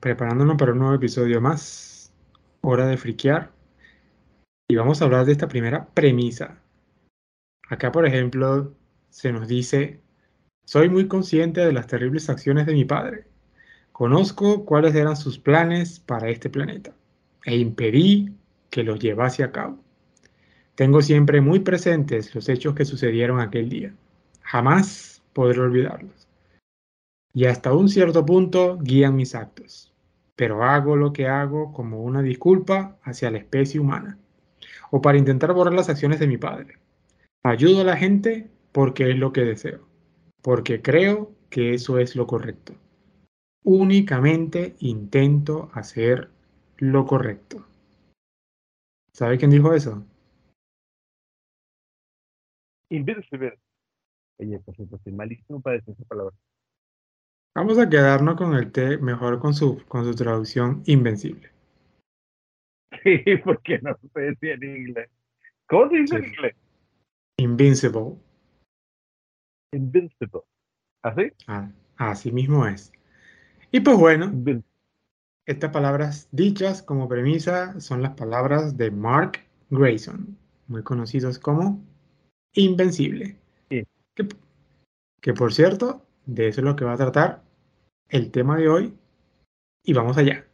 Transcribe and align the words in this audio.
preparándonos 0.00 0.56
para 0.56 0.72
un 0.72 0.78
nuevo 0.78 0.94
episodio 0.94 1.40
más. 1.40 2.12
Hora 2.60 2.86
de 2.86 2.96
friquear. 2.96 3.52
Y 4.68 4.76
vamos 4.76 5.00
a 5.00 5.06
hablar 5.06 5.24
de 5.24 5.32
esta 5.32 5.48
primera 5.48 5.86
premisa. 5.86 6.58
Acá, 7.68 7.92
por 7.92 8.06
ejemplo, 8.06 8.74
se 9.10 9.32
nos 9.32 9.48
dice, 9.48 10.00
soy 10.64 10.88
muy 10.88 11.08
consciente 11.08 11.60
de 11.60 11.72
las 11.72 11.86
terribles 11.86 12.28
acciones 12.28 12.66
de 12.66 12.74
mi 12.74 12.84
padre. 12.84 13.24
Conozco 13.92 14.64
cuáles 14.64 14.94
eran 14.94 15.16
sus 15.16 15.38
planes 15.38 15.98
para 15.98 16.28
este 16.28 16.50
planeta 16.50 16.92
e 17.44 17.56
impedí 17.56 18.32
que 18.70 18.84
los 18.84 19.00
llevase 19.00 19.42
a 19.42 19.50
cabo. 19.50 19.78
Tengo 20.74 21.02
siempre 21.02 21.40
muy 21.40 21.60
presentes 21.60 22.34
los 22.34 22.48
hechos 22.48 22.74
que 22.74 22.84
sucedieron 22.84 23.40
aquel 23.40 23.68
día. 23.68 23.92
Jamás 24.42 25.22
podré 25.32 25.60
olvidarlos. 25.60 26.27
Y 27.38 27.44
hasta 27.44 27.72
un 27.72 27.88
cierto 27.88 28.26
punto 28.26 28.78
guían 28.78 29.14
mis 29.14 29.36
actos. 29.36 29.94
Pero 30.34 30.64
hago 30.64 30.96
lo 30.96 31.12
que 31.12 31.28
hago 31.28 31.72
como 31.72 32.02
una 32.02 32.20
disculpa 32.20 32.98
hacia 33.04 33.30
la 33.30 33.38
especie 33.38 33.78
humana. 33.78 34.18
O 34.90 35.00
para 35.00 35.18
intentar 35.18 35.52
borrar 35.52 35.72
las 35.72 35.88
acciones 35.88 36.18
de 36.18 36.26
mi 36.26 36.36
padre. 36.36 36.80
Ayudo 37.44 37.82
a 37.82 37.84
la 37.84 37.96
gente 37.96 38.50
porque 38.72 39.12
es 39.12 39.16
lo 39.16 39.32
que 39.32 39.42
deseo. 39.42 39.86
Porque 40.42 40.82
creo 40.82 41.30
que 41.48 41.74
eso 41.74 42.00
es 42.00 42.16
lo 42.16 42.26
correcto. 42.26 42.74
Únicamente 43.62 44.74
intento 44.80 45.70
hacer 45.74 46.30
lo 46.78 47.06
correcto. 47.06 47.68
¿Sabe 49.12 49.38
quién 49.38 49.52
dijo 49.52 49.72
eso? 49.74 50.04
Invincible. 52.90 53.60
Oye, 54.40 54.58
por 54.58 54.74
cierto, 54.74 54.96
estoy 54.96 55.12
malísimo 55.12 55.60
para 55.60 55.76
decir 55.76 55.94
esa 55.94 56.04
palabra. 56.04 56.34
Vamos 57.54 57.78
a 57.78 57.88
quedarnos 57.88 58.36
con 58.36 58.54
el 58.54 58.70
T 58.70 58.98
mejor 58.98 59.38
con 59.40 59.54
su, 59.54 59.84
con 59.86 60.04
su 60.04 60.14
traducción 60.14 60.82
invencible. 60.86 61.50
Sí, 63.02 63.22
porque 63.44 63.78
no 63.80 63.96
se 64.14 64.20
decía 64.20 64.54
en 64.54 64.62
inglés. 64.62 65.10
¿Cómo 65.68 65.90
se 65.90 65.96
dice 65.96 66.16
en 66.16 66.24
inglés? 66.24 66.56
Invincible. 67.38 68.16
Invincible. 69.72 70.40
¿Así? 71.02 71.32
Ah, 71.46 71.70
así 71.96 72.32
mismo 72.32 72.66
es. 72.66 72.92
Y 73.70 73.80
pues 73.80 73.98
bueno, 73.98 74.32
estas 75.46 75.70
palabras 75.70 76.28
dichas 76.32 76.82
como 76.82 77.08
premisa 77.08 77.78
son 77.80 78.02
las 78.02 78.12
palabras 78.14 78.76
de 78.76 78.90
Mark 78.90 79.40
Grayson, 79.70 80.36
muy 80.66 80.82
conocidos 80.82 81.38
como 81.38 81.84
Invencible. 82.54 83.36
Que, 85.20 85.32
por 85.32 85.52
cierto, 85.52 86.04
de 86.26 86.48
eso 86.48 86.60
es 86.60 86.64
lo 86.64 86.74
que 86.74 86.84
va 86.84 86.94
a 86.94 86.96
tratar 86.96 87.42
el 88.08 88.30
tema 88.30 88.56
de 88.56 88.68
hoy. 88.68 88.94
Y 89.84 89.92
vamos 89.92 90.16
allá. 90.16 90.44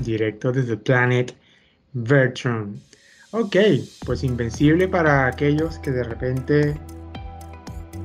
Directo 0.00 0.52
desde 0.52 0.72
el 0.72 0.78
Planet 0.78 1.34
Vertron. 1.92 2.80
Ok, 3.32 3.56
pues 4.06 4.22
invencible 4.22 4.86
para 4.86 5.26
aquellos 5.26 5.78
que 5.78 5.90
de 5.90 6.04
repente 6.04 6.76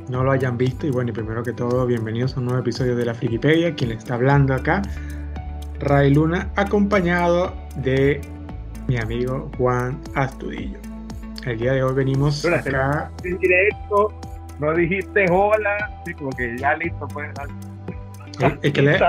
no 0.09 0.23
lo 0.23 0.31
hayan 0.31 0.57
visto. 0.57 0.87
Y 0.87 0.91
bueno, 0.91 1.11
y 1.11 1.13
primero 1.13 1.43
que 1.43 1.53
todo, 1.53 1.85
bienvenidos 1.85 2.35
a 2.35 2.39
un 2.39 2.45
nuevo 2.45 2.59
episodio 2.59 2.95
de 2.95 3.05
la 3.05 3.13
Frikipedia. 3.13 3.75
Quien 3.75 3.91
le 3.91 3.95
está 3.95 4.15
hablando 4.15 4.53
acá, 4.53 4.81
Ray 5.79 6.13
Luna, 6.13 6.49
acompañado 6.55 7.53
de 7.77 8.19
mi 8.87 8.97
amigo 8.97 9.49
Juan 9.57 9.99
Astudillo. 10.15 10.79
El 11.45 11.59
día 11.59 11.73
de 11.73 11.83
hoy 11.83 11.93
venimos 11.93 12.43
acá. 12.45 13.11
En 13.23 13.37
directo, 13.37 14.11
no 14.59 14.73
dijiste 14.73 15.25
hola, 15.31 16.01
sí, 16.05 16.13
como 16.15 16.31
que 16.31 16.57
ya 16.57 16.75
listo, 16.75 17.07
pues. 17.13 17.29
Es, 18.61 18.73
que 18.73 18.81
le, 18.81 18.99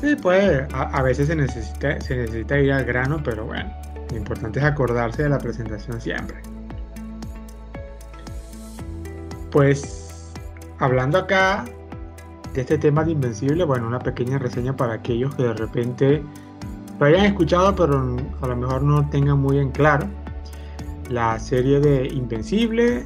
Sí, 0.00 0.16
pues 0.20 0.66
a, 0.72 1.02
veces 1.02 1.28
se 1.28 1.36
necesita, 1.36 2.00
se 2.00 2.16
necesita 2.16 2.58
ir 2.58 2.72
al 2.72 2.84
grano, 2.84 3.20
pero 3.24 3.44
bueno, 3.44 3.72
lo 4.10 4.16
importante 4.16 4.58
es 4.58 4.64
acordarse 4.64 5.22
de 5.22 5.28
la 5.28 5.38
presentación 5.38 6.00
siempre. 6.00 6.51
Pues 9.52 10.32
hablando 10.78 11.18
acá 11.18 11.66
de 12.54 12.62
este 12.62 12.78
tema 12.78 13.04
de 13.04 13.12
Invencible, 13.12 13.64
bueno, 13.64 13.86
una 13.86 13.98
pequeña 13.98 14.38
reseña 14.38 14.74
para 14.74 14.94
aquellos 14.94 15.34
que 15.34 15.42
de 15.42 15.52
repente 15.52 16.22
lo 16.98 17.06
hayan 17.06 17.26
escuchado, 17.26 17.74
pero 17.76 18.16
a 18.40 18.46
lo 18.46 18.56
mejor 18.56 18.82
no 18.82 19.08
tengan 19.10 19.38
muy 19.38 19.58
en 19.58 19.70
claro. 19.70 20.08
La 21.10 21.38
serie 21.38 21.80
de 21.80 22.08
Invencible, 22.08 23.04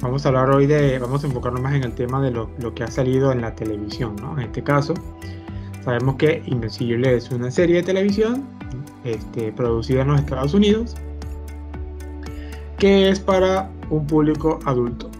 vamos 0.00 0.24
a 0.24 0.28
hablar 0.28 0.50
hoy 0.50 0.66
de, 0.66 1.00
vamos 1.00 1.24
a 1.24 1.26
enfocarnos 1.26 1.60
más 1.60 1.74
en 1.74 1.82
el 1.82 1.94
tema 1.94 2.22
de 2.22 2.30
lo, 2.30 2.48
que 2.74 2.84
ha 2.84 2.90
salido 2.90 3.32
en 3.32 3.40
la 3.40 3.56
televisión, 3.56 4.14
¿no? 4.16 4.38
En 4.38 4.44
este 4.44 4.62
caso, 4.62 4.94
sabemos 5.84 6.14
que 6.14 6.44
Invencible 6.46 7.16
es 7.16 7.30
una 7.32 7.50
serie 7.50 7.76
de 7.76 7.82
televisión 7.82 8.44
este, 9.02 9.50
producida 9.50 10.02
en 10.02 10.08
los 10.08 10.20
Estados 10.20 10.54
Unidos 10.54 10.94
que 12.78 13.08
es 13.08 13.20
para 13.20 13.70
un 13.88 14.06
público 14.06 14.58
adulto 14.64 15.10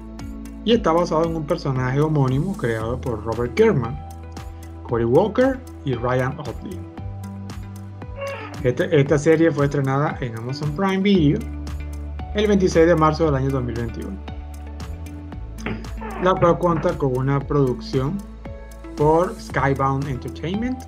y 0.65 0.73
está 0.73 0.93
basado 0.93 1.25
en 1.25 1.37
un 1.37 1.47
personaje 1.47 2.01
homónimo 2.01 2.57
creado 2.57 3.01
por 3.01 3.23
Robert 3.25 3.55
Kerman, 3.55 3.99
Cory 4.85 5.05
Walker 5.05 5.59
y 5.85 5.95
Ryan 5.95 6.39
Otley. 6.41 6.81
Esta, 8.63 8.85
esta, 8.87 9.19
serie 9.19 9.51
fue 9.51 9.67
estrenada 9.67 10.17
en 10.21 10.39
Amazon 10.39 10.75
Prime 10.75 10.99
Video 10.99 11.39
el 12.35 12.47
26 12.47 12.87
de 12.87 12.95
marzo 12.95 13.27
del 13.27 13.35
año 13.35 13.51
2021, 13.51 14.09
la 16.23 16.35
cual 16.35 16.59
cuenta 16.59 16.97
con 16.97 17.17
una 17.17 17.39
producción 17.41 18.17
por 18.97 19.39
Skybound 19.39 20.09
Entertainment 20.09 20.83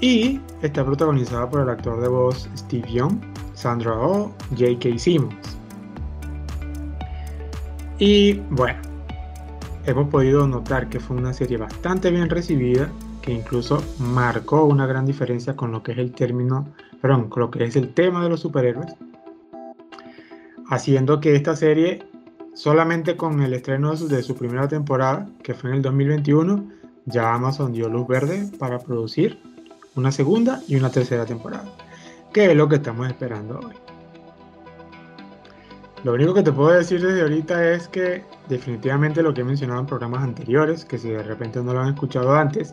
y 0.00 0.40
está 0.60 0.84
protagonizada 0.84 1.48
por 1.48 1.62
el 1.62 1.70
actor 1.70 2.00
de 2.00 2.08
voz 2.08 2.48
Steve 2.56 2.90
Young, 2.92 3.18
Sandra 3.54 3.92
Oh, 3.96 4.30
J.K. 4.50 4.98
Simmons. 4.98 5.55
Y 7.98 8.34
bueno, 8.50 8.78
hemos 9.86 10.08
podido 10.08 10.46
notar 10.46 10.88
que 10.88 11.00
fue 11.00 11.16
una 11.16 11.32
serie 11.32 11.56
bastante 11.56 12.10
bien 12.10 12.28
recibida, 12.28 12.90
que 13.22 13.32
incluso 13.32 13.82
marcó 13.98 14.64
una 14.64 14.86
gran 14.86 15.06
diferencia 15.06 15.56
con 15.56 15.72
lo 15.72 15.82
que 15.82 15.92
es 15.92 15.98
el 15.98 16.12
término, 16.12 16.68
perdón, 17.00 17.30
con 17.30 17.40
lo 17.40 17.50
que 17.50 17.64
es 17.64 17.74
el 17.74 17.94
tema 17.94 18.22
de 18.22 18.28
los 18.28 18.40
superhéroes, 18.40 18.94
haciendo 20.68 21.20
que 21.20 21.34
esta 21.34 21.56
serie, 21.56 22.06
solamente 22.52 23.16
con 23.16 23.40
el 23.40 23.54
estreno 23.54 23.96
de 23.96 24.22
su, 24.22 24.36
primera 24.36 24.68
temporada, 24.68 25.26
que 25.42 25.54
fue 25.54 25.70
en 25.70 25.76
el 25.76 25.82
2021, 25.82 26.68
ya 27.06 27.32
Amazon 27.32 27.72
dio 27.72 27.88
luz 27.88 28.06
verde 28.06 28.50
para 28.58 28.78
producir 28.78 29.38
una 29.94 30.12
segunda 30.12 30.60
y 30.68 30.76
una 30.76 30.90
tercera 30.90 31.24
temporada, 31.24 31.64
que 32.32 32.50
es 32.50 32.56
lo 32.56 32.68
que 32.68 32.76
estamos 32.76 33.06
esperando 33.08 33.60
hoy. 33.60 33.95
Lo 36.06 36.12
único 36.12 36.34
que 36.34 36.44
te 36.44 36.52
puedo 36.52 36.70
decir 36.70 37.04
desde 37.04 37.22
ahorita 37.22 37.72
es 37.72 37.88
que 37.88 38.22
definitivamente 38.48 39.24
lo 39.24 39.34
que 39.34 39.40
he 39.40 39.44
mencionado 39.44 39.80
en 39.80 39.86
programas 39.86 40.22
anteriores, 40.22 40.84
que 40.84 40.98
si 40.98 41.08
de 41.08 41.20
repente 41.20 41.60
no 41.60 41.74
lo 41.74 41.80
han 41.80 41.94
escuchado 41.94 42.32
antes, 42.32 42.72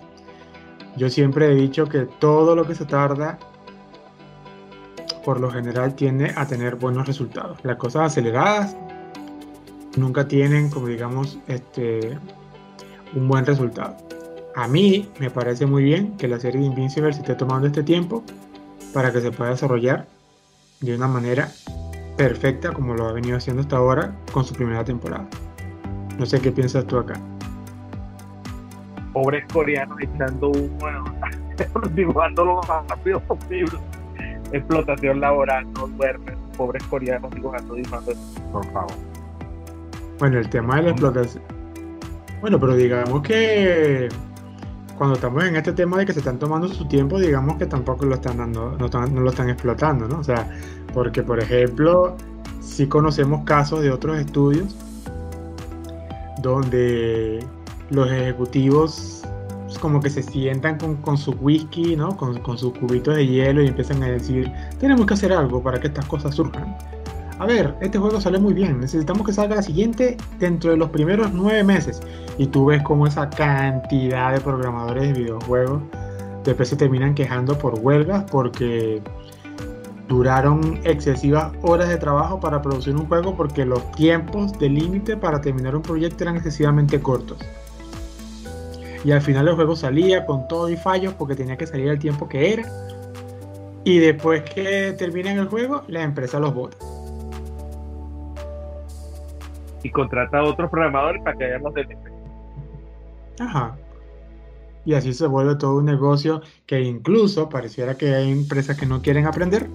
yo 0.98 1.10
siempre 1.10 1.48
he 1.48 1.56
dicho 1.56 1.90
que 1.90 2.02
todo 2.20 2.56
lo 2.56 2.68
que 2.68 2.76
se 2.76 2.86
tarda 2.86 3.40
por 5.26 5.40
lo 5.40 5.50
general 5.50 5.96
tiende 5.96 6.32
a 6.36 6.46
tener 6.46 6.76
buenos 6.76 7.08
resultados. 7.08 7.58
Las 7.64 7.78
cosas 7.78 8.12
aceleradas 8.12 8.78
nunca 9.98 10.28
tienen, 10.28 10.70
como 10.70 10.86
digamos, 10.86 11.40
este, 11.48 12.16
un 13.16 13.28
buen 13.28 13.48
resultado. 13.48 13.98
A 14.56 14.68
mí 14.68 15.10
me 15.20 15.32
parece 15.32 15.66
muy 15.66 15.84
bien 15.84 16.16
que 16.18 16.28
la 16.28 16.40
serie 16.40 16.62
de 16.62 16.68
Invincible 16.68 17.12
se 17.12 17.22
esté 17.22 17.34
tomando 17.34 17.66
este 17.66 17.82
tiempo 17.82 18.24
para 18.94 19.12
que 19.12 19.22
se 19.22 19.32
pueda 19.32 19.50
desarrollar 19.50 20.06
de 20.82 20.96
una 20.96 21.08
manera 21.08 21.50
perfecta 22.18 22.72
como 22.72 22.94
lo 22.94 23.08
ha 23.08 23.14
venido 23.14 23.38
haciendo 23.38 23.62
hasta 23.62 23.78
ahora 23.78 24.16
con 24.32 24.44
su 24.44 24.54
primera 24.54 24.84
temporada. 24.84 25.28
No 26.18 26.26
sé 26.26 26.40
qué 26.40 26.52
piensas 26.52 26.86
tú 26.86 26.98
acá. 26.98 27.16
Pobres 29.14 29.44
coreanos 29.52 29.98
echando 30.02 30.50
humo, 30.50 30.88
dibujando 31.96 32.46
lo 32.46 32.56
más 32.64 32.88
rápido 32.88 33.20
posible. 33.22 33.78
Explotación 34.52 35.20
laboral, 35.20 35.72
no 35.74 35.88
duermen. 35.88 36.36
Pobres 36.58 36.84
coreanos 36.84 37.32
dibujando, 37.32 37.76
dibujando, 37.76 38.12
por 38.52 38.66
favor. 38.72 38.94
Bueno, 40.20 40.40
el 40.40 40.50
tema 40.50 40.78
de 40.78 40.84
la 40.84 40.90
explotación. 40.92 41.44
Bueno, 42.42 42.60
pero 42.60 42.76
digamos 42.76 43.22
que 43.22 44.10
cuando 44.98 45.16
estamos 45.16 45.44
en 45.44 45.56
este 45.56 45.74
tema 45.74 45.98
de 45.98 46.06
que 46.06 46.14
se 46.14 46.20
están 46.20 46.40
tomando 46.40 46.68
su 46.68 46.88
tiempo, 46.88 47.20
digamos 47.20 47.58
que 47.58 47.66
tampoco 47.66 48.06
lo 48.06 48.16
están 48.16 48.38
dando, 48.38 48.78
no, 48.78 48.88
lo 48.88 49.30
están 49.30 49.50
explotando, 49.50 50.08
¿no? 50.08 50.20
O 50.20 50.24
sea, 50.24 50.50
porque, 50.94 51.24
por 51.24 51.40
ejemplo, 51.40 52.16
si 52.62 52.88
conocemos 52.88 53.44
casos 53.44 53.82
de 53.82 53.92
otros 53.92 54.18
estudios 54.18 54.76
donde 56.42 57.46
los 57.90 58.12
ejecutivos 58.12 59.24
como 59.80 60.00
que 60.00 60.10
se 60.10 60.24
sientan 60.24 60.78
con, 60.78 61.18
su 61.18 61.32
whisky, 61.32 61.98
¿no? 61.98 62.16
Con, 62.16 62.40
con 62.40 62.58
sus 62.58 62.72
cubitos 62.78 63.16
de 63.16 63.28
hielo 63.28 63.62
y 63.62 63.68
empiezan 63.68 64.02
a 64.04 64.08
decir, 64.08 64.50
tenemos 64.80 65.06
que 65.06 65.14
hacer 65.14 65.34
algo 65.34 65.62
para 65.62 65.80
que 65.80 65.88
estas 65.88 66.06
cosas 66.06 66.36
surjan. 66.36 66.78
A 67.40 67.46
ver, 67.46 67.76
este 67.82 67.98
juego 67.98 68.22
sale 68.22 68.40
muy 68.40 68.54
bien, 68.54 68.80
necesitamos 68.80 69.26
que 69.26 69.34
salga 69.34 69.56
la 69.56 69.64
siguiente 69.64 70.18
dentro 70.40 70.72
de 70.72 70.78
los 70.78 70.90
primeros 70.90 71.34
nueve 71.34 71.64
meses. 71.64 72.02
Y 72.38 72.48
tú 72.48 72.66
ves 72.66 72.82
como 72.84 73.08
esa 73.08 73.30
cantidad 73.30 74.34
de 74.34 74.40
programadores 74.40 75.14
de 75.14 75.14
videojuegos 75.14 75.82
después 76.44 76.70
se 76.70 76.76
terminan 76.76 77.16
quejando 77.16 77.58
por 77.58 77.80
huelgas 77.80 78.26
porque 78.30 79.02
duraron 80.08 80.80
excesivas 80.84 81.54
horas 81.62 81.90
de 81.90 81.98
trabajo 81.98 82.40
para 82.40 82.62
producir 82.62 82.96
un 82.96 83.08
juego 83.08 83.36
porque 83.36 83.66
los 83.66 83.90
tiempos 83.94 84.58
de 84.60 84.70
límite 84.70 85.18
para 85.18 85.42
terminar 85.42 85.76
un 85.76 85.82
proyecto 85.82 86.24
eran 86.24 86.36
excesivamente 86.36 87.00
cortos. 87.00 87.38
Y 89.04 89.12
al 89.12 89.22
final 89.22 89.48
el 89.48 89.56
juego 89.56 89.76
salía 89.76 90.26
con 90.26 90.48
todo 90.48 90.70
y 90.70 90.78
fallos 90.78 91.14
porque 91.14 91.36
tenía 91.36 91.58
que 91.58 91.68
salir 91.68 91.90
el 91.90 92.00
tiempo 92.00 92.30
que 92.30 92.54
era. 92.54 92.64
Y 93.84 94.00
después 94.00 94.44
que 94.44 94.94
termina 94.98 95.34
el 95.34 95.48
juego, 95.48 95.84
la 95.90 96.04
empresa 96.04 96.40
los 96.40 96.54
vota. 96.54 96.78
Y 99.84 99.92
contrata 99.92 100.40
a 100.40 100.44
otros 100.44 100.70
programadores 100.70 101.22
para 101.24 101.38
que 101.38 101.46
hagan 101.46 101.64
los 101.64 101.74
DLC. 101.74 101.98
Ajá. 103.40 103.76
Y 104.86 104.96
así 104.96 105.14
se 105.14 105.28
vuelve 105.28 105.56
todo 105.56 105.78
un 105.78 105.86
negocio 105.86 106.42
que 106.66 106.82
incluso 106.82 107.50
pareciera 107.50 107.96
que 107.96 108.14
hay 108.14 108.32
empresas 108.32 108.78
que 108.78 108.86
no 108.86 109.02
quieren 109.02 109.26
aprender, 109.26 109.70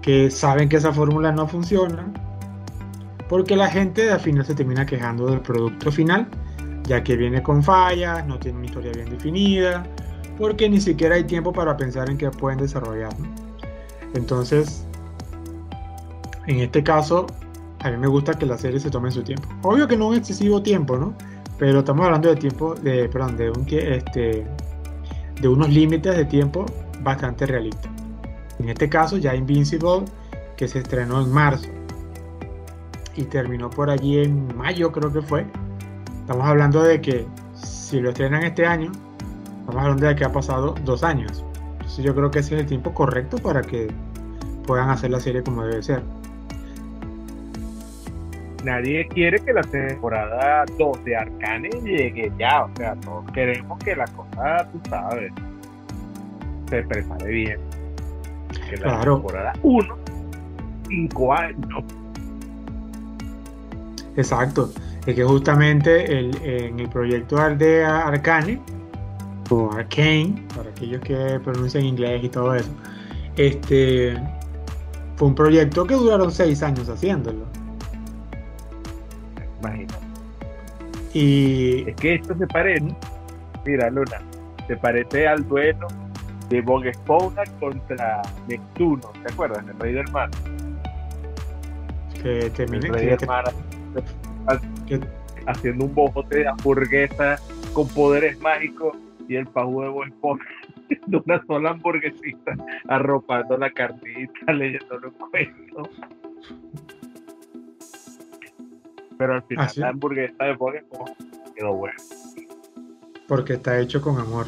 que 0.00 0.30
saben 0.30 0.68
que 0.68 0.76
esa 0.76 0.92
fórmula 0.92 1.32
no 1.32 1.46
funciona, 1.46 2.10
porque 3.28 3.56
la 3.56 3.68
gente 3.68 4.10
al 4.10 4.20
final 4.20 4.44
se 4.44 4.54
termina 4.54 4.86
quejando 4.86 5.26
del 5.26 5.40
producto 5.40 5.92
final 5.92 6.28
ya 6.90 7.04
que 7.04 7.16
viene 7.16 7.40
con 7.40 7.62
fallas, 7.62 8.26
no 8.26 8.36
tiene 8.40 8.58
una 8.58 8.66
historia 8.66 8.90
bien 8.92 9.10
definida, 9.10 9.86
porque 10.36 10.68
ni 10.68 10.80
siquiera 10.80 11.14
hay 11.14 11.22
tiempo 11.22 11.52
para 11.52 11.76
pensar 11.76 12.10
en 12.10 12.18
qué 12.18 12.30
pueden 12.30 12.58
desarrollar. 12.58 13.12
Entonces, 14.14 14.84
en 16.48 16.58
este 16.58 16.82
caso, 16.82 17.26
a 17.80 17.90
mí 17.90 17.96
me 17.96 18.06
gusta 18.06 18.34
que 18.34 18.46
la 18.46 18.58
serie 18.58 18.78
se 18.80 18.90
tome 18.90 19.10
su 19.10 19.22
tiempo. 19.22 19.48
Obvio 19.62 19.88
que 19.88 19.96
no 19.96 20.08
un 20.08 20.16
excesivo 20.16 20.62
tiempo, 20.62 20.96
¿no? 20.96 21.14
Pero 21.58 21.80
estamos 21.80 22.06
hablando 22.06 22.28
de 22.28 22.36
tiempo, 22.36 22.74
de, 22.74 23.08
perdón, 23.08 23.36
de, 23.36 23.96
este, 23.96 24.46
de 25.40 25.48
unos 25.48 25.68
límites 25.68 26.16
de 26.16 26.24
tiempo 26.24 26.66
bastante 27.02 27.46
realistas. 27.46 27.90
En 28.58 28.68
este 28.68 28.88
caso, 28.88 29.16
ya 29.16 29.34
Invincible, 29.34 30.04
que 30.56 30.68
se 30.68 30.80
estrenó 30.80 31.22
en 31.22 31.32
marzo 31.32 31.68
y 33.16 33.24
terminó 33.24 33.70
por 33.70 33.90
allí 33.90 34.20
en 34.20 34.56
mayo, 34.56 34.92
creo 34.92 35.12
que 35.12 35.22
fue, 35.22 35.46
Estamos 36.30 36.46
hablando 36.46 36.84
de 36.84 37.00
que 37.00 37.26
si 37.54 37.98
lo 37.98 38.10
estrenan 38.10 38.44
este 38.44 38.64
año, 38.64 38.92
estamos 39.62 39.82
hablando 39.82 40.06
de 40.06 40.14
que 40.14 40.24
ha 40.24 40.30
pasado 40.30 40.76
dos 40.84 41.02
años. 41.02 41.44
Entonces 41.72 42.04
yo 42.04 42.14
creo 42.14 42.30
que 42.30 42.38
ese 42.38 42.54
es 42.54 42.60
el 42.60 42.66
tiempo 42.68 42.94
correcto 42.94 43.36
para 43.38 43.62
que 43.62 43.92
puedan 44.64 44.90
hacer 44.90 45.10
la 45.10 45.18
serie 45.18 45.42
como 45.42 45.64
debe 45.64 45.82
ser. 45.82 46.04
Nadie 48.64 49.06
quiere 49.08 49.38
que 49.38 49.52
la 49.52 49.62
temporada 49.62 50.64
2 50.78 51.04
de 51.04 51.16
Arcane 51.16 51.70
llegue 51.82 52.30
ya, 52.38 52.64
o 52.64 52.70
sea, 52.76 52.94
todos 52.96 53.24
queremos 53.32 53.78
que 53.78 53.96
la 53.96 54.06
cosa, 54.06 54.68
tú 54.70 54.80
sabes, 54.88 55.32
se 56.68 56.82
prepare 56.82 57.30
bien. 57.30 57.60
Que 58.68 58.76
la 58.76 59.00
temporada 59.00 59.52
1, 59.62 59.96
5 60.88 61.32
años. 61.34 61.84
Exacto 64.16 64.70
es 65.06 65.14
que 65.14 65.24
justamente 65.24 66.18
el, 66.18 66.36
en 66.42 66.80
el 66.80 66.88
proyecto 66.88 67.38
Aldea 67.38 68.06
Arcane, 68.06 68.60
o 69.50 69.70
Arcane, 69.72 70.34
para 70.54 70.70
aquellos 70.70 71.00
que 71.00 71.40
pronuncian 71.42 71.84
inglés 71.84 72.24
y 72.24 72.28
todo 72.28 72.54
eso, 72.54 72.70
este 73.36 74.16
fue 75.16 75.28
un 75.28 75.34
proyecto 75.34 75.86
que 75.86 75.94
duraron 75.94 76.30
seis 76.30 76.62
años 76.62 76.88
haciéndolo. 76.88 77.46
Imagínate. 79.60 79.94
Y 81.12 81.88
es 81.88 81.96
que 81.96 82.14
esto 82.14 82.36
se 82.36 82.46
parece, 82.46 82.94
mira 83.66 83.90
Luna, 83.90 84.22
se 84.66 84.76
parece 84.76 85.26
al 85.26 85.46
duelo 85.48 85.88
de 86.48 86.60
Bob 86.60 86.84
Esponja 86.84 87.44
contra 87.58 88.22
Neptuno, 88.48 89.10
¿te 89.24 89.32
acuerdas? 89.32 89.64
El 89.66 89.78
rey 89.80 89.92
del 89.94 90.10
mar. 90.12 90.30
Que. 92.22 92.46
El 92.46 92.82
rey 92.82 93.06
del 93.06 93.26
mar 93.26 93.52
haciendo 95.46 95.86
un 95.86 95.94
bojote 95.94 96.38
de 96.38 96.48
hamburguesa 96.48 97.38
con 97.72 97.88
poderes 97.88 98.38
mágicos 98.40 98.96
y 99.28 99.36
el 99.36 99.46
pajuego 99.46 100.04
en 100.04 100.14
de 101.06 101.16
una 101.24 101.44
sola 101.46 101.70
hamburguesita, 101.70 102.56
arropando 102.88 103.56
la 103.56 103.70
carnita, 103.70 104.52
leyendo 104.52 105.00
un 105.04 105.28
cuento. 105.30 105.88
Pero 109.20 109.34
al 109.34 109.42
final 109.42 109.70
la 109.76 109.88
hamburguesa 109.90 110.44
de 110.44 110.54
Bob 110.54 110.72
quedó 111.54 111.74
buena. 111.74 111.96
Porque 113.28 113.52
está 113.52 113.78
hecho 113.78 114.00
con 114.00 114.18
amor. 114.18 114.46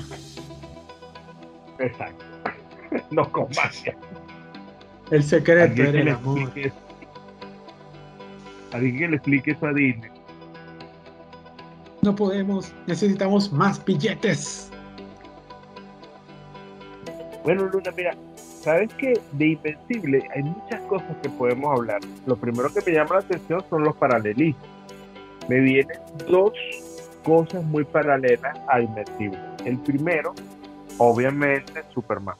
Exacto. 1.79 2.25
no 3.11 3.31
con 3.31 3.49
magia. 3.55 3.95
El 5.11 5.23
secreto 5.23 5.83
era 5.83 6.01
el 6.01 6.09
amor. 6.09 6.51
Alguien 8.73 8.97
que 8.97 9.09
le 9.09 9.17
explique 9.17 9.51
eso 9.51 9.67
a 9.67 9.75
Disney. 9.75 10.11
No 12.01 12.17
podemos, 12.17 12.73
necesitamos 12.87 13.53
más 13.53 13.85
billetes. 13.85 14.71
Bueno, 17.45 17.67
Luna, 17.67 17.91
mira, 17.95 18.17
sabes 18.63 18.93
que 18.95 19.21
de 19.33 19.47
Invencible 19.49 20.23
hay 20.35 20.43
muchas 20.45 20.81
cosas 20.83 21.17
que 21.23 21.29
podemos 21.31 21.77
hablar. 21.77 22.01
Lo 22.27 22.37
primero 22.37 22.73
que 22.73 22.81
me 22.87 22.97
llama 22.97 23.17
la 23.17 23.21
atención 23.21 23.63
son 23.69 23.85
los 23.85 23.97
paralelismos. 23.97 24.63
Me 25.49 25.61
vienen 25.61 25.99
dos 26.29 26.53
cosas 27.25 27.65
muy 27.65 27.85
paralelas 27.85 28.57
a 28.69 28.81
Invencible. 28.81 29.39
El 29.65 29.79
primero, 29.79 30.35
obviamente, 30.99 31.83
Superman. 31.93 32.37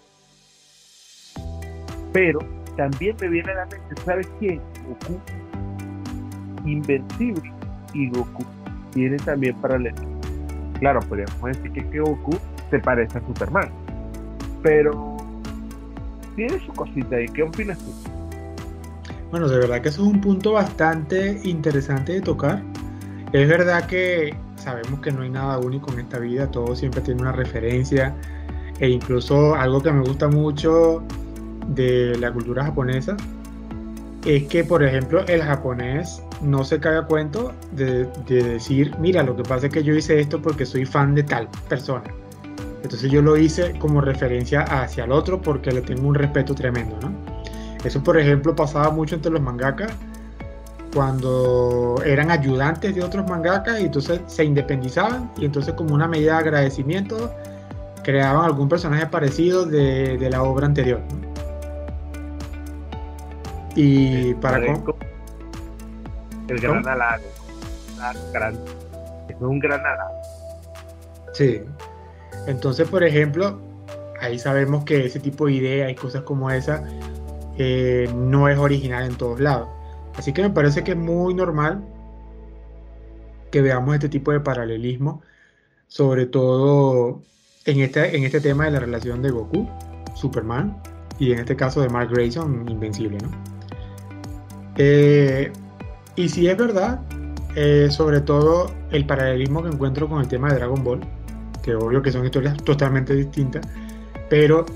Pero 2.13 2.39
también 2.77 3.17
me 3.21 3.29
viene 3.29 3.53
a 3.53 3.55
la 3.57 3.67
mente, 3.67 4.01
¿sabes 4.05 4.29
quién? 4.39 4.61
Goku 4.87 5.21
Invencible 6.65 7.53
y 7.95 8.09
Goku 8.11 8.45
tienen 8.93 9.19
también 9.19 9.57
paralelismo. 9.57 10.21
Claro, 10.79 11.01
podríamos 11.01 11.43
decir 11.43 11.73
que, 11.73 12.01
Goku 12.01 12.37
se 12.71 12.79
parece 12.79 13.19
a 13.19 13.27
Superman, 13.27 13.71
pero 14.63 15.12
tiene 16.35 16.65
su 16.65 16.73
cosita 16.73 17.17
ahí. 17.17 17.27
¿Qué 17.27 17.43
opinas 17.43 17.79
tú? 17.79 17.93
Bueno, 19.31 19.49
de 19.49 19.59
verdad 19.59 19.81
que 19.81 19.89
eso 19.89 20.03
es 20.03 20.09
un 20.09 20.21
punto 20.21 20.53
bastante 20.53 21.41
interesante 21.45 22.13
de 22.13 22.21
tocar. 22.21 22.63
Es 23.33 23.49
verdad 23.49 23.87
que 23.87 24.35
sabemos 24.57 25.01
que 25.01 25.11
no 25.11 25.23
hay 25.23 25.31
nada 25.31 25.59
único 25.59 25.91
en 25.93 26.01
esta 26.01 26.19
vida, 26.19 26.51
todo 26.51 26.77
siempre 26.77 27.01
tiene 27.01 27.23
una 27.23 27.33
referencia 27.33 28.15
e 28.79 28.89
incluso 28.89 29.55
algo 29.55 29.81
que 29.81 29.91
me 29.91 30.01
gusta 30.01 30.29
mucho 30.29 31.03
de 31.69 32.17
la 32.19 32.33
cultura 32.33 32.65
japonesa 32.65 33.17
es 34.27 34.45
que, 34.45 34.65
por 34.65 34.83
ejemplo, 34.83 35.25
el 35.27 35.43
japonés 35.43 36.23
no 36.41 36.65
se 36.65 36.79
cae 36.79 36.99
a 36.99 37.03
cuento 37.03 37.53
de, 37.73 38.05
decir, 38.29 38.95
mira, 38.99 39.23
lo 39.23 39.37
que 39.37 39.43
pasa 39.43 39.67
es 39.67 39.73
que 39.73 39.83
yo 39.83 39.95
hice 39.95 40.21
esto 40.21 40.41
porque 40.41 40.65
soy 40.65 40.85
fan 40.85 41.15
de 41.15 41.25
tal 41.25 41.49
persona. 41.69 42.05
Entonces 42.83 43.11
yo 43.11 43.23
lo 43.23 43.37
hice 43.37 43.79
como 43.79 44.01
referencia 44.01 44.63
hacia 44.63 45.05
el 45.05 45.13
otro 45.13 45.41
porque 45.41 45.71
le 45.71 45.83
tengo 45.83 46.09
un 46.09 46.15
respeto 46.15 46.55
tremendo, 46.55 46.99
¿no? 47.01 47.13
Eso, 47.85 48.03
por 48.03 48.19
ejemplo, 48.19 48.55
pasaba 48.55 48.91
mucho 48.91 49.15
entre 49.15 49.31
los 49.31 49.41
mangakas 49.41 49.93
cuando 50.95 51.97
eran 52.05 52.31
ayudantes 52.31 52.95
de 52.95 53.03
otros 53.03 53.27
mangakas 53.29 53.81
y 53.81 53.85
entonces 53.85 54.21
se 54.27 54.45
independizaban 54.45 55.31
y 55.39 55.47
entonces 55.47 55.75
como 55.75 55.95
una 55.95 56.07
medida 56.07 56.35
de 56.35 56.39
agradecimiento 56.39 57.33
creaban 58.05 58.45
algún 58.45 58.69
personaje 58.69 59.07
parecido 59.07 59.65
de, 59.65 60.19
de 60.19 60.31
la 60.31 60.43
obra 60.43 60.67
anterior. 60.67 61.01
Y 63.75 64.35
para... 64.35 64.59
El 66.49 66.61
gran 66.61 66.87
halago. 66.87 67.25
es 69.29 69.37
un 69.41 69.59
gran 69.59 69.81
halago. 69.81 70.21
Sí. 71.33 71.63
Entonces, 72.47 72.89
por 72.89 73.05
ejemplo, 73.05 73.61
ahí 74.21 74.39
sabemos 74.39 74.85
que 74.85 75.07
ese 75.07 75.21
tipo 75.21 75.47
de 75.47 75.53
ideas 75.53 75.91
y 75.91 75.95
cosas 75.95 76.23
como 76.23 76.51
esa 76.51 76.85
eh, 77.59 78.09
no 78.15 78.49
es 78.49 78.59
original 78.59 79.05
en 79.05 79.17
todos 79.17 79.41
lados. 79.41 79.69
Así 80.17 80.33
que 80.33 80.43
me 80.43 80.51
parece 80.51 80.85
que 80.85 80.93
es 80.93 80.97
muy 80.97 81.35
normal 81.35 81.83
que 83.51 83.63
veamos 83.63 83.95
este 83.95 84.09
tipo 84.09 84.33
de 84.33 84.41
paralelismo, 84.41 85.23
sobre 85.87 86.27
todo 86.27 87.21
en 87.67 87.81
este, 87.81 88.17
en 88.17 88.25
este 88.25 88.41
tema 88.41 88.65
de 88.65 88.73
la 88.73 88.81
relación 88.81 89.23
de 89.23 89.31
Goku, 89.31 89.69
Superman, 90.15 90.83
y 91.19 91.33
en 91.33 91.41
este 91.41 91.55
caso 91.55 91.81
de 91.83 91.89
Mark 91.89 92.11
Grayson, 92.11 92.69
Invencible, 92.69 93.19
¿no? 93.19 93.31
Eh, 94.77 95.53
y 96.17 96.29
si 96.29 96.49
es 96.49 96.57
verdad, 96.57 97.01
eh, 97.55 97.89
sobre 97.91 98.21
todo 98.23 98.73
el 98.91 99.07
paralelismo 99.07 99.63
que 99.63 99.69
encuentro 99.69 100.09
con 100.09 100.21
el 100.21 100.29
tema 100.29 100.49
de 100.49 100.57
Dragon 100.57 100.83
Ball, 100.83 101.01
que 101.63 101.75
obvio 101.75 102.03
que 102.03 102.13
son 102.13 102.25
historias 102.25 102.57
totalmente 102.65 103.15
distintas, 103.15 103.67
pero 104.29 104.67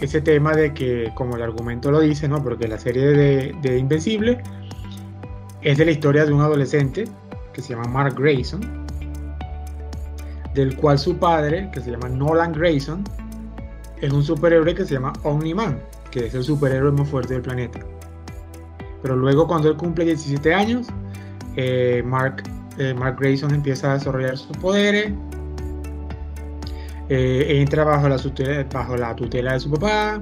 ese 0.00 0.20
tema 0.20 0.54
de 0.54 0.74
que, 0.74 1.10
como 1.14 1.36
el 1.36 1.42
argumento 1.42 1.90
lo 1.90 2.00
dice, 2.00 2.28
¿no? 2.28 2.42
Porque 2.42 2.68
la 2.68 2.78
serie 2.78 3.06
de, 3.06 3.54
de 3.62 3.78
Invencible 3.78 4.42
es 5.62 5.78
de 5.78 5.84
la 5.84 5.90
historia 5.92 6.26
de 6.26 6.32
un 6.32 6.40
adolescente 6.40 7.04
que 7.52 7.62
se 7.62 7.70
llama 7.74 7.88
Mark 7.88 8.14
Grayson, 8.18 8.60
del 10.54 10.76
cual 10.76 10.98
su 10.98 11.16
padre, 11.16 11.70
que 11.72 11.80
se 11.80 11.90
llama 11.90 12.08
Nolan 12.08 12.52
Grayson, 12.52 13.02
es 14.00 14.12
un 14.12 14.22
superhéroe 14.22 14.74
que 14.74 14.84
se 14.84 14.94
llama 14.94 15.12
Omni-Man, 15.22 15.80
que 16.10 16.26
es 16.26 16.34
el 16.34 16.44
superhéroe 16.44 16.92
más 16.92 17.08
fuerte 17.08 17.34
del 17.34 17.42
planeta. 17.42 17.80
Pero 19.02 19.16
luego 19.16 19.46
cuando 19.46 19.70
él 19.70 19.76
cumple 19.76 20.04
17 20.04 20.54
años, 20.54 20.88
eh, 21.56 22.02
Mark, 22.04 22.42
eh, 22.78 22.94
Mark 22.94 23.16
Grayson 23.18 23.54
empieza 23.54 23.92
a 23.92 23.94
desarrollar 23.94 24.36
sus 24.36 24.56
poderes, 24.58 25.12
eh, 27.08 27.60
entra 27.60 27.84
bajo 27.84 28.08
la, 28.08 28.16
tutela, 29.14 29.52
de 29.52 29.60
su 29.60 29.70
papá 29.70 30.20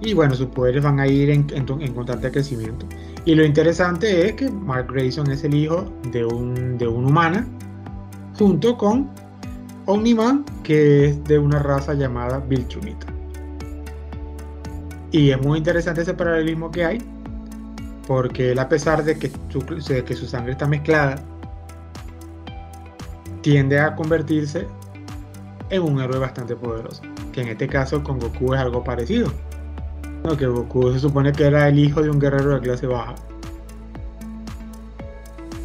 y 0.00 0.12
bueno, 0.12 0.34
sus 0.34 0.48
poderes 0.48 0.82
van 0.82 1.00
a 1.00 1.06
ir 1.06 1.30
en, 1.30 1.46
en, 1.50 1.94
constante 1.94 2.30
crecimiento. 2.30 2.86
Y 3.24 3.34
lo 3.34 3.44
interesante 3.44 4.28
es 4.28 4.34
que 4.34 4.50
Mark 4.50 4.88
Grayson 4.92 5.30
es 5.30 5.42
el 5.44 5.54
hijo 5.54 5.92
de 6.12 6.24
un, 6.24 6.78
de 6.78 6.86
un 6.86 7.06
humana 7.06 7.46
junto 8.38 8.76
con 8.76 9.10
Omni-Man, 9.86 10.44
que 10.62 11.06
es 11.06 11.24
de 11.24 11.38
una 11.38 11.58
raza 11.58 11.94
llamada 11.94 12.38
Viltrumita. 12.38 13.06
Y 15.10 15.30
es 15.30 15.40
muy 15.40 15.58
interesante 15.58 16.02
ese 16.02 16.14
paralelismo 16.14 16.70
que 16.70 16.84
hay, 16.84 16.98
porque 18.06 18.52
él 18.52 18.58
a 18.58 18.68
pesar 18.68 19.02
de 19.02 19.18
que 19.18 20.14
su 20.14 20.26
sangre 20.26 20.52
está 20.52 20.66
mezclada, 20.66 21.16
tiende 23.40 23.80
a 23.80 23.96
convertirse 23.96 24.66
en 25.70 25.82
un 25.82 26.00
héroe 26.00 26.18
bastante 26.18 26.56
poderoso, 26.56 27.02
que 27.32 27.42
en 27.42 27.48
este 27.48 27.68
caso 27.68 28.02
con 28.02 28.18
Goku 28.18 28.54
es 28.54 28.60
algo 28.60 28.82
parecido. 28.82 29.32
No, 30.24 30.36
que 30.36 30.46
Goku 30.46 30.92
se 30.92 30.98
supone 30.98 31.32
que 31.32 31.44
era 31.44 31.68
el 31.68 31.78
hijo 31.78 32.02
de 32.02 32.10
un 32.10 32.18
guerrero 32.18 32.54
de 32.54 32.60
clase 32.60 32.86
baja. 32.86 33.14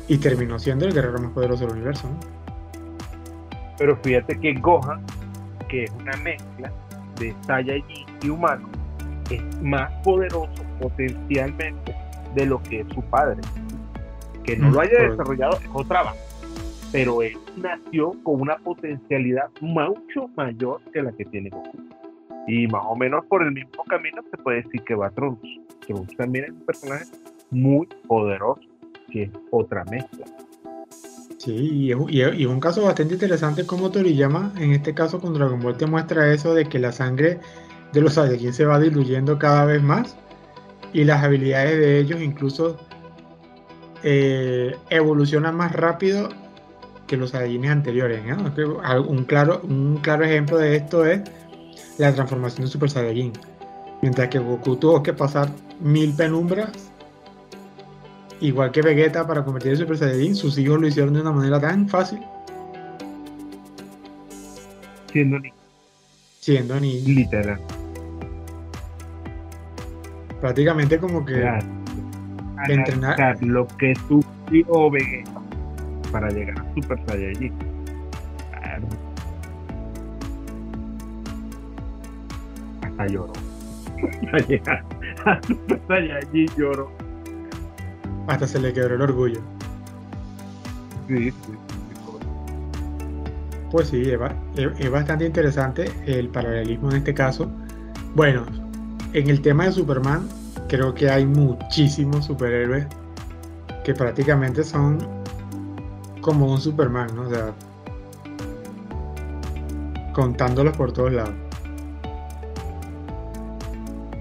Y 0.07 0.17
terminó 0.17 0.59
siendo 0.59 0.85
el 0.85 0.93
guerrero 0.93 1.19
más 1.19 1.31
poderoso 1.31 1.65
del 1.65 1.75
universo. 1.75 2.07
Pero 3.77 3.97
fíjate 4.03 4.39
que 4.39 4.53
Gohan, 4.53 5.03
que 5.69 5.85
es 5.85 5.91
una 5.91 6.15
mezcla 6.17 6.71
de 7.19 7.35
Saiyajin 7.47 8.05
y 8.21 8.29
humano, 8.29 8.69
es 9.29 9.41
más 9.61 9.91
poderoso 10.03 10.51
potencialmente 10.79 11.95
de 12.35 12.45
lo 12.45 12.61
que 12.63 12.81
es 12.81 12.87
su 12.93 13.01
padre. 13.03 13.41
Que 14.43 14.57
no 14.57 14.71
lo 14.71 14.81
haya 14.81 15.09
desarrollado 15.09 15.57
es 15.57 15.69
otra 15.73 16.03
base 16.03 16.32
pero 16.93 17.23
él 17.23 17.35
nació 17.57 18.13
con 18.21 18.39
una 18.39 18.55
potencialidad 18.57 19.49
mucho 19.61 20.29
mayor 20.37 20.79
que 20.93 21.01
la 21.01 21.11
que 21.11 21.25
tiene 21.25 21.49
Goku. 21.49 21.75
Y 22.47 22.67
más 22.67 22.83
o 22.85 22.95
menos 22.95 23.25
por 23.25 23.41
el 23.41 23.51
mismo 23.51 23.83
camino 23.89 24.21
se 24.29 24.37
puede 24.37 24.61
decir 24.61 24.83
que 24.83 24.93
va 24.93 25.09
Trunks. 25.09 25.41
Trunks 25.87 26.15
también 26.15 26.45
es 26.45 26.51
un 26.51 26.65
personaje 26.67 27.05
muy 27.49 27.87
poderoso, 28.07 28.61
que 29.11 29.23
es 29.23 29.31
otra 29.49 29.83
mezcla. 29.85 30.25
Sí, 31.39 31.51
y 31.51 31.91
es, 31.91 32.47
un 32.47 32.59
caso 32.59 32.83
bastante 32.83 33.15
interesante 33.15 33.65
como 33.65 33.89
Toriyama, 33.89 34.53
en 34.59 34.71
este 34.71 34.93
caso 34.93 35.19
con 35.19 35.33
Dragon 35.33 35.59
Ball, 35.59 35.75
te 35.75 35.87
muestra 35.87 36.31
eso 36.31 36.53
de 36.53 36.65
que 36.65 36.77
la 36.77 36.91
sangre 36.91 37.39
de 37.91 38.01
los 38.01 38.13
Saiyajin 38.13 38.53
se 38.53 38.65
va 38.65 38.79
diluyendo 38.79 39.39
cada 39.39 39.65
vez 39.65 39.81
más 39.81 40.15
y 40.93 41.05
las 41.05 41.23
habilidades 41.23 41.79
de 41.79 41.99
ellos 41.99 42.21
incluso 42.21 42.77
eh, 44.03 44.75
evolucionan 44.89 45.55
más 45.57 45.71
rápido 45.73 46.29
que 47.07 47.17
los 47.17 47.31
Saiyajines 47.31 47.71
anteriores. 47.71 48.21
Un, 49.07 49.25
claro, 49.25 49.61
un 49.63 49.97
claro 49.97 50.23
ejemplo 50.23 50.57
de 50.57 50.75
esto 50.75 51.05
es 51.05 51.21
la 51.97 52.13
transformación 52.13 52.65
de 52.65 52.71
Super 52.71 52.89
Saiyajin. 52.89 53.33
Mientras 54.01 54.29
que 54.29 54.39
Goku 54.39 54.75
tuvo 54.75 55.01
que 55.01 55.13
pasar 55.13 55.49
mil 55.79 56.13
penumbras, 56.13 56.71
igual 58.41 58.71
que 58.71 58.81
Vegeta 58.81 59.25
para 59.25 59.43
convertirse 59.43 59.81
en 59.81 59.87
Super 59.87 59.97
Saiyajin, 59.97 60.35
sus 60.35 60.57
hijos 60.57 60.79
lo 60.79 60.87
hicieron 60.87 61.13
de 61.13 61.21
una 61.21 61.31
manera 61.31 61.59
tan 61.59 61.87
fácil. 61.87 62.19
Siendo 65.11 65.39
ni 65.39 65.53
Siendo 66.39 66.79
ni 66.79 67.01
Literal. 67.01 67.59
Prácticamente 70.41 70.97
como 70.97 71.25
que 71.25 71.47
entrenar. 72.67 73.37
Lo 73.41 73.67
que 73.67 73.93
sufrió 74.07 74.89
Vegeta 74.89 75.43
para 76.13 76.29
llegar 76.29 76.57
a 76.59 76.73
Super 76.75 76.99
Saiyajin. 77.07 77.53
Hasta 82.83 83.07
lloró. 83.07 83.33
Para 84.31 84.37
llegar 84.47 84.85
a 85.25 85.41
Super 85.41 85.81
Saiyajin 85.87 86.47
lloró. 86.55 86.91
Hasta 88.27 88.47
se 88.47 88.59
le 88.59 88.71
quebró 88.71 88.95
el 88.95 89.01
orgullo. 89.01 89.41
Sí, 91.07 91.31
sí. 91.31 91.51
Pues 93.71 93.87
sí, 93.87 94.03
es, 94.11 94.19
es 94.79 94.91
bastante 94.91 95.25
interesante 95.25 95.91
el 96.05 96.29
paralelismo 96.29 96.91
en 96.91 96.97
este 96.97 97.15
caso. 97.15 97.51
Bueno, 98.13 98.45
en 99.13 99.29
el 99.31 99.41
tema 99.41 99.65
de 99.65 99.71
Superman, 99.71 100.29
creo 100.69 100.93
que 100.93 101.09
hay 101.09 101.25
muchísimos 101.25 102.25
superhéroes 102.25 102.85
que 103.83 103.95
prácticamente 103.95 104.63
son 104.63 105.22
como 106.23 106.51
un 106.51 106.59
Superman, 106.59 107.13
¿no? 107.13 107.23
O 107.23 107.29
sea, 107.29 107.53
contándolos 110.13 110.75
por 110.75 110.91
todos 110.91 111.11
lados. 111.11 111.33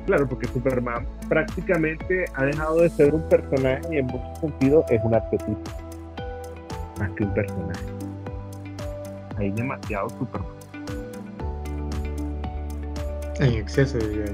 Claro, 0.04 0.28
porque 0.28 0.48
Superman 0.48 1.06
prácticamente 1.28 2.24
ha 2.34 2.44
dejado 2.44 2.80
de 2.80 2.90
ser 2.90 3.14
un 3.14 3.22
personaje 3.28 3.82
y 3.92 3.98
en 3.98 4.06
muchos 4.06 4.38
sentidos 4.40 4.84
es 4.90 5.00
un 5.04 5.14
arquetipo, 5.14 5.60
más 6.98 7.10
que 7.12 7.24
un 7.24 7.34
personaje. 7.34 7.84
Hay 9.38 9.50
demasiado 9.52 10.10
Superman. 10.10 10.48
En 13.38 13.54
exceso, 13.54 13.96
diría 13.98 14.26
yo. 14.26 14.32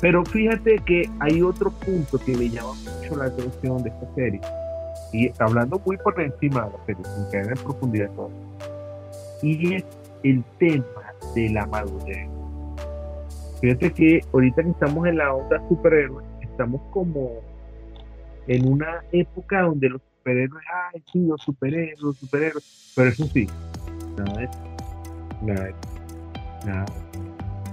Pero 0.00 0.24
fíjate 0.24 0.76
que 0.80 1.08
hay 1.20 1.40
otro 1.40 1.70
punto 1.70 2.18
que 2.18 2.36
me 2.36 2.50
llama 2.50 2.72
mucho 2.74 3.16
la 3.16 3.26
atención 3.26 3.82
de 3.84 3.90
esta 3.90 4.14
serie 4.16 4.40
y 5.14 5.32
hablando 5.38 5.80
muy 5.86 5.96
por 5.96 6.20
encima 6.20 6.66
de 6.66 6.72
la 6.72 6.84
serie, 6.86 7.04
sin 7.04 7.24
caer 7.30 7.56
en 7.56 7.64
profundidad 7.64 8.10
todo, 8.10 8.30
y 9.42 9.74
es 9.74 9.84
el 10.24 10.42
tema 10.58 10.84
de 11.36 11.50
la 11.50 11.66
madurez. 11.66 12.28
Fíjate 13.60 13.92
que 13.92 14.20
ahorita 14.32 14.64
que 14.64 14.70
estamos 14.70 15.06
en 15.06 15.18
la 15.18 15.32
onda 15.32 15.62
superhéroes, 15.68 16.26
estamos 16.40 16.80
como 16.90 17.30
en 18.48 18.66
una 18.66 19.04
época 19.12 19.62
donde 19.62 19.90
los 19.90 20.02
superhéroes, 20.18 20.64
ay, 20.92 21.02
sí, 21.12 21.20
los 21.20 21.40
superhéroes, 21.42 22.00
los 22.00 22.16
superhéroes, 22.16 22.92
pero 22.96 23.08
eso 23.10 23.24
sí, 23.26 23.48
nada 24.18 24.36
de 24.36 24.44
eso, 24.46 24.58
nada 25.42 25.62
de 25.62 25.70
eso, 25.70 25.78
nada. 26.66 26.86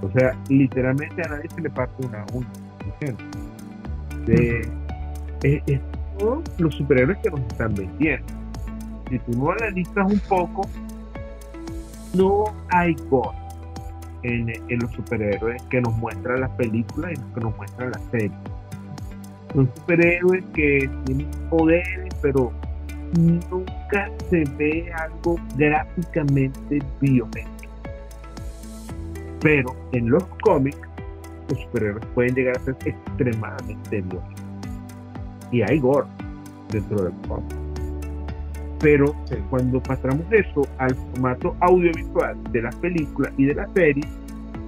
O 0.00 0.10
sea, 0.12 0.38
literalmente 0.48 1.22
a 1.22 1.28
nadie 1.28 1.50
se 1.50 1.60
le 1.60 1.70
parte 1.70 2.06
una 2.06 2.22
a 2.22 2.26
uno, 2.32 2.46
¿entiendes? 3.00 3.26
Los 6.58 6.74
superhéroes 6.74 7.18
que 7.18 7.30
nos 7.30 7.40
están 7.40 7.74
vendiendo. 7.74 8.26
Si 9.10 9.18
tú 9.18 9.32
no 9.38 9.50
analizas 9.50 10.10
un 10.10 10.20
poco, 10.20 10.68
no 12.14 12.44
hay 12.70 12.94
gore 13.10 13.36
en, 14.22 14.52
los 14.80 14.90
superhéroes 14.92 15.62
que 15.64 15.80
nos 15.80 15.94
muestran 15.96 16.40
las 16.40 16.50
películas 16.50 17.12
y 17.12 17.34
que 17.34 17.40
nos 17.40 17.56
muestran 17.56 17.90
las 17.90 18.02
series. 18.10 18.32
Son 19.52 19.70
superhéroes 19.76 20.44
que 20.54 20.88
tienen 21.04 21.30
poderes, 21.50 22.14
pero 22.22 22.52
nunca 23.18 24.10
se 24.30 24.44
ve 24.56 24.90
algo 24.92 25.38
gráficamente 25.56 26.78
violento. 27.00 27.50
Pero 29.40 29.74
en 29.92 30.08
los 30.08 30.24
cómics, 30.42 30.78
los 31.48 31.60
superhéroes 31.62 32.06
pueden 32.14 32.34
llegar 32.34 32.56
a 32.56 32.60
ser 32.60 32.76
extremadamente 32.84 34.00
violentos 34.00 34.41
y 35.52 35.62
hay 35.62 35.78
gore 35.78 36.06
dentro 36.70 37.04
del 37.04 37.12
pop. 37.28 37.42
Pero 38.80 39.14
cuando 39.48 39.80
pasamos 39.80 40.22
eso 40.32 40.62
al 40.78 40.94
formato 40.94 41.54
audiovisual 41.60 42.36
de 42.50 42.62
las 42.62 42.74
películas 42.76 43.32
y 43.36 43.44
de 43.44 43.54
las 43.54 43.70
series, 43.74 44.06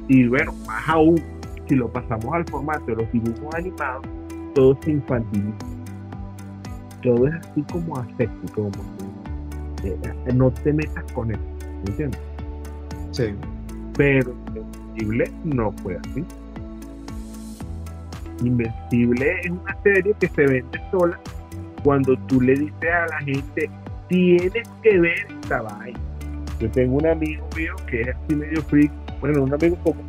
y 0.07 0.29
bueno, 0.29 0.53
más 0.67 0.89
aún, 0.89 1.21
si 1.69 1.75
lo 1.75 1.89
pasamos 1.89 2.33
al 2.33 2.45
formato 2.45 2.85
de 2.87 2.97
los 2.97 3.11
dibujos 3.11 3.55
animados, 3.55 4.07
todo 4.55 4.79
se 4.83 4.93
infantiliza. 4.93 5.59
Todo 7.03 7.27
es 7.27 7.35
así 7.35 7.63
como 7.73 7.99
aséptico, 7.99 8.71
como 8.71 9.15
eh, 9.83 9.99
no 10.33 10.51
te 10.51 10.73
metas 10.73 11.05
con 11.13 11.31
eso, 11.31 11.43
¿entiendes? 11.87 12.21
Sí. 13.11 13.35
Pero 13.97 14.35
no 15.45 15.73
fue 15.73 15.97
así. 15.97 16.25
Invencible 18.47 19.41
es 19.43 19.51
una 19.51 19.77
serie 19.83 20.15
que 20.19 20.29
se 20.29 20.47
vende 20.47 20.81
sola 20.91 21.19
cuando 21.83 22.17
tú 22.27 22.41
le 22.41 22.55
dices 22.55 22.91
a 22.91 23.07
la 23.07 23.19
gente, 23.19 23.71
tienes 24.09 24.69
que 24.83 24.99
ver 24.99 25.27
esta 25.43 25.63
vaina. 25.63 26.01
Yo 26.59 26.71
tengo 26.71 26.97
un 26.97 27.07
amigo 27.07 27.47
mío 27.57 27.75
que 27.87 28.01
es 28.01 28.09
así 28.09 28.35
medio 28.35 28.63
freak, 28.63 28.91
bueno, 29.21 29.45
un 29.45 29.53
amigo 29.53 29.77
como 29.85 30.01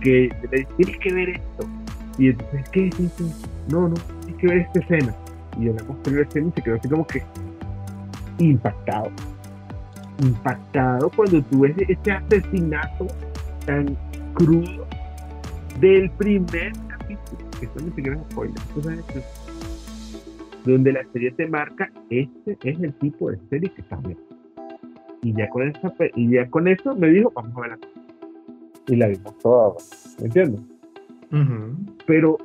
que 0.00 0.30
le 0.50 0.58
dice, 0.58 0.68
tienes 0.76 0.98
que 0.98 1.12
ver 1.12 1.28
esto. 1.30 1.68
Y 2.18 2.28
entonces, 2.28 2.68
¿qué 2.70 2.88
es 2.88 3.00
eso? 3.00 3.24
No, 3.70 3.88
no, 3.88 3.94
tienes 4.24 4.40
que 4.40 4.46
ver 4.48 4.58
esta 4.58 4.80
escena. 4.80 5.14
Y 5.58 5.64
yo 5.66 5.72
le 5.72 5.82
mostré 5.84 6.14
la 6.14 6.22
escena 6.22 6.48
y 6.48 6.52
se 6.52 6.62
quedó 6.62 6.76
así 6.76 6.88
como 6.88 7.06
que 7.06 7.22
impactado. 8.38 9.10
Impactado 10.20 11.10
cuando 11.14 11.42
tú 11.42 11.60
ves 11.60 11.74
ese 11.78 12.10
asesinato 12.10 13.06
tan 13.66 13.96
crudo 14.34 14.86
del 15.80 16.10
primer 16.12 16.72
capítulo, 17.16 17.50
que 17.58 17.66
esto 17.66 17.80
ni 17.80 17.90
siquiera 17.92 18.16
es 18.16 18.32
spoiler, 18.32 19.24
donde 20.64 20.92
la 20.92 21.04
serie 21.12 21.30
te 21.32 21.46
marca, 21.46 21.90
este 22.10 22.58
es 22.62 22.80
el 22.80 22.92
tipo 22.94 23.30
de 23.30 23.38
serie 23.48 23.70
que 23.70 23.80
está 23.80 23.96
viendo. 23.96 24.22
Y 25.22 25.32
ya 25.34 25.48
con, 25.48 25.68
esa, 25.68 25.92
y 26.14 26.30
ya 26.30 26.48
con 26.48 26.68
eso 26.68 26.94
me 26.94 27.08
dijo, 27.08 27.32
vamos 27.34 27.56
a 27.56 27.60
verla. 27.60 27.78
Y 28.86 28.96
la 28.96 29.08
vimos 29.08 29.38
toda, 29.38 29.74
¿me 30.20 30.26
entiendes? 30.26 30.60
Pero 32.06 32.38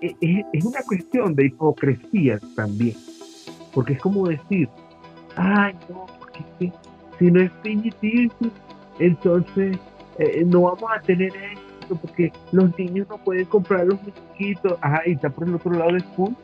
es, 0.00 0.14
e, 0.20 0.44
es, 0.52 0.64
una 0.64 0.80
cuestión 0.82 1.34
de 1.34 1.46
hipocresía 1.46 2.38
también. 2.54 2.96
Porque 3.74 3.94
es 3.94 4.00
como 4.00 4.28
decir, 4.28 4.68
ay, 5.36 5.74
no, 5.88 6.06
porque 6.18 6.72
si 7.18 7.30
no 7.30 7.40
es 7.40 7.50
PG 7.62 8.30
entonces 8.98 9.78
eh, 10.18 10.44
no 10.46 10.62
vamos 10.62 10.90
a 10.94 11.00
tener 11.00 11.32
porque 11.96 12.32
los 12.52 12.76
niños 12.78 13.06
no 13.08 13.18
pueden 13.18 13.44
comprar 13.46 13.86
los 13.86 13.98
muñequitos. 14.02 14.78
Ajá, 14.80 15.02
y 15.06 15.12
está 15.12 15.30
por 15.30 15.48
el 15.48 15.54
otro 15.54 15.72
lado 15.72 15.92
del 15.92 16.04
pool 16.16 16.36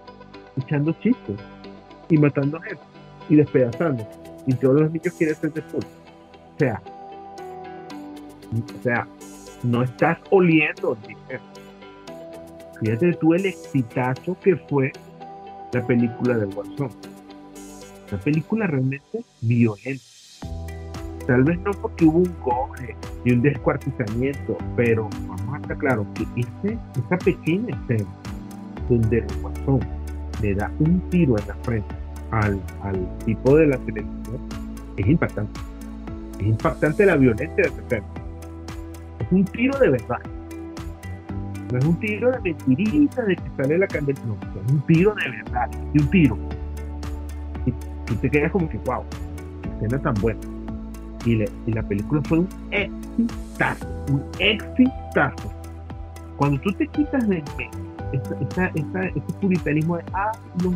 echando 0.57 0.93
chistes 1.01 1.37
y 2.09 2.19
matando 2.19 2.61
gente 2.61 2.83
y 3.29 3.37
despedazando 3.37 4.07
y 4.49 4.55
todos 4.55 4.81
los 4.81 4.91
niños 4.91 5.13
quieren 5.17 5.37
ser 5.37 5.53
de 5.53 5.63
fútbol. 5.63 5.85
O 6.55 6.59
sea, 6.59 6.83
o 8.51 8.83
sea, 8.83 9.07
no 9.63 9.83
estás 9.83 10.19
oliendo 10.31 10.97
dinero. 11.07 11.43
Fíjate 12.81 13.13
tú 13.15 13.35
el 13.35 13.45
exitazo 13.45 14.37
que 14.41 14.57
fue 14.57 14.91
la 15.73 15.87
película 15.87 16.39
de 16.39 16.47
Guasón. 16.47 16.91
Una 18.11 18.21
película 18.23 18.67
realmente 18.67 19.23
violenta. 19.43 20.03
Tal 21.29 21.45
vez 21.45 21.61
no 21.61 21.73
porque 21.73 22.07
hubo 22.07 22.21
un 22.21 22.33
coge 22.41 22.97
y 23.23 23.33
un 23.33 23.43
descuartizamiento, 23.43 24.57
pero 24.75 25.11
vamos 25.29 25.55
a 25.55 25.59
estar 25.59 25.77
claros 25.77 26.07
que 26.15 26.23
ese, 26.41 26.79
esa 27.05 27.19
pequeña 27.19 27.77
escena 27.83 28.09
donde 28.89 29.19
el 29.19 29.27
Guasón 29.43 29.81
le 30.41 30.55
da 30.55 30.73
un 30.79 30.99
tiro 31.11 31.37
en 31.39 31.47
la 31.47 31.55
frente 31.57 31.95
al, 32.31 32.59
tipo 33.27 33.57
de 33.57 33.67
la 33.67 33.77
televisión 33.77 34.41
es 34.97 35.07
impactante. 35.07 35.61
Es 36.41 36.47
impactante 36.47 37.05
la 37.05 37.17
violencia 37.17 37.57
de 37.57 37.69
ese 37.69 37.83
tema. 37.83 38.07
Es 39.19 39.31
un 39.31 39.45
tiro 39.45 39.79
de 39.81 39.91
verdad. 39.91 40.21
No 41.71 41.79
es 41.79 41.85
un 41.85 42.01
tiro 42.01 42.31
de 42.31 42.41
mentirita 42.41 43.23
de 43.25 43.37
que 43.37 43.51
sale 43.59 43.77
la 43.77 43.87
candela. 43.87 44.19
No, 44.25 44.35
es 44.65 44.73
un 44.73 44.81
tiro 44.87 45.15
de 45.15 45.31
verdad. 45.31 45.71
Y 45.93 46.01
un 46.01 46.09
tiro. 46.09 46.39
Y 47.67 47.73
tú 48.07 48.15
te 48.15 48.31
quedas 48.31 48.51
como 48.51 48.67
que, 48.67 48.79
wow, 48.79 49.05
escena 49.77 50.01
tan 50.01 50.15
buena. 50.15 50.41
Y, 51.29 51.73
la 51.73 51.83
película 51.83 52.23
fue 52.25 52.39
un 52.39 52.49
exitazo. 52.71 53.87
Un 54.11 54.23
exitazo. 54.39 55.53
Cuando 56.37 56.59
tú 56.63 56.73
te 56.73 56.87
quitas 56.89 57.29
de 57.29 57.45
ese 58.13 59.21
puritanismo 59.41 59.99
de, 59.99 60.05
ah, 60.15 60.33
no, 60.65 60.75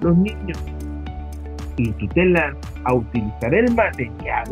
los 0.00 0.16
niños 0.16 0.58
y 1.76 1.90
tú 1.92 2.08
te 2.08 2.24
lanzas 2.26 2.72
a 2.84 2.94
utilizar 2.94 3.54
el 3.54 3.74
material, 3.74 4.44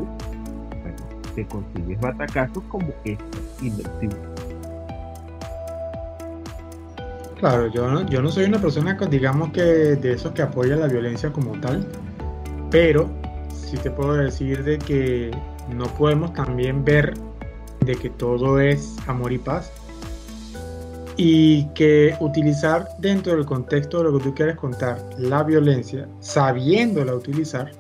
te 1.35 1.45
consigues 1.47 2.01
batacazos 2.01 2.63
como 2.69 2.89
este 3.05 3.19
inversión. 3.63 4.13
Claro, 7.39 7.67
yo 7.69 7.91
no, 7.91 8.09
yo 8.09 8.23
no 8.23 8.29
soy 8.29 8.45
una 8.45 8.61
persona, 8.61 8.97
digamos 9.11 9.51
que 9.51 9.63
de 9.63 10.13
esos 10.13 10.33
que 10.33 10.43
apoya 10.43 10.77
la 10.77 10.87
violencia 10.87 11.33
como 11.33 11.53
tal, 11.61 11.87
pero 12.71 13.22
sí 13.73 13.79
te 13.79 13.91
puedo 13.91 14.13
decir 14.13 14.65
de 14.65 14.79
que 14.79 15.31
no 15.71 15.87
podemos 15.95 16.35
también 16.35 16.85
ver 16.85 17.15
de 17.81 17.95
que 17.97 18.11
todo 18.11 18.61
es 18.61 18.97
amor 19.07 19.33
y 19.33 19.39
paz 19.39 19.73
y 21.17 21.65
que 21.69 22.15
utilizar 22.21 22.87
dentro 22.99 23.35
del 23.35 23.47
contexto 23.47 23.99
de 23.99 24.05
lo 24.05 24.19
que 24.19 24.25
tú 24.25 24.35
quieres 24.35 24.57
contar 24.57 25.03
la 25.17 25.43
violencia, 25.43 26.07
sabiéndola 26.21 27.15
utilizar, 27.15 27.73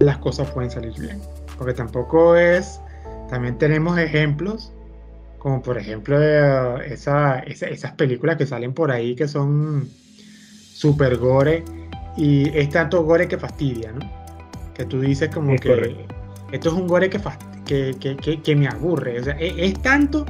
las 0.00 0.18
cosas 0.18 0.50
pueden 0.50 0.70
salir 0.70 0.98
bien. 0.98 1.20
Porque 1.56 1.72
tampoco 1.72 2.34
es, 2.34 2.80
también 3.28 3.56
tenemos 3.56 3.98
ejemplos, 3.98 4.72
como 5.38 5.62
por 5.62 5.78
ejemplo 5.78 6.16
eh, 6.20 6.92
esas 6.92 7.92
películas 7.96 8.36
que 8.36 8.46
salen 8.46 8.74
por 8.74 8.90
ahí 8.90 9.14
que 9.14 9.28
son 9.28 9.88
super 10.74 11.16
gore 11.16 11.64
y 12.20 12.50
es 12.54 12.68
tanto 12.68 13.02
gore 13.02 13.26
que 13.26 13.38
fastidia, 13.38 13.92
¿no? 13.92 14.00
Que 14.74 14.84
tú 14.84 15.00
dices 15.00 15.30
como 15.34 15.56
que 15.56 16.06
esto 16.52 16.68
es 16.68 16.74
un 16.74 16.86
gore 16.86 17.08
que, 17.08 17.18
que, 17.64 18.42
que, 18.42 18.56
me 18.56 18.68
aburre, 18.68 19.20
o 19.20 19.24
sea, 19.24 19.34
es, 19.38 19.54
es 19.56 19.80
tanto 19.80 20.26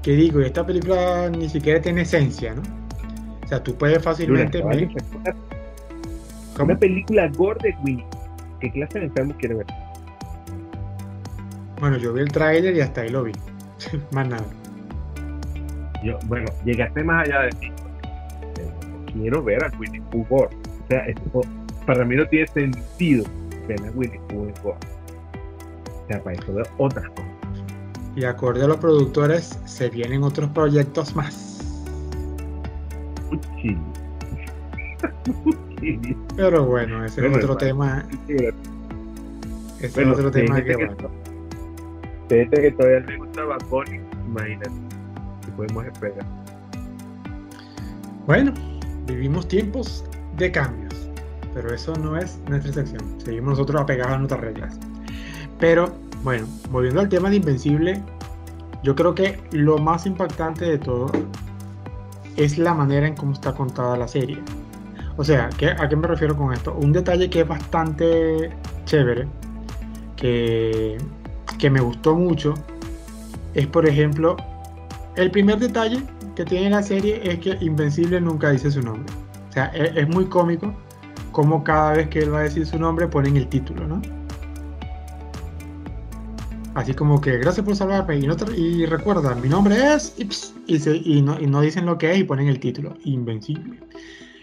que 0.00 0.12
digo, 0.12 0.40
esta 0.40 0.64
película 0.64 1.28
ni 1.28 1.48
siquiera 1.48 1.80
tiene 1.80 2.02
esencia, 2.02 2.54
¿no? 2.54 2.62
O 3.42 3.48
sea, 3.48 3.60
tú 3.60 3.74
puedes 3.74 4.00
fácilmente 4.00 4.62
ver... 4.62 4.88
Una 6.60 6.78
película 6.78 7.28
gore 7.36 7.58
de 7.62 7.76
Winnie. 7.82 8.06
¿Qué 8.60 8.70
clase 8.70 9.00
de 9.00 9.06
enfermo 9.06 9.34
quiere 9.38 9.56
ver? 9.56 9.66
Bueno, 11.80 11.96
yo 11.96 12.12
vi 12.12 12.20
el 12.20 12.30
tráiler 12.30 12.76
y 12.76 12.80
hasta 12.80 13.00
ahí 13.00 13.08
lo 13.08 13.24
vi. 13.24 13.32
más 14.12 14.28
nada. 14.28 14.44
Yo, 16.04 16.16
bueno, 16.26 16.46
llegaste 16.64 17.02
más 17.02 17.26
allá 17.26 17.42
de 17.42 17.50
ti. 17.50 17.72
Quiero 19.12 19.42
ver 19.42 19.64
a 19.64 19.70
Winnie 19.78 20.02
Pooh 20.10 20.26
sea, 20.88 21.06
esto, 21.06 21.42
para 21.86 22.04
mí 22.04 22.16
no 22.16 22.26
tiene 22.26 22.46
sentido 22.48 23.24
ver 23.66 23.80
a 23.80 23.90
Winnie 23.92 24.20
Pooh 24.28 24.52
gore. 24.62 24.78
O 25.86 26.06
sea, 26.08 26.22
para 26.22 26.36
eso 26.36 26.52
veo 26.54 26.64
otras 26.78 27.08
cosas 27.10 27.28
y 28.18 28.24
acorde 28.24 28.64
a 28.64 28.66
los 28.66 28.78
productores 28.78 29.58
se 29.64 29.88
vienen 29.90 30.24
otros 30.24 30.50
proyectos 30.50 31.14
más. 31.14 31.60
Pero 36.36 36.66
bueno, 36.66 37.04
ese 37.04 37.24
es 37.24 37.36
otro 37.36 37.56
tema. 37.56 38.04
Ese 39.80 40.02
es 40.02 40.08
otro 40.08 40.32
tema 40.32 40.60
que, 40.64 40.74
bueno. 40.74 40.96
Gente 42.28 42.60
que 42.60 42.72
todavía 42.72 43.00
le 43.00 43.16
gusta 43.18 43.44
Baconi, 43.44 44.00
imagínate, 44.26 44.70
si 45.44 45.50
podemos 45.52 45.86
esperar. 45.86 46.26
Bueno, 48.26 48.52
vivimos 49.06 49.46
tiempos 49.46 50.04
de 50.38 50.52
cambios, 50.52 50.94
pero 51.54 51.74
eso 51.74 51.94
no 51.96 52.16
es 52.16 52.38
nuestra 52.48 52.70
excepción. 52.70 53.02
Seguimos 53.24 53.50
nosotros 53.50 53.80
apegados 53.80 54.14
a 54.14 54.18
nuestras 54.18 54.40
reglas. 54.40 54.78
Pero 55.58 55.92
bueno, 56.22 56.46
volviendo 56.70 57.00
al 57.00 57.08
tema 57.08 57.30
de 57.30 57.36
Invencible, 57.36 58.02
yo 58.82 58.94
creo 58.94 59.14
que 59.14 59.40
lo 59.52 59.78
más 59.78 60.06
impactante 60.06 60.64
de 60.64 60.78
todo 60.78 61.10
es 62.36 62.58
la 62.58 62.74
manera 62.74 63.06
en 63.06 63.16
cómo 63.16 63.32
está 63.32 63.52
contada 63.52 63.96
la 63.96 64.06
serie. 64.06 64.38
O 65.16 65.24
sea, 65.24 65.50
¿a 65.78 65.88
qué 65.88 65.96
me 65.96 66.06
refiero 66.06 66.36
con 66.36 66.52
esto? 66.52 66.74
Un 66.74 66.92
detalle 66.92 67.28
que 67.28 67.40
es 67.40 67.48
bastante 67.48 68.50
chévere, 68.84 69.26
que, 70.14 70.96
que 71.58 71.70
me 71.70 71.80
gustó 71.80 72.14
mucho, 72.14 72.54
es 73.54 73.66
por 73.66 73.88
ejemplo, 73.88 74.36
el 75.16 75.32
primer 75.32 75.58
detalle 75.58 76.04
que 76.36 76.44
tiene 76.44 76.70
la 76.70 76.84
serie 76.84 77.20
es 77.24 77.40
que 77.40 77.56
Invencible 77.60 78.20
nunca 78.20 78.50
dice 78.50 78.70
su 78.70 78.80
nombre. 78.80 79.12
O 79.48 79.52
sea, 79.52 79.66
es, 79.66 79.96
es 79.96 80.08
muy 80.08 80.26
cómico 80.26 80.74
como 81.32 81.62
cada 81.62 81.92
vez 81.92 82.08
que 82.08 82.20
él 82.20 82.32
va 82.32 82.40
a 82.40 82.42
decir 82.42 82.66
su 82.66 82.78
nombre 82.78 83.06
ponen 83.06 83.36
el 83.36 83.48
título, 83.48 83.86
¿no? 83.86 84.02
Así 86.78 86.94
como 86.94 87.20
que 87.20 87.38
gracias 87.38 87.66
por 87.66 87.74
salvarme 87.74 88.18
y, 88.56 88.86
recuerda, 88.86 89.34
mi 89.34 89.48
nombre 89.48 89.94
es 89.94 90.14
y, 90.68 91.22
no, 91.22 91.60
dicen 91.60 91.86
lo 91.86 91.98
que 91.98 92.12
es 92.12 92.18
y 92.18 92.24
ponen 92.24 92.46
el 92.46 92.60
título, 92.60 92.94
Invencible. 93.02 93.80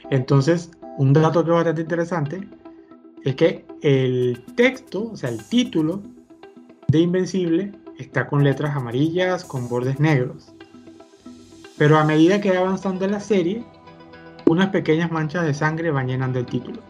Entonces, 0.10 0.70
un 0.98 1.14
dato 1.14 1.46
que 1.46 1.52
es 1.52 1.56
bastante 1.56 1.82
interesante 1.82 2.50
es 3.24 3.36
que 3.36 3.66
el 3.82 4.44
texto, 4.56 5.12
o 5.12 5.16
sea, 5.16 5.30
el 5.30 5.42
título 5.46 6.02
de 6.90 7.00
Invencible 7.00 7.72
está 8.00 8.28
con 8.28 8.44
letras 8.44 8.76
amarillas 8.76 9.46
con 9.46 9.70
bordes 9.70 10.02
negros. 10.02 10.54
Pero 11.78 11.98
a 11.98 12.04
medida 12.04 12.42
que 12.42 12.52
va 12.52 12.60
avanzando 12.60 13.08
la 13.08 13.22
serie, 13.22 13.64
unas 14.48 14.70
pequeñas 14.70 15.12
manchas 15.12 15.46
de 15.46 15.54
sangre 15.54 15.92
van 15.92 16.08
llenando 16.08 16.40
el 16.40 16.46
título. 16.46 16.82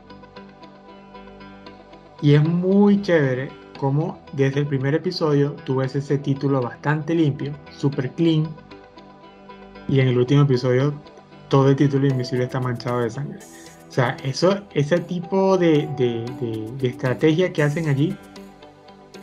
Y 2.21 2.33
es 2.33 2.43
muy 2.43 3.01
chévere 3.01 3.49
como 3.77 4.19
desde 4.33 4.61
el 4.61 4.67
primer 4.67 4.95
episodio 4.95 5.55
tú 5.65 5.77
ves 5.77 5.95
ese 5.95 6.17
título 6.17 6.61
bastante 6.61 7.13
limpio, 7.13 7.53
super 7.77 8.11
clean, 8.11 8.47
y 9.87 9.99
en 9.99 10.07
el 10.07 10.17
último 10.17 10.43
episodio 10.43 10.93
todo 11.49 11.69
el 11.69 11.75
título 11.75 12.07
invisible 12.07 12.45
está 12.45 12.59
manchado 12.59 13.01
de 13.01 13.09
sangre. 13.09 13.39
O 13.87 13.91
sea, 13.91 14.17
eso, 14.23 14.61
ese 14.73 14.99
tipo 14.99 15.57
de, 15.57 15.87
estrategia 16.81 17.53
que 17.53 17.63
hacen 17.63 17.87
allí 17.87 18.15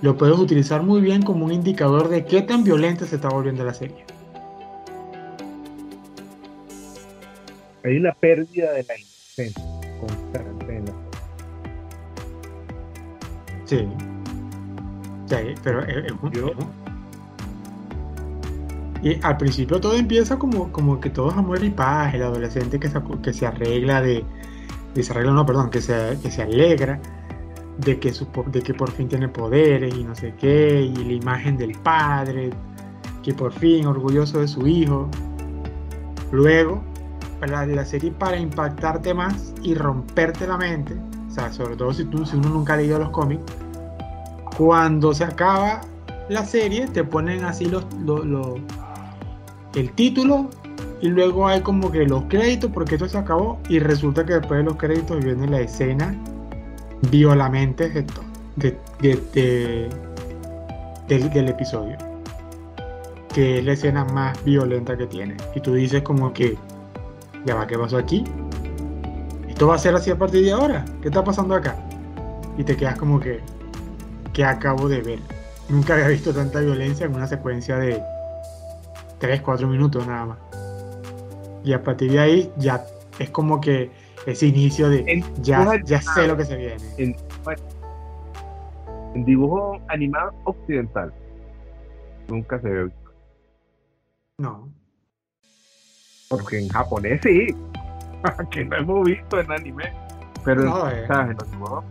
lo 0.01 0.17
puedes 0.17 0.39
utilizar 0.39 0.83
muy 0.83 1.01
bien 1.01 1.23
como 1.23 1.45
un 1.45 1.53
indicador 1.53 2.09
de 2.09 2.25
qué 2.25 2.43
tan 2.43 2.65
violenta 2.65 3.07
se 3.07 3.17
está 3.17 3.29
volviendo 3.29 3.65
la 3.65 3.75
serie. 3.75 4.05
Hay 7.85 7.97
una 7.97 8.13
pérdida 8.13 8.73
de 8.73 8.85
la 8.85 8.99
inocencia 8.99 9.65
constante 10.01 10.77
en 10.77 10.85
la 10.87 10.93
Sí. 13.65 13.89
sí 15.27 15.55
pero 15.63 15.83
es, 15.85 16.13
y 19.03 19.19
al 19.23 19.37
principio 19.37 19.81
todo 19.81 19.97
empieza 19.97 20.39
como, 20.39 20.71
como 20.71 21.01
que 21.01 21.11
todo 21.11 21.31
es 21.31 21.37
amor 21.37 21.63
y 21.65 21.71
paz, 21.71 22.15
el 22.15 22.23
adolescente 22.23 22.79
que 22.79 22.89
se, 22.89 23.01
que 23.21 23.33
se 23.33 23.47
arregla 23.47 24.01
de, 24.01 24.25
se 25.01 25.13
arregla, 25.13 25.33
no, 25.33 25.45
perdón, 25.45 25.71
que 25.71 25.81
se, 25.81 26.17
que 26.23 26.31
se 26.31 26.43
alegra 26.43 27.01
de 27.79 27.99
que, 27.99 28.13
su, 28.13 28.29
de 28.47 28.63
que 28.63 28.75
por 28.75 28.93
fin 28.93 29.09
tiene 29.09 29.29
poderes 29.29 29.93
y 29.93 30.05
no 30.05 30.15
sé 30.15 30.35
qué, 30.39 30.83
y 30.83 30.95
la 30.95 31.13
imagen 31.15 31.57
del 31.57 31.73
padre, 31.79 32.51
que 33.25 33.35
por 33.35 33.53
fin 33.53 33.87
orgulloso 33.87 34.39
de 34.41 34.47
su 34.47 34.69
hijo. 34.69 35.11
Luego, 36.31 36.85
la, 37.47 37.67
la 37.67 37.85
serie 37.85 38.11
para 38.13 38.37
impactarte 38.39 39.15
más 39.15 39.53
y 39.63 39.75
romperte 39.75 40.47
la 40.47 40.57
mente, 40.57 40.97
o 41.29 41.31
sea, 41.31 41.53
sobre 41.53 41.77
todo 41.77 41.93
si, 41.93 42.05
tú, 42.05 42.25
si 42.25 42.37
uno 42.37 42.49
nunca 42.49 42.75
ha 42.75 42.77
leído 42.77 42.99
los 42.99 43.11
cómics, 43.11 43.43
cuando 44.57 45.15
se 45.15 45.25
acaba 45.25 45.81
la 46.29 46.45
serie 46.45 46.87
te 46.89 47.05
ponen 47.05 47.45
así 47.45 47.67
los, 47.67 47.85
el 49.75 49.93
título 49.93 50.49
y 51.01 51.09
luego 51.09 51.47
hay 51.47 51.61
como 51.61 51.91
que 51.91 52.07
los 52.07 52.25
créditos 52.25 52.71
porque 52.73 52.95
esto 52.95 53.09
se 53.09 53.19
acabó 53.19 53.59
y 53.69 53.79
resulta 53.79 54.25
que 54.25 54.35
después 54.35 54.59
de 54.59 54.65
los 54.65 54.77
créditos 54.77 55.23
viene 55.25 55.47
la 55.49 55.61
escena 55.61 56.15
violamente 57.11 57.89
de, 58.57 58.79
de, 59.01 59.89
del, 61.09 61.49
episodio 61.49 61.97
que 63.35 63.59
es 63.59 63.65
la 63.65 63.73
escena 63.73 64.05
más 64.05 64.45
violenta 64.45 64.97
que 64.97 65.07
tiene. 65.07 65.37
Y 65.55 65.61
tú 65.61 65.73
dices 65.73 66.03
como 66.03 66.33
que 66.35 66.57
ya 67.45 67.55
va, 67.55 67.67
¿qué 67.67 67.79
pasó 67.79 67.99
aquí? 67.99 68.25
Esto 69.49 69.67
va 69.67 69.75
a 69.75 69.79
ser 69.79 69.95
así 69.95 70.11
a 70.11 70.19
partir 70.19 70.45
de 70.45 70.53
ahora 70.53 70.85
¿qué 71.01 71.09
está 71.09 71.23
pasando 71.23 71.55
acá? 71.55 71.77
y 72.57 72.65
te 72.65 72.77
quedas 72.77 72.99
como 72.99 73.19
que 73.19 73.41
que 74.33 74.45
acabo 74.45 74.89
de 74.89 75.01
ver 75.03 75.19
nunca 75.69 75.95
había 75.95 76.09
visto 76.09 76.33
tanta 76.33 76.61
violencia 76.61 77.07
en 77.07 77.15
una 77.15 77.27
secuencia 77.27 77.77
de 77.79 78.03
3, 79.23 79.41
4 79.41 79.69
minutos 79.69 80.07
nada 80.07 80.27
más. 80.27 80.39
Y 81.65 81.73
a 81.73 81.83
partir 81.83 82.11
de 82.11 82.19
ahí 82.19 82.53
ya 82.57 82.85
es 83.19 83.31
como 83.31 83.61
que 83.61 83.91
ese 84.27 84.47
inicio 84.47 84.89
de 84.89 85.25
ya, 85.41 85.81
ya 85.85 86.03
sé 86.03 86.27
lo 86.27 86.37
que 86.37 86.45
se 86.45 86.57
viene. 86.57 86.77
En, 86.99 87.17
dibujo 89.25 89.81
animado 89.89 90.33
occidental 90.45 91.13
nunca 92.29 92.59
se 92.61 92.69
ve 92.69 92.93
No. 94.39 94.69
Porque 96.33 96.59
en 96.59 96.69
japonés 96.69 97.21
sí. 97.23 97.55
que 98.51 98.65
no 98.65 98.77
hemos 98.77 99.07
visto 99.07 99.41
en 99.41 99.53
anime. 99.53 99.93
Pero 100.45 100.65
no, 100.65 100.89
eh. 100.91 101.07
dibujos 101.51 101.85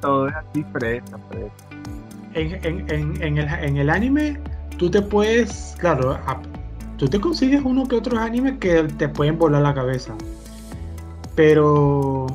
todo 0.00 0.28
es 0.28 0.34
así 0.34 0.62
fresco, 0.72 1.18
En, 2.34 2.52
en, 2.62 2.90
en, 2.90 3.22
en, 3.22 3.38
el, 3.38 3.48
en 3.48 3.76
el 3.78 3.88
anime 3.88 4.38
tú 4.76 4.90
te 4.90 5.00
puedes, 5.00 5.74
claro, 5.78 6.18
tú 6.96 7.08
te 7.08 7.20
consigues 7.20 7.62
uno 7.64 7.86
que 7.86 7.96
otros 7.96 8.18
animes 8.18 8.58
que 8.58 8.82
te 8.84 9.08
pueden 9.08 9.38
volar 9.38 9.62
la 9.62 9.74
cabeza. 9.74 10.14
Pero, 11.34 12.26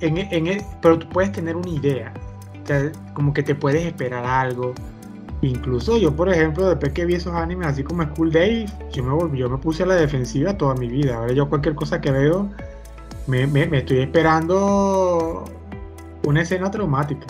en, 0.00 0.18
en, 0.18 0.62
pero 0.82 0.98
tú 0.98 1.08
puedes 1.08 1.32
tener 1.32 1.56
una 1.56 1.68
idea, 1.68 2.12
como 3.14 3.32
que 3.32 3.42
te 3.42 3.54
puedes 3.54 3.86
esperar 3.86 4.24
algo. 4.24 4.74
Incluso 5.42 5.96
yo, 5.98 6.14
por 6.14 6.28
ejemplo, 6.28 6.68
después 6.68 6.92
que 6.92 7.04
vi 7.04 7.14
esos 7.14 7.34
animes, 7.34 7.68
así 7.68 7.84
como 7.84 8.02
School 8.04 8.32
Days, 8.32 8.72
yo 8.92 9.04
me 9.04 9.12
volví, 9.12 9.38
yo 9.38 9.50
me 9.50 9.58
puse 9.58 9.82
a 9.82 9.86
la 9.86 9.96
defensiva 9.96 10.56
toda 10.56 10.74
mi 10.74 10.88
vida. 10.88 11.16
Ahora 11.16 11.32
yo 11.32 11.48
cualquier 11.48 11.74
cosa 11.74 12.00
que 12.00 12.10
veo, 12.10 12.48
me, 13.26 13.44
estoy 13.78 13.98
esperando 14.00 15.44
una 16.24 16.42
escena 16.42 16.70
traumática, 16.70 17.26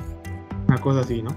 una 0.69 0.79
cosa 0.79 1.01
así, 1.01 1.23
¿no? 1.23 1.31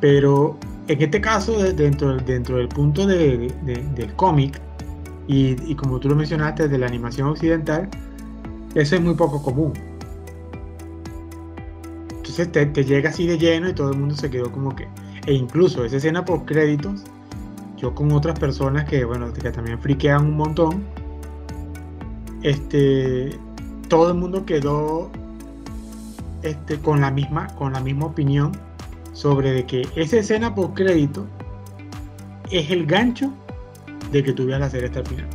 Pero 0.00 0.58
en 0.88 1.00
este 1.00 1.20
caso, 1.20 1.58
dentro 1.72 2.16
del 2.16 2.68
punto 2.68 3.06
del 3.06 4.12
cómic, 4.16 4.60
y, 5.28 5.74
como 5.76 5.98
tú 5.98 6.08
lo 6.08 6.16
mencionaste, 6.16 6.68
de 6.68 6.78
la 6.78 6.86
animación 6.86 7.28
occidental, 7.28 7.88
eso 8.74 8.96
es 8.96 9.02
muy 9.02 9.14
poco 9.14 9.42
común. 9.42 9.72
Entonces 12.38 12.72
te, 12.72 12.84
llega 12.84 13.10
así 13.10 13.26
de 13.26 13.36
lleno 13.36 13.68
y 13.68 13.74
todo 13.74 13.90
el 13.90 13.98
mundo 13.98 14.14
se 14.14 14.30
quedó 14.30 14.50
como 14.50 14.74
que... 14.74 14.88
E 15.26 15.34
incluso 15.34 15.84
esa 15.84 15.98
escena 15.98 16.24
por 16.24 16.46
créditos, 16.46 17.04
yo 17.76 17.94
con 17.94 18.10
otras 18.12 18.38
personas 18.40 18.86
que, 18.86 19.04
bueno, 19.04 19.32
que 19.34 19.50
también 19.50 19.78
friquean 19.78 20.24
un 20.24 20.36
montón, 20.36 20.82
este, 22.42 23.38
todo 23.88 24.08
el 24.08 24.14
mundo 24.14 24.46
quedó 24.46 25.10
este, 26.42 26.78
con, 26.78 27.02
la 27.02 27.10
misma, 27.10 27.48
con 27.48 27.74
la 27.74 27.80
misma 27.80 28.06
opinión 28.06 28.52
sobre 29.12 29.52
de 29.52 29.66
que 29.66 29.86
esa 29.94 30.16
escena 30.16 30.54
post 30.54 30.74
crédito 30.74 31.26
es 32.50 32.70
el 32.70 32.86
gancho 32.86 33.30
de 34.10 34.24
que 34.24 34.32
tú 34.32 34.46
veas 34.46 34.58
la 34.58 34.70
serie 34.70 34.86
hasta 34.86 35.00
el 35.00 35.06
final. 35.06 35.28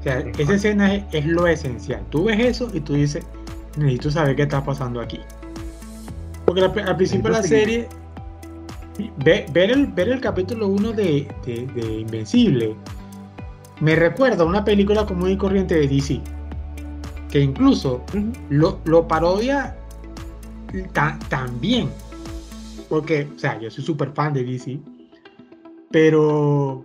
O 0.00 0.02
sea, 0.02 0.18
esa 0.38 0.54
escena 0.54 0.94
es, 0.94 1.26
lo 1.26 1.46
esencial. 1.46 2.02
Tú 2.08 2.24
ves 2.24 2.40
eso 2.40 2.70
y 2.72 2.80
tú 2.80 2.94
dices, 2.94 3.24
necesito 3.76 4.10
saber 4.10 4.34
qué 4.34 4.42
está 4.42 4.64
pasando 4.64 5.00
aquí. 5.00 5.20
Porque 6.52 6.82
al, 6.82 6.96
principio 6.96 7.30
de 7.30 7.36
la 7.38 7.42
serie, 7.42 7.88
ver, 9.24 9.70
el, 9.70 9.86
ver 9.86 10.10
el 10.10 10.20
capítulo 10.20 10.68
1 10.68 10.92
de, 10.92 11.26
Invencible 11.98 12.76
me 13.80 13.96
recuerda 13.96 14.42
a 14.42 14.46
una 14.46 14.62
película 14.62 15.06
común 15.06 15.30
y 15.30 15.36
corriente 15.38 15.76
de 15.76 15.88
DC. 15.88 16.20
Que 17.30 17.40
incluso 17.40 18.04
lo, 18.50 18.80
lo, 18.84 19.08
parodia 19.08 19.74
también. 21.30 21.88
Porque, 22.90 23.26
o 23.34 23.38
sea, 23.38 23.58
yo 23.58 23.70
soy 23.70 23.82
súper 23.82 24.12
fan 24.12 24.34
de 24.34 24.44
DC, 24.44 24.78
pero 25.90 26.84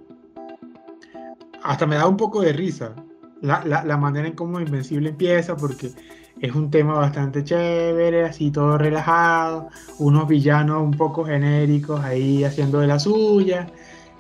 hasta 1.62 1.86
me 1.86 1.98
da 1.98 2.08
un 2.08 2.16
poco 2.16 2.42
de 2.42 2.54
risa 2.54 2.96
la, 3.42 3.66
la, 3.66 3.98
manera 3.98 4.30
en 4.30 4.34
cómo 4.34 4.62
Invencible 4.62 5.10
empieza, 5.10 5.58
porque 5.58 5.92
es 6.42 6.54
un 6.54 6.70
tema 6.70 6.94
bastante 6.94 7.44
chévere, 7.44 8.26
así 8.26 8.52
todo 8.52 8.78
relajado, 8.78 9.70
unos 10.00 10.28
villanos 10.28 10.82
un 10.82 10.92
poco 10.92 11.26
genéricos 11.26 12.04
ahí 12.04 12.44
haciendo 12.44 12.80
de 12.80 12.88
la 12.88 13.00
suya. 13.00 13.68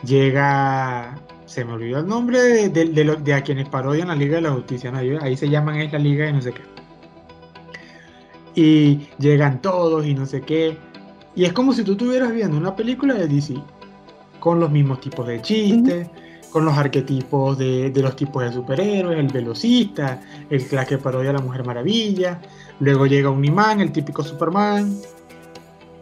Llega, 0.03 1.15
se 1.45 1.65
me 1.65 1.73
olvidó 1.73 1.99
el 1.99 2.07
nombre 2.07 2.39
de, 2.39 2.69
de, 2.69 3.15
de, 3.15 3.33
a 3.33 3.41
quienes 3.41 3.69
parodian 3.69 4.07
la 4.07 4.15
Liga 4.15 4.35
de 4.35 4.41
la 4.41 4.51
Justicia, 4.51 4.91
ahí 5.21 5.37
se 5.37 5.49
llaman 5.49 5.77
es 5.77 5.91
la 5.91 5.99
Liga 5.99 6.25
de 6.25 6.33
no 6.33 6.41
sé 6.41 6.53
qué. 6.53 6.61
Y 8.55 9.07
llegan 9.19 9.61
todos 9.61 10.05
y 10.05 10.13
no 10.13 10.25
sé 10.25 10.41
qué. 10.41 10.77
Y 11.35 11.45
es 11.45 11.53
como 11.53 11.73
si 11.73 11.83
tú 11.83 11.91
estuvieras 11.91 12.31
viendo 12.31 12.57
una 12.57 12.75
película 12.75 13.13
de 13.13 13.27
DC, 13.27 13.55
con 14.39 14.59
los 14.59 14.71
mismos 14.71 14.99
tipos 15.01 15.27
de 15.27 15.41
chistes, 15.41 16.09
con 16.51 16.65
los 16.65 16.77
arquetipos 16.77 17.57
de, 17.57 17.91
los 17.95 18.15
tipos 18.15 18.43
de 18.43 18.53
superhéroes, 18.53 19.19
el 19.19 19.27
velocista, 19.27 20.21
el 20.49 20.67
que 20.67 20.97
parodia 20.97 21.33
la 21.33 21.39
Mujer 21.39 21.65
Maravilla, 21.65 22.41
luego 22.79 23.05
llega 23.05 23.29
un 23.29 23.43
imán, 23.43 23.81
el 23.81 23.91
típico 23.91 24.23
Superman. 24.23 24.97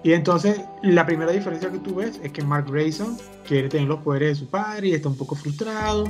Y 0.03 0.13
entonces 0.13 0.61
la 0.83 1.05
primera 1.05 1.31
diferencia 1.31 1.71
que 1.71 1.79
tú 1.79 1.95
ves 1.95 2.19
es 2.23 2.31
que 2.31 2.43
Mark 2.43 2.71
Grayson 2.71 3.17
quiere 3.47 3.69
tener 3.69 3.87
los 3.87 3.99
poderes 3.99 4.29
de 4.29 4.35
su 4.45 4.47
padre 4.47 4.89
y 4.89 4.93
está 4.93 5.09
un 5.09 5.17
poco 5.17 5.35
frustrado 5.35 6.05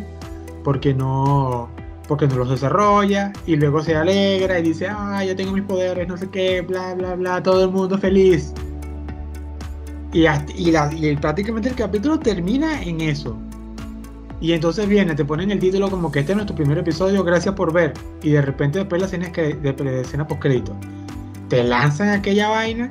porque 0.66 0.94
no, 0.94 1.70
porque 2.08 2.28
no 2.28 2.36
los 2.38 2.50
desarrolla 2.50 3.32
y 3.46 3.56
luego 3.56 3.82
se 3.82 3.96
alegra 3.96 4.60
y 4.60 4.64
dice, 4.64 4.88
ah, 4.90 5.24
yo 5.24 5.36
tengo 5.36 5.54
mis 5.54 5.64
poderes, 5.64 6.08
no 6.08 6.18
sé 6.18 6.28
qué, 6.30 6.62
bla, 6.62 6.94
bla, 6.96 7.16
bla, 7.16 7.42
todo 7.42 7.64
el 7.64 7.72
mundo 7.72 7.98
feliz. 7.98 8.54
Y, 10.12 10.26
prácticamente 11.18 11.70
el 11.70 11.76
capítulo 11.76 12.18
termina 12.18 12.82
en 12.82 13.02
eso. 13.02 13.38
Y 14.42 14.52
entonces 14.52 14.88
viene, 14.88 15.16
te 15.16 15.24
ponen 15.24 15.52
el 15.52 15.60
título 15.60 15.90
como 15.90 16.12
que 16.12 16.20
este 16.20 16.34
es 16.34 16.36
nuestro 16.36 16.56
primer 16.56 16.78
episodio, 16.78 17.24
gracias 17.24 17.56
por 17.56 17.72
ver. 17.72 17.94
Y 18.22 18.32
de 18.32 18.42
repente 18.42 18.80
después 18.80 19.02
la 19.02 19.08
escena, 19.08 19.32
que, 19.32 19.54
de, 19.54 20.02
escena 20.02 20.28
post 20.28 20.42
crédito. 20.42 20.76
Te 21.50 21.64
lanzan 21.64 22.10
aquella 22.10 22.50
vaina. 22.50 22.90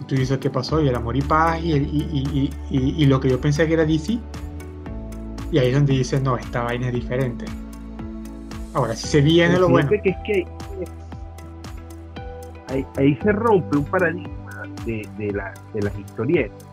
Y 0.00 0.04
tú 0.04 0.14
dices, 0.14 0.38
¿qué 0.38 0.50
pasó? 0.50 0.80
Y 0.80 0.88
el 0.88 0.94
amor 0.94 1.16
y 1.16 1.22
paz 1.22 1.60
y, 1.62 2.50
y, 2.70 3.06
lo 3.06 3.20
que 3.20 3.28
yo 3.28 3.40
pensé 3.40 3.66
que 3.66 3.74
era 3.74 3.84
DC. 3.84 4.18
Y 5.52 5.58
ahí 5.58 5.68
es 5.68 5.74
donde 5.74 5.94
dices, 5.94 6.22
no, 6.22 6.36
esta 6.36 6.62
vaina 6.62 6.88
es 6.88 6.94
diferente. 6.94 7.44
Ahora, 8.72 8.94
si 8.94 9.08
se 9.08 9.20
viene 9.20 9.58
lo 9.58 9.68
bueno. 9.68 9.90
Que 9.90 10.10
es 10.10 10.16
que 10.24 10.46
ahí, 12.68 12.86
ahí 12.96 13.18
se 13.20 13.32
rompe 13.32 13.78
un 13.78 13.84
paradigma 13.84 14.62
de, 14.86 15.08
de, 15.18 15.32
la, 15.32 15.52
de 15.74 15.82
las 15.82 15.98
historietas 15.98 16.70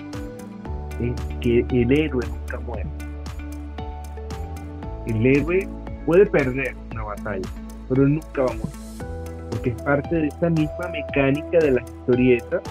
es 1.00 1.14
que 1.42 1.66
el 1.70 1.92
héroe 1.92 2.26
nunca 2.28 2.60
muere. 2.60 2.90
El 5.08 5.26
héroe 5.26 5.68
puede 6.06 6.26
perder 6.26 6.76
una 6.92 7.04
batalla, 7.04 7.48
pero 7.90 8.08
nunca 8.08 8.44
va 8.44 8.52
a 8.52 8.56
morir. 8.56 9.48
Porque 9.50 9.70
es 9.70 9.82
parte 9.82 10.16
de 10.16 10.28
esa 10.28 10.50
misma 10.50 10.88
mecánica 10.92 11.60
de 11.60 11.72
las 11.72 11.84
historietas, 11.90 12.62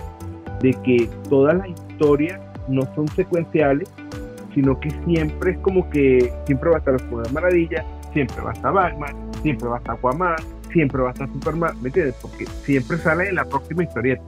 de 0.61 0.71
que 0.85 1.11
todas 1.29 1.57
las 1.57 1.69
historias 1.69 2.41
no 2.69 2.83
son 2.95 3.09
secuenciales, 3.09 3.89
sino 4.55 4.79
que 4.81 4.91
siempre 5.05 5.53
es 5.53 5.59
como 5.59 5.89
que 5.91 6.33
siempre 6.47 6.71
va 6.71 6.77
a 6.77 6.79
estar 6.79 7.01
la 7.01 7.07
Mujer 7.09 7.33
Maravilla, 7.33 7.85
siempre 8.13 8.41
va 8.43 8.51
a 8.51 8.55
estar 8.55 8.73
Batman, 8.73 9.15
siempre 9.43 9.69
va 9.69 9.77
a 9.77 9.79
estar 9.79 9.97
Aquaman, 9.97 10.37
siempre 10.73 11.03
va 11.03 11.09
a 11.09 11.13
estar 11.13 11.29
Superman, 11.29 11.83
¿me 11.83 11.89
entiendes? 11.89 12.15
Porque 12.21 12.47
siempre 12.65 12.97
sale 12.99 13.29
en 13.29 13.35
la 13.35 13.45
próxima 13.45 13.85
historieta. 13.85 14.23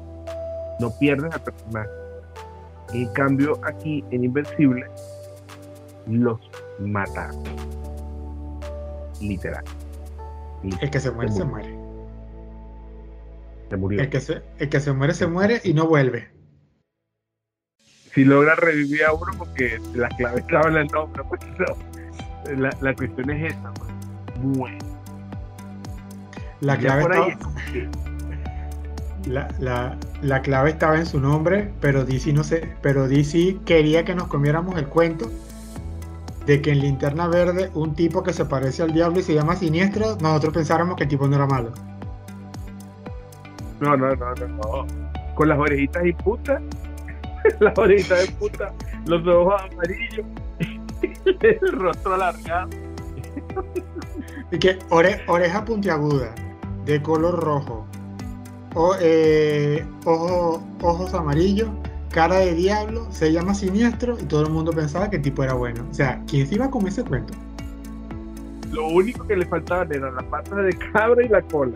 No 0.81 0.91
pierdes 0.99 1.33
al 1.33 1.41
personaje. 1.41 1.89
En 2.93 3.13
cambio, 3.13 3.59
aquí 3.65 4.05
en 4.11 4.25
Invencible, 4.25 4.87
los 6.07 6.39
mataron. 6.79 7.43
Literal. 9.21 9.65
El 10.81 10.91
que 10.91 11.01
se 11.01 11.11
muere, 11.11 11.33
se 11.33 11.45
muere. 11.45 11.75
Se 13.71 13.77
murió. 13.77 14.01
El 14.01 14.09
que 14.11 14.21
se, 14.21 14.43
el 14.59 14.69
que 14.69 14.81
se 14.81 14.93
muere, 14.93 15.15
se 15.15 15.27
muere 15.27 15.61
y 15.65 15.75
no 15.75 15.87
vuelve. 15.87 16.31
Si 18.15 18.25
logra 18.25 18.55
revivir 18.57 19.05
a 19.05 19.13
uno 19.13 19.33
porque 19.37 19.79
la 19.95 20.09
clave 20.09 20.41
estaba 20.47 20.69
en 20.71 20.77
el 20.77 20.87
nombre, 20.89 21.23
pues 21.29 21.41
no. 21.59 22.57
La, 22.57 22.71
la 22.81 22.95
cuestión 22.95 23.31
es 23.31 23.53
esa, 23.53 23.73
pues. 23.75 23.91
Bueno. 24.43 24.79
La 26.61 26.77
clave, 26.77 27.03
estaba, 27.03 27.29
la, 29.27 29.49
la- 29.61 29.97
la 30.23 30.43
clave 30.43 30.71
estaba 30.71 30.99
en 30.99 31.07
su 31.07 31.21
nombre, 31.21 31.71
pero 31.81 32.05
DC 32.05 32.33
no 32.33 32.43
sé, 32.43 32.69
pero 32.83 33.07
DC 33.07 33.59
quería 33.65 34.05
que 34.05 34.15
nos 34.17 34.27
comiéramos 34.27 34.77
el 34.77 34.87
cuento 34.89 35.31
de 36.49 36.63
que 36.63 36.73
en 36.73 36.79
Linterna 36.81 37.29
Verde 37.29 37.71
un 37.75 37.95
tipo 37.95 38.23
que 38.23 38.33
se 38.33 38.47
parece 38.47 38.83
al 38.83 38.93
diablo 38.95 39.21
y 39.21 39.23
se 39.23 39.35
llama 39.35 39.55
Siniestro, 39.55 40.17
nosotros 40.17 40.55
pensáramos 40.55 40.97
que 40.97 41.03
el 41.03 41.09
tipo 41.11 41.29
no 41.29 41.37
era 41.37 41.47
malo. 41.47 41.73
No, 43.81 43.95
no, 43.99 44.17
no, 44.17 44.35
no, 44.35 44.49
no. 44.49 44.87
Con 45.35 45.49
las 45.51 45.59
orejitas 45.59 46.07
y 46.07 46.13
puta. 46.15 46.59
las 47.61 47.79
orejitas 47.79 48.21
de 48.27 48.33
puta. 48.33 48.73
Los 49.07 49.27
ojos 49.27 49.61
amarillos. 49.71 50.27
el 51.43 51.73
rostro 51.73 52.15
alargado. 52.15 52.71
Y 54.51 54.59
que 54.59 54.79
ore- 54.89 55.21
oreja 55.29 55.63
puntiaguda, 55.67 56.35
de 56.87 57.03
color 57.03 57.39
rojo, 57.45 57.87
o, 58.75 58.95
eh, 58.99 59.87
ojo- 60.07 60.63
ojos 60.81 61.13
amarillos, 61.13 61.69
cara 62.11 62.37
de 62.37 62.55
diablo, 62.55 63.07
se 63.11 63.33
llama 63.33 63.55
siniestro 63.55 64.17
y 64.19 64.25
todo 64.25 64.43
el 64.43 64.51
mundo 64.51 64.73
pensaba 64.73 65.11
que 65.11 65.17
el 65.17 65.23
tipo 65.23 65.43
era 65.43 65.55
bueno. 65.55 65.87
O 65.91 65.95
sea, 65.95 66.23
¿quién 66.27 66.47
se 66.47 66.55
iba 66.55 66.67
a 66.67 66.71
comer 66.71 66.93
ese 66.93 67.05
cuento? 67.05 67.35
Lo 68.73 68.89
único 68.89 69.27
que 69.27 69.37
le 69.37 69.47
faltaban 69.47 69.93
eran 69.93 70.15
las 70.15 70.25
patas 70.25 70.65
de 70.65 70.73
cabra 70.93 71.25
y 71.25 71.29
la 71.29 71.43
cola. 71.43 71.73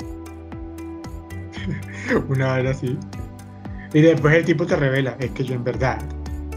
Una 2.29 2.57
vez 2.57 2.77
así. 2.77 2.99
Y 3.93 4.01
después 4.01 4.35
el 4.35 4.45
tipo 4.45 4.67
te 4.67 4.77
revela, 4.77 5.17
es 5.19 5.31
que 5.33 5.45
yo 5.45 5.55
en 5.55 5.65
verdad 5.65 5.99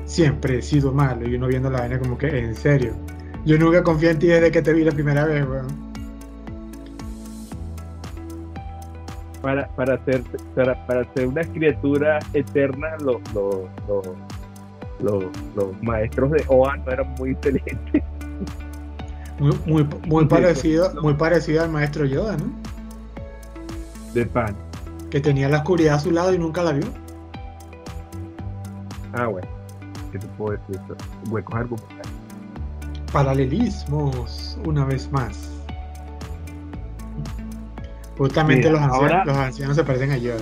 siempre 0.05 0.59
he 0.59 0.61
sido 0.61 0.91
malo 0.91 1.27
y 1.27 1.35
uno 1.35 1.47
viendo 1.47 1.69
la 1.69 1.79
vaina 1.79 1.99
como 1.99 2.17
que, 2.17 2.27
en 2.27 2.55
serio, 2.55 2.93
yo 3.45 3.57
nunca 3.57 3.83
confié 3.83 4.11
en 4.11 4.19
ti 4.19 4.27
desde 4.27 4.51
que 4.51 4.61
te 4.61 4.73
vi 4.73 4.83
la 4.83 4.91
primera 4.91 5.25
vez, 5.25 5.45
weón. 5.47 5.84
Para, 9.45 9.67
para, 9.75 10.03
ser, 10.05 10.23
para, 10.55 10.87
para 10.87 11.13
ser 11.13 11.27
una 11.27 11.43
criatura 11.43 12.17
eterna, 12.33 12.97
los, 12.97 13.21
los, 13.31 13.57
los, 13.87 14.07
los, 14.99 15.25
los 15.55 15.83
maestros 15.83 16.31
de 16.31 16.43
Oa 16.47 16.75
no 16.77 16.91
eran 16.91 17.13
muy 17.19 17.29
inteligentes. 17.29 18.01
Muy, 19.37 19.55
muy, 19.67 19.87
muy 20.07 20.25
parecido, 20.25 20.91
muy 20.99 21.13
parecido 21.13 21.61
al 21.61 21.69
maestro 21.69 22.05
Yoda, 22.05 22.37
¿no? 22.37 22.45
De 24.15 24.25
pan. 24.25 24.55
Que 25.11 25.19
tenía 25.19 25.47
la 25.47 25.57
oscuridad 25.57 25.93
a 25.93 25.99
su 25.99 26.09
lado 26.09 26.33
y 26.33 26.39
nunca 26.39 26.63
la 26.63 26.71
vio. 26.71 26.87
Ah, 29.13 29.27
bueno. 29.27 29.47
¿Qué 30.11 30.17
te 30.17 30.27
puedo 30.39 30.57
decir? 30.57 30.81
Huecos 31.29 31.53
argumentales. 31.53 32.11
Paralelismos, 33.13 34.57
una 34.65 34.85
vez 34.85 35.11
más. 35.11 35.54
Justamente 38.17 38.69
Mira, 38.69 38.71
los, 38.71 38.81
ancianos, 38.81 39.11
ahora- 39.11 39.25
los 39.25 39.37
ancianos 39.37 39.75
se 39.75 39.83
parecen 39.83 40.11
a 40.11 40.17
Yoda. 40.17 40.37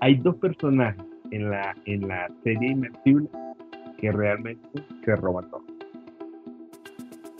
Hay 0.00 0.16
dos 0.16 0.36
personajes 0.36 1.02
en 1.30 1.50
la, 1.50 1.74
en 1.86 2.06
la 2.08 2.28
serie 2.44 2.70
Invencible 2.70 3.28
que 3.98 4.12
realmente 4.12 4.68
se 5.04 5.16
roban 5.16 5.50
todo. 5.50 5.64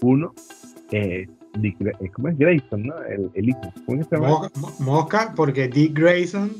Uno 0.02 0.32
es 0.90 1.28
Dick 1.58 1.76
eh, 1.80 2.10
¿cómo 2.14 2.28
es 2.28 2.38
Grayson, 2.38 2.82
no? 2.86 3.02
El, 3.04 3.30
el 3.34 3.48
hijo. 3.48 3.60
¿Cómo 3.86 4.00
es 4.00 4.06
que 4.08 4.16
se 4.16 4.22
llama? 4.22 4.28
Mo- 4.28 4.50
mo- 4.60 4.72
Mosca, 4.80 5.32
porque 5.34 5.68
Dick 5.68 5.98
Grayson 5.98 6.50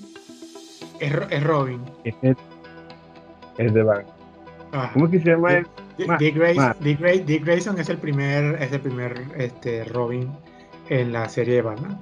es, 1.01 1.12
es 1.31 1.44
Robin. 1.44 1.81
Es, 2.05 2.14
es 3.59 3.75
de 3.75 3.83
Batman. 3.83 4.07
Ah, 4.72 4.90
¿Cómo 4.92 5.07
es 5.07 5.12
que 5.12 5.20
se 5.20 5.31
llama 5.31 5.55
él? 5.55 5.66
Dick, 5.99 6.18
Dick 6.18 6.35
Grayson, 6.37 6.75
Dick 6.81 7.44
Grayson 7.44 7.79
es 7.79 7.88
el 7.88 7.99
primer, 7.99 8.61
es 8.62 8.72
el 8.72 8.81
primer 8.81 9.22
este, 9.37 9.85
Robin 9.85 10.29
en 10.88 11.12
la 11.12 11.29
serie 11.29 11.57
de 11.57 11.62
Batman. 11.62 12.01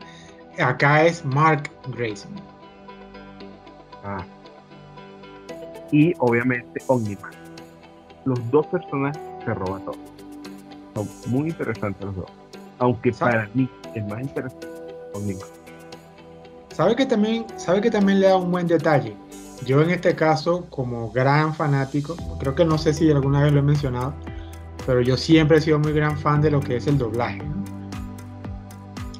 Acá 0.59 1.05
es 1.05 1.25
Mark 1.25 1.71
Grayson. 1.97 2.33
Ah. 4.05 4.25
Y 5.91 6.15
obviamente 6.19 6.83
Omniman. 6.87 7.33
Los 8.25 8.51
dos 8.51 8.67
personajes 8.67 9.21
se 9.45 9.55
roban 9.55 9.85
todo. 9.85 9.97
Son 10.95 11.09
muy 11.27 11.49
interesantes 11.51 12.05
los 12.07 12.17
dos. 12.17 12.31
Aunque 12.79 13.13
¿Sabe? 13.13 13.33
para 13.33 13.51
mí 13.55 13.69
el 13.95 14.05
más 14.05 14.23
interesante 14.23 14.67
es 14.67 15.17
Omniman. 15.17 15.49
¿Sabe 16.73 16.97
que, 16.97 17.07
también, 17.07 17.47
¿Sabe 17.57 17.81
que 17.81 17.91
también 17.91 18.21
le 18.21 18.27
da 18.27 18.37
un 18.37 18.51
buen 18.51 18.67
detalle? 18.67 19.17
Yo 19.65 19.81
en 19.81 19.91
este 19.91 20.15
caso, 20.15 20.67
como 20.71 21.11
gran 21.11 21.55
fanático, 21.55 22.17
creo 22.41 22.55
que 22.55 22.65
no 22.65 22.77
sé 22.77 22.93
si 22.93 23.11
alguna 23.11 23.45
vez 23.45 23.53
lo 23.53 23.61
he 23.61 23.63
mencionado, 23.63 24.13
pero 24.85 25.01
yo 25.01 25.17
siempre 25.17 25.59
he 25.59 25.61
sido 25.61 25.79
muy 25.79 25.93
gran 25.93 26.19
fan 26.19 26.43
de 26.43 26.51
lo 26.51 26.61
que 26.61 26.77
es 26.77 26.87
el 26.87 26.99
doblaje. 26.99 27.39
¿no? 27.39 27.64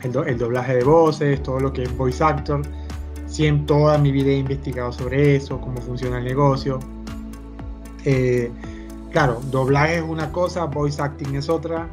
El, 0.05 0.13
do- 0.13 0.25
el 0.25 0.39
doblaje 0.39 0.77
de 0.77 0.85
voces, 0.85 1.43
todo 1.43 1.59
lo 1.59 1.73
que 1.73 1.83
es 1.83 1.97
voice 1.97 2.23
actor. 2.23 2.63
Siempre, 3.27 3.67
toda 3.67 3.99
mi 3.99 4.13
vida 4.13 4.31
he 4.31 4.37
investigado 4.37 4.93
sobre 4.93 5.37
eso, 5.37 5.61
cómo 5.61 5.81
funciona 5.81 6.19
el 6.19 6.25
negocio. 6.25 6.79
Eh, 8.05 8.51
claro, 9.11 9.41
doblaje 9.51 9.97
es 9.97 10.03
una 10.03 10.31
cosa, 10.31 10.67
voice 10.67 11.03
acting 11.03 11.35
es 11.35 11.49
otra, 11.49 11.89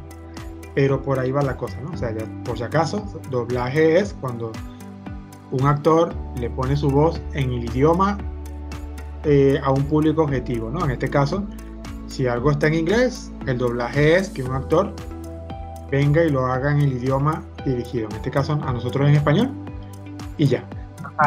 pero 0.74 1.02
por 1.02 1.18
ahí 1.18 1.32
va 1.32 1.42
la 1.42 1.56
cosa, 1.56 1.78
¿no? 1.82 1.90
O 1.90 1.96
sea, 1.96 2.14
por 2.44 2.56
si 2.58 2.62
acaso, 2.62 3.04
doblaje 3.30 3.98
es 3.98 4.14
cuando 4.20 4.52
un 5.50 5.66
actor 5.66 6.14
le 6.38 6.48
pone 6.48 6.76
su 6.76 6.88
voz 6.90 7.20
en 7.32 7.52
el 7.52 7.64
idioma 7.64 8.18
eh, 9.24 9.58
a 9.62 9.70
un 9.70 9.84
público 9.84 10.22
objetivo, 10.22 10.70
¿no? 10.70 10.84
En 10.84 10.90
este 10.92 11.08
caso, 11.08 11.44
si 12.06 12.26
algo 12.26 12.50
está 12.50 12.68
en 12.68 12.74
inglés, 12.74 13.32
el 13.46 13.58
doblaje 13.58 14.16
es 14.16 14.28
que 14.28 14.42
un 14.42 14.52
actor 14.52 14.94
venga 15.90 16.24
y 16.24 16.30
lo 16.30 16.46
haga 16.46 16.72
en 16.72 16.80
el 16.80 16.92
idioma 16.92 17.42
dirigido, 17.64 18.08
en 18.10 18.16
este 18.16 18.30
caso 18.30 18.52
a 18.62 18.72
nosotros 18.72 19.08
en 19.08 19.14
español, 19.16 19.50
y 20.38 20.46
ya. 20.46 20.64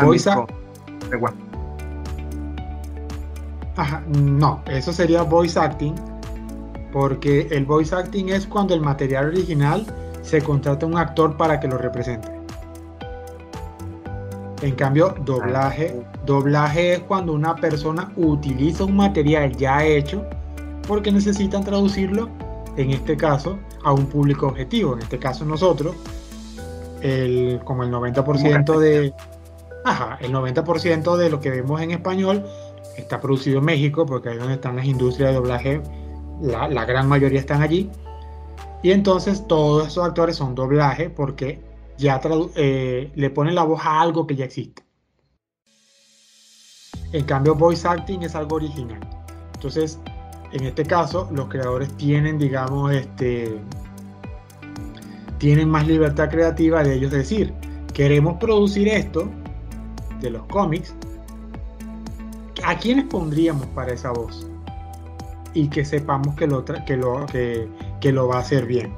Voice 0.01 0.29
act- 0.29 0.49
De 1.09 1.17
WhatsApp. 1.17 1.39
Ajá, 3.77 4.03
no, 4.07 4.61
eso 4.67 4.93
sería 4.93 5.23
voice 5.23 5.59
acting, 5.59 5.93
porque 6.93 7.47
el 7.51 7.65
voice 7.65 7.93
acting 7.93 8.29
es 8.29 8.47
cuando 8.47 8.73
el 8.73 8.81
material 8.81 9.27
original 9.27 9.85
se 10.21 10.41
contrata 10.41 10.85
a 10.85 10.89
un 10.89 10.97
actor 10.97 11.35
para 11.37 11.59
que 11.59 11.67
lo 11.67 11.77
represente. 11.77 12.29
En 14.61 14.73
cambio, 14.75 15.13
doblaje, 15.25 16.01
doblaje 16.25 16.93
es 16.93 16.99
cuando 17.01 17.33
una 17.33 17.55
persona 17.55 18.11
utiliza 18.15 18.85
un 18.85 18.95
material 18.95 19.51
ya 19.57 19.83
hecho 19.83 20.25
porque 20.87 21.11
necesitan 21.11 21.63
traducirlo, 21.63 22.29
en 22.77 22.91
este 22.91 23.17
caso, 23.17 23.59
a 23.83 23.91
un 23.91 24.05
público 24.05 24.47
objetivo. 24.47 24.93
En 24.93 24.99
este 25.01 25.19
caso 25.19 25.43
nosotros, 25.45 25.95
el, 27.05 27.59
como 27.63 27.83
el 27.83 27.91
90% 27.91 28.79
de... 28.79 29.13
Ajá, 29.83 30.17
el 30.21 30.33
90% 30.33 31.15
de 31.15 31.29
lo 31.29 31.39
que 31.39 31.51
vemos 31.51 31.79
en 31.81 31.91
español 31.91 32.43
está 32.97 33.21
producido 33.21 33.59
en 33.59 33.65
México, 33.65 34.05
porque 34.05 34.29
ahí 34.29 34.35
es 34.35 34.39
donde 34.39 34.55
están 34.55 34.75
las 34.75 34.85
industrias 34.85 35.29
de 35.29 35.35
doblaje, 35.35 35.81
la, 36.41 36.67
la 36.67 36.85
gran 36.85 37.07
mayoría 37.07 37.39
están 37.39 37.61
allí. 37.61 37.89
Y 38.81 38.91
entonces 38.91 39.45
todos 39.47 39.87
esos 39.87 40.03
actores 40.03 40.35
son 40.35 40.55
doblaje 40.55 41.09
porque 41.09 41.61
ya 41.97 42.19
eh, 42.55 43.11
le 43.15 43.29
ponen 43.29 43.55
la 43.55 43.63
voz 43.63 43.81
a 43.83 44.01
algo 44.01 44.25
que 44.27 44.35
ya 44.35 44.45
existe. 44.45 44.83
En 47.11 47.23
cambio, 47.25 47.55
voice 47.55 47.87
acting 47.87 48.23
es 48.23 48.35
algo 48.35 48.57
original. 48.57 48.99
Entonces, 49.53 49.99
en 50.51 50.65
este 50.65 50.83
caso, 50.83 51.29
los 51.31 51.47
creadores 51.47 51.95
tienen, 51.97 52.37
digamos, 52.37 52.93
este, 52.93 53.59
tienen 55.37 55.69
más 55.69 55.87
libertad 55.87 56.29
creativa 56.29 56.83
de 56.83 56.95
ellos 56.95 57.11
decir, 57.11 57.53
queremos 57.93 58.37
producir 58.37 58.87
esto 58.87 59.29
de 60.21 60.29
los 60.29 60.43
cómics, 60.47 60.93
¿a 62.63 62.77
quiénes 62.77 63.05
pondríamos 63.05 63.65
para 63.67 63.93
esa 63.93 64.11
voz? 64.11 64.47
Y 65.53 65.69
que 65.69 65.85
sepamos 65.85 66.35
que 66.35 66.47
lo, 66.47 66.65
que 66.65 66.97
lo, 66.97 67.25
que 67.27 68.11
lo 68.11 68.27
va 68.27 68.37
a 68.37 68.39
hacer 68.39 68.65
bien. 68.65 68.93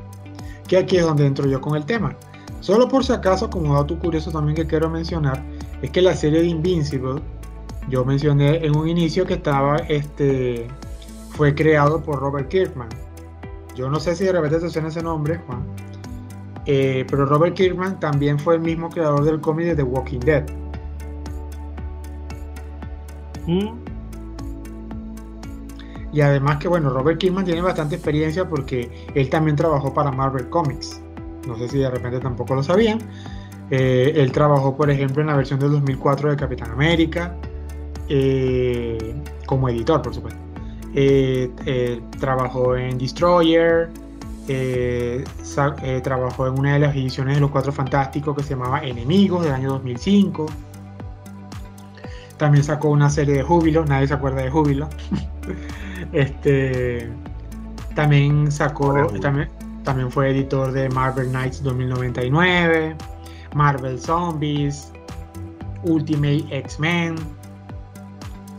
que 0.67 0.77
aquí 0.77 0.97
es 0.97 1.03
donde 1.03 1.25
entro 1.25 1.47
yo 1.47 1.61
con 1.61 1.75
el 1.75 1.85
tema. 1.85 2.15
Solo 2.59 2.87
por 2.87 3.05
si 3.05 3.13
acaso, 3.13 3.49
como 3.49 3.75
dato 3.75 3.97
curioso 3.99 4.31
también 4.31 4.55
que 4.55 4.65
quiero 4.65 4.89
mencionar, 4.89 5.43
es 5.81 5.91
que 5.91 6.01
la 6.01 6.15
serie 6.15 6.41
de 6.41 6.47
Invincible, 6.47 7.21
yo 7.89 8.03
mencioné 8.03 8.65
en 8.65 8.75
un 8.75 8.89
inicio 8.89 9.25
que 9.25 9.35
estaba, 9.35 9.77
este, 9.87 10.67
fue 11.29 11.53
creado 11.53 12.01
por 12.01 12.19
Robert 12.19 12.49
Kirkman. 12.49 12.89
Yo 13.75 13.89
no 13.89 13.99
sé 13.99 14.15
si 14.15 14.25
de 14.25 14.31
repente 14.31 14.59
te 14.59 14.69
suena 14.69 14.87
ese 14.87 15.03
nombre, 15.03 15.37
Juan. 15.45 15.63
Eh, 16.67 17.05
pero 17.09 17.25
Robert 17.25 17.55
Kirkman 17.55 17.99
también 17.99 18.37
fue 18.37 18.55
el 18.55 18.61
mismo 18.61 18.89
creador 18.89 19.23
del 19.23 19.39
cómic 19.39 19.67
de 19.67 19.75
The 19.75 19.83
Walking 19.83 20.19
Dead. 20.19 20.45
Mm. 23.47 23.69
Y 26.11 26.21
además 26.21 26.57
que 26.57 26.67
bueno, 26.67 26.89
Robert 26.89 27.19
Kirkman 27.19 27.45
tiene 27.45 27.61
bastante 27.61 27.95
experiencia 27.95 28.47
porque 28.47 29.07
él 29.15 29.29
también 29.29 29.55
trabajó 29.55 29.93
para 29.93 30.11
Marvel 30.11 30.49
Comics. 30.49 31.01
No 31.47 31.57
sé 31.57 31.69
si 31.69 31.77
de 31.79 31.89
repente 31.89 32.19
tampoco 32.19 32.55
lo 32.55 32.63
sabían. 32.63 32.99
Eh, 33.69 34.13
él 34.15 34.31
trabajó, 34.31 34.75
por 34.75 34.89
ejemplo, 34.89 35.21
en 35.21 35.27
la 35.27 35.35
versión 35.35 35.59
del 35.59 35.71
2004 35.71 36.31
de 36.31 36.35
Capitán 36.35 36.71
América, 36.71 37.35
eh, 38.09 39.15
como 39.45 39.69
editor, 39.69 40.01
por 40.01 40.13
supuesto. 40.13 40.39
Eh, 40.93 42.01
trabajó 42.19 42.75
en 42.75 42.97
Destroyer, 42.97 43.89
trabajó 46.03 46.47
en 46.47 46.57
una 46.57 46.73
de 46.73 46.79
las 46.79 46.95
ediciones 46.95 47.35
de 47.35 47.41
Los 47.41 47.51
Cuatro 47.51 47.71
Fantásticos 47.71 48.35
que 48.35 48.43
se 48.43 48.51
llamaba 48.51 48.79
Enemigos 48.79 49.43
del 49.43 49.53
año 49.53 49.69
2005. 49.69 50.45
También 52.37 52.63
sacó 52.63 52.89
una 52.89 53.09
serie 53.09 53.35
de 53.35 53.43
Júbilo, 53.43 53.85
nadie 53.85 54.07
se 54.07 54.13
acuerda 54.13 54.43
de 54.43 54.49
Júbilo. 54.49 54.87
este, 56.13 57.09
también 57.95 58.51
sacó, 58.51 59.07
también, 59.21 59.49
también 59.83 60.11
fue 60.11 60.29
editor 60.29 60.71
de 60.71 60.87
Marvel 60.89 61.29
Knights 61.29 61.63
2099, 61.63 62.95
Marvel 63.55 63.99
Zombies, 63.99 64.91
Ultimate 65.83 66.45
X-Men. 66.51 67.15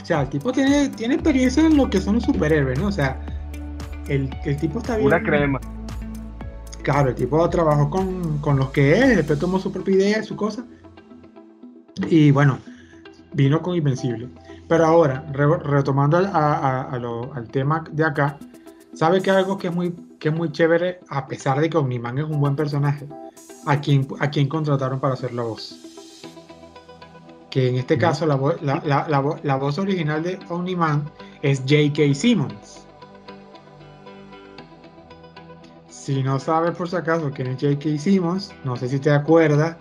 O 0.02 0.04
sea, 0.04 0.22
el 0.22 0.28
tipo 0.28 0.50
tiene, 0.52 0.88
tiene 0.88 1.14
experiencia 1.14 1.64
en 1.64 1.76
lo 1.76 1.88
que 1.88 2.00
son 2.00 2.16
los 2.16 2.24
superhéroes, 2.24 2.78
¿no? 2.80 2.88
O 2.88 2.92
sea, 2.92 3.20
el, 4.08 4.30
tipo 4.58 4.78
está 4.78 4.96
bien. 4.96 5.06
Una 5.06 5.22
crema. 5.22 5.60
Claro, 6.88 7.10
el 7.10 7.14
tipo 7.14 7.50
trabajó 7.50 7.90
con, 7.90 8.38
con 8.38 8.56
los 8.56 8.70
que 8.70 8.92
es, 8.92 9.16
después 9.18 9.38
tomó 9.38 9.58
su 9.58 9.70
propia 9.70 9.94
idea, 9.96 10.22
su 10.22 10.34
cosa. 10.36 10.64
Y 12.08 12.30
bueno, 12.30 12.60
vino 13.34 13.60
con 13.60 13.76
Invencible. 13.76 14.30
Pero 14.66 14.86
ahora, 14.86 15.22
retomando 15.34 16.16
al 16.16 17.48
tema 17.50 17.84
de 17.92 18.04
acá, 18.04 18.38
¿sabe 18.94 19.20
que 19.20 19.30
algo 19.30 19.58
que 19.58 19.66
es 19.66 19.74
muy 19.74 19.94
que 20.18 20.30
es 20.30 20.34
muy 20.34 20.50
chévere, 20.50 21.00
a 21.10 21.26
pesar 21.26 21.60
de 21.60 21.68
que 21.68 21.76
Omniman 21.76 22.20
es 22.20 22.24
un 22.24 22.40
buen 22.40 22.56
personaje, 22.56 23.06
a 23.66 23.78
quien, 23.82 24.08
a 24.18 24.30
quien 24.30 24.48
contrataron 24.48 24.98
para 24.98 25.12
hacer 25.12 25.34
la 25.34 25.42
voz. 25.42 25.78
Que 27.50 27.68
en 27.68 27.74
este 27.74 27.98
caso 27.98 28.24
la, 28.24 28.38
la, 29.42 29.56
voz 29.56 29.78
original 29.78 30.22
de 30.22 30.38
Omniman 30.48 31.04
es 31.42 31.60
J.K. 31.60 32.14
Simmons. 32.14 32.87
Si 36.08 36.22
no 36.22 36.40
sabes 36.40 36.74
por 36.74 36.88
si 36.88 36.96
acaso 36.96 37.30
quién 37.30 37.48
es 37.48 37.60
J.K. 37.60 37.98
Simmons, 37.98 38.50
no 38.64 38.76
sé 38.76 38.88
si 38.88 38.98
te 38.98 39.10
acuerdas 39.10 39.76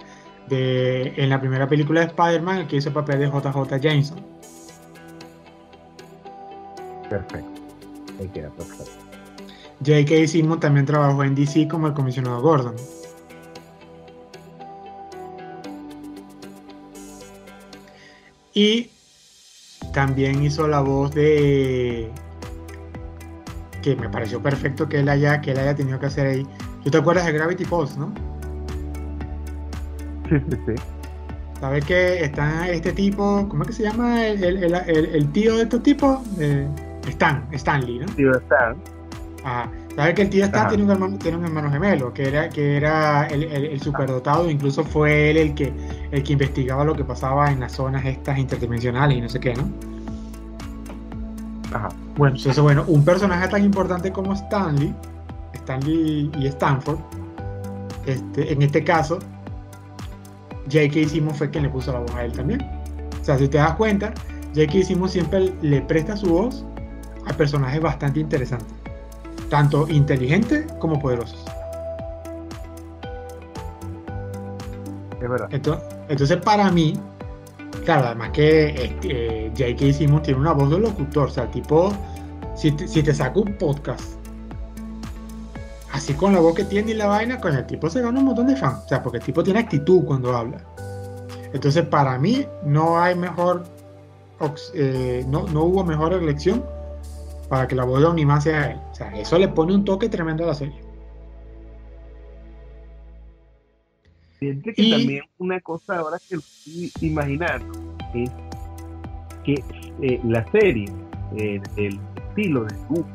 de 0.49 1.13
en 1.15 1.29
la 1.29 1.39
primera 1.39 1.69
película 1.69 2.01
de 2.01 2.07
Spider-Man 2.07 2.57
el 2.57 2.67
que 2.67 2.75
hizo 2.75 2.89
el 2.89 2.95
papel 2.95 3.19
de 3.19 3.27
JJ 3.27 3.79
Jameson. 3.79 4.19
Perfecto. 7.09 7.61
Ahí 8.19 8.27
queda 8.27 8.49
perfecto. 8.49 8.91
J.K. 9.79 10.27
Simmons 10.27 10.59
también 10.59 10.85
trabajó 10.85 11.23
en 11.23 11.33
DC 11.33 11.69
como 11.69 11.87
el 11.87 11.93
comisionado 11.93 12.41
Gordon. 12.41 12.75
Y 18.53 18.89
también 19.93 20.43
hizo 20.43 20.67
la 20.67 20.81
voz 20.81 21.15
de 21.15 22.11
que 23.77 23.95
me 23.95 24.09
pareció 24.09 24.41
perfecto 24.41 24.87
que 24.87 24.99
él 24.99 25.09
haya 25.09 25.41
que 25.41 25.51
él 25.51 25.59
haya 25.59 25.75
tenido 25.75 25.99
que 25.99 26.07
hacer 26.07 26.27
ahí. 26.27 26.47
¿Tú 26.83 26.91
te 26.91 26.97
acuerdas 26.97 27.25
de 27.25 27.33
Gravity 27.33 27.65
Falls, 27.65 27.97
no? 27.97 28.13
Sí, 30.29 30.35
sí, 30.49 30.57
sí. 30.65 30.73
¿Sabes 31.59 31.85
que 31.85 32.23
está 32.23 32.69
este 32.69 32.91
tipo, 32.91 33.47
¿cómo 33.49 33.63
es 33.63 33.69
que 33.69 33.73
se 33.73 33.83
llama 33.83 34.27
el, 34.27 35.31
tío 35.31 35.57
de 35.57 35.63
estos 35.63 35.81
tipos? 35.81 36.19
Eh, 36.39 36.67
Stan, 37.07 37.47
Stanley, 37.51 37.99
¿no? 37.99 38.05
Tío 38.07 38.31
Stan 38.37 38.75
Sabes 39.95 40.13
que 40.13 40.21
el 40.23 40.29
tío 40.29 40.45
está 40.45 40.67
tiene 40.67 40.83
un, 40.83 40.91
hermano, 40.91 41.17
tiene 41.17 41.37
un 41.37 41.45
hermano 41.45 41.71
gemelo, 41.71 42.13
que 42.13 42.27
era, 42.27 42.49
que 42.49 42.77
era 42.77 43.25
el, 43.27 43.43
el, 43.43 43.81
superdotado, 43.81 44.49
incluso 44.49 44.83
fue 44.83 45.31
él 45.31 45.37
el 45.37 45.55
que, 45.55 45.73
el 46.11 46.21
que 46.21 46.33
investigaba 46.33 46.83
lo 46.83 46.93
que 46.93 47.03
pasaba 47.03 47.51
en 47.51 47.61
las 47.61 47.71
zonas 47.71 48.05
estas 48.05 48.37
interdimensionales 48.37 49.17
y 49.17 49.21
no 49.21 49.29
sé 49.29 49.39
qué, 49.39 49.55
¿no? 49.55 49.67
Ajá. 51.73 51.89
Bueno, 52.17 52.35
entonces, 52.35 52.61
bueno, 52.61 52.83
un 52.87 53.05
personaje 53.05 53.47
tan 53.47 53.63
importante 53.63 54.11
como 54.11 54.33
Stanley, 54.33 54.93
Stanley 55.53 56.31
y 56.39 56.47
Stanford, 56.47 56.99
este, 58.05 58.51
en 58.51 58.61
este 58.61 58.83
caso, 58.83 59.19
J.K. 60.71 61.09
Simmons 61.09 61.37
fue 61.37 61.49
quien 61.49 61.63
le 61.63 61.69
puso 61.69 61.93
la 61.93 61.99
voz 61.99 62.13
a 62.15 62.25
él 62.25 62.31
también. 62.31 62.61
O 63.21 63.23
sea, 63.23 63.37
si 63.37 63.47
te 63.47 63.57
das 63.57 63.75
cuenta, 63.75 64.13
J.K. 64.55 64.83
Simmons 64.83 65.11
siempre 65.11 65.53
le 65.61 65.81
presta 65.81 66.17
su 66.17 66.27
voz 66.27 66.65
a 67.27 67.33
personajes 67.33 67.81
bastante 67.81 68.19
interesantes 68.19 68.77
tanto 69.49 69.87
inteligentes 69.89 70.71
como 70.79 70.99
poderosos. 70.99 71.43
Es 75.21 75.29
verdad. 75.29 75.49
Entonces, 76.09 76.37
para 76.37 76.69
mí, 76.71 76.93
claro, 77.85 78.07
además 78.07 78.31
que 78.31 78.69
este, 78.69 79.51
J.K. 79.57 79.93
Simmons 79.93 80.23
tiene 80.23 80.39
una 80.39 80.53
voz 80.53 80.69
de 80.69 80.79
locutor, 80.79 81.27
o 81.27 81.31
sea, 81.31 81.49
tipo, 81.51 81.91
si 82.55 82.71
te, 82.71 82.87
si 82.87 83.03
te 83.03 83.13
saca 83.13 83.39
un 83.39 83.57
podcast, 83.57 84.17
así 85.91 86.13
con 86.13 86.33
la 86.33 86.39
voz 86.39 86.55
que 86.55 86.63
tiene 86.63 86.91
y 86.91 86.93
la 86.93 87.07
vaina, 87.07 87.39
con 87.39 87.55
el 87.55 87.65
tipo 87.65 87.89
se 87.89 88.01
gana 88.01 88.19
un 88.19 88.25
montón 88.25 88.47
de 88.47 88.55
fans, 88.55 88.85
o 88.85 88.87
sea, 88.87 89.01
porque 89.01 89.17
el 89.17 89.23
tipo 89.23 89.43
tiene 89.43 89.59
actitud 89.59 90.03
cuando 90.05 90.35
habla. 90.35 90.57
Entonces, 91.53 91.85
para 91.85 92.17
mí, 92.19 92.45
no 92.63 92.99
hay 92.99 93.15
mejor, 93.15 93.63
eh, 94.73 95.25
no, 95.27 95.47
no 95.47 95.63
hubo 95.63 95.83
mejor 95.83 96.13
elección 96.13 96.63
para 97.49 97.67
que 97.67 97.75
la 97.75 97.85
voz 97.85 98.01
de 98.01 98.07
Omniman 98.07 98.41
sea 98.41 98.71
él. 98.71 98.79
O 98.91 98.95
sea, 98.95 99.15
eso 99.17 99.37
le 99.37 99.47
pone 99.47 99.73
un 99.73 99.85
toque 99.85 100.09
tremendo 100.09 100.43
a 100.43 100.47
la 100.47 100.53
serie. 100.53 100.86
Fíjate 104.39 104.73
que 104.73 104.91
también 104.91 105.23
una 105.39 105.59
cosa 105.61 105.97
ahora 105.97 106.17
que 106.29 106.35
estoy 106.35 106.91
imaginando 107.01 107.65
es 108.13 108.29
que 109.43 109.63
eh, 110.01 110.19
la 110.23 110.49
serie, 110.51 110.87
el 111.35 111.99
estilo 112.15 112.65
de 112.65 112.75
dibujo 112.75 113.09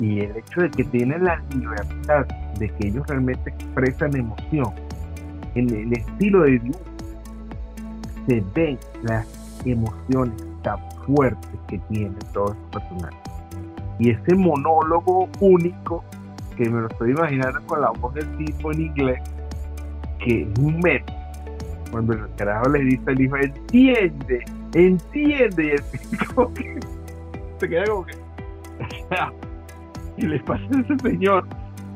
y 0.00 0.20
el 0.20 0.36
hecho 0.36 0.62
de 0.62 0.70
que 0.70 0.84
tienen 0.84 1.24
la 1.24 1.42
libertad 1.54 2.26
de 2.58 2.68
que 2.68 2.88
ellos 2.88 3.06
realmente 3.06 3.50
expresan 3.50 4.16
emoción, 4.16 4.72
en 5.54 5.68
el 5.68 5.92
estilo 5.92 6.42
de 6.42 6.50
dibujo 6.52 6.80
se 8.26 8.42
ven 8.54 8.78
las 9.02 9.26
emociones 9.64 10.36
tan 10.62 10.78
fuertes 11.06 11.50
que 11.68 11.78
tienen 11.90 12.16
todos 12.32 12.56
los 12.56 12.70
personajes. 12.70 13.18
Y 13.98 14.10
ese 14.10 14.34
monólogo 14.34 15.28
único, 15.40 16.04
que 16.56 16.68
me 16.68 16.80
lo 16.80 16.88
estoy 16.88 17.10
imaginando 17.10 17.60
con 17.66 17.80
la 17.80 17.90
voz 17.90 18.14
del 18.14 18.36
tipo 18.36 18.72
en 18.72 18.80
inglés, 18.80 19.20
que 20.24 20.42
es 20.42 20.60
meme. 20.60 21.04
Cuando 21.90 22.14
el 22.14 22.34
carajo 22.36 22.70
le 22.70 22.84
dice 22.84 23.02
al 23.06 23.20
hijo, 23.20 23.36
entiende, 23.36 24.44
entiende, 24.74 25.64
y 25.64 25.70
el 25.70 25.82
tipo 26.18 26.50
se 27.58 27.68
queda 27.68 27.84
como 27.84 28.06
que. 28.06 28.14
y 30.16 30.26
le 30.26 30.40
pasa 30.40 30.64
a 30.64 30.80
ese 30.80 30.98
señor, 30.98 31.46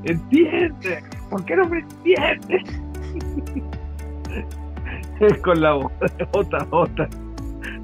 entiende, 0.05 1.03
¿por 1.31 1.45
qué 1.45 1.57
no 1.57 1.69
me 1.69 1.79
entiende? 1.79 2.63
con 5.43 5.61
la 5.61 5.73
voz 5.73 5.93
de 6.01 6.09
JJ 6.33 7.27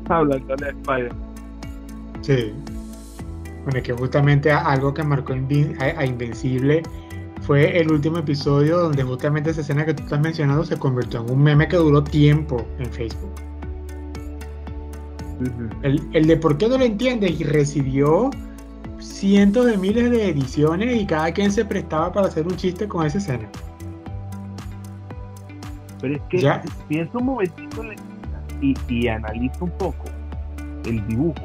hablando 0.09 0.57
de 0.57 0.69
Spider. 0.69 1.13
Sí. 2.21 2.53
Bueno, 3.65 3.83
que 3.83 3.93
justamente 3.93 4.51
algo 4.51 4.93
que 4.93 5.03
marcó 5.03 5.33
a, 5.33 6.05
Invencible 6.05 6.83
fue 7.43 7.79
el 7.79 7.91
último 7.91 8.19
episodio 8.19 8.79
donde 8.79 9.03
justamente 9.03 9.51
esa 9.51 9.61
escena 9.61 9.85
que 9.85 9.95
tú 9.95 10.03
estás 10.05 10.21
mencionando 10.21 10.65
se 10.65 10.77
convirtió 10.77 11.21
en 11.21 11.31
un 11.31 11.43
meme 11.43 11.69
que 11.69 11.77
duró 11.77 12.03
tiempo 12.03 12.65
en 12.79 12.93
Facebook. 12.93 13.33
el, 15.83 16.27
de 16.27 16.37
por 16.37 16.57
qué 16.57 16.69
no 16.69 16.79
lo 16.79 16.85
entiendes 16.85 17.41
y 17.41 17.45
recibió 17.45 18.31
cientos 19.01 19.67
de 19.67 19.77
miles 19.77 20.11
de 20.11 20.29
ediciones 20.29 21.01
y 21.01 21.07
cada 21.07 21.33
quien 21.33 21.51
se 21.51 21.65
prestaba 21.65 22.13
para 22.13 22.29
hacer 22.29 22.47
un 22.47 22.57
chiste 22.57 22.87
con 22.87 23.05
esa 23.05 23.19
escena. 23.19 23.49
Pero 26.01 26.17
es 26.17 26.23
que 26.31 26.39
¿Ya? 26.39 26.63
piensa 26.89 27.19
un 27.19 27.27
momentito 27.27 27.83
y, 28.61 28.77
y 28.89 29.09
analiza 29.09 29.65
un 29.65 29.71
poco 29.79 30.05
el 30.85 31.07
dibujo 31.07 31.43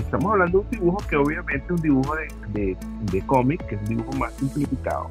estamos 0.00 0.32
hablando 0.32 0.58
de 0.60 0.64
un 0.64 0.70
dibujo 0.70 0.98
que 1.08 1.16
obviamente 1.16 1.64
es 1.64 1.70
un 1.70 1.76
dibujo 1.76 2.14
de, 2.16 2.76
de, 3.12 3.22
cómic, 3.26 3.64
que 3.66 3.74
es 3.74 3.80
un 3.82 3.88
dibujo 3.88 4.12
más 4.12 4.32
simplificado. 4.34 5.10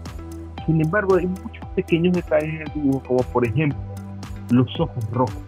Sin 0.67 0.81
embargo, 0.81 1.15
hay 1.15 1.25
muchos 1.25 1.65
pequeños 1.75 2.13
detalles 2.13 2.53
en 2.53 2.61
el 2.61 2.73
dibujo, 2.73 3.01
como 3.07 3.23
por 3.31 3.47
ejemplo, 3.47 3.79
los 4.51 4.79
ojos 4.79 5.09
rojos. 5.11 5.43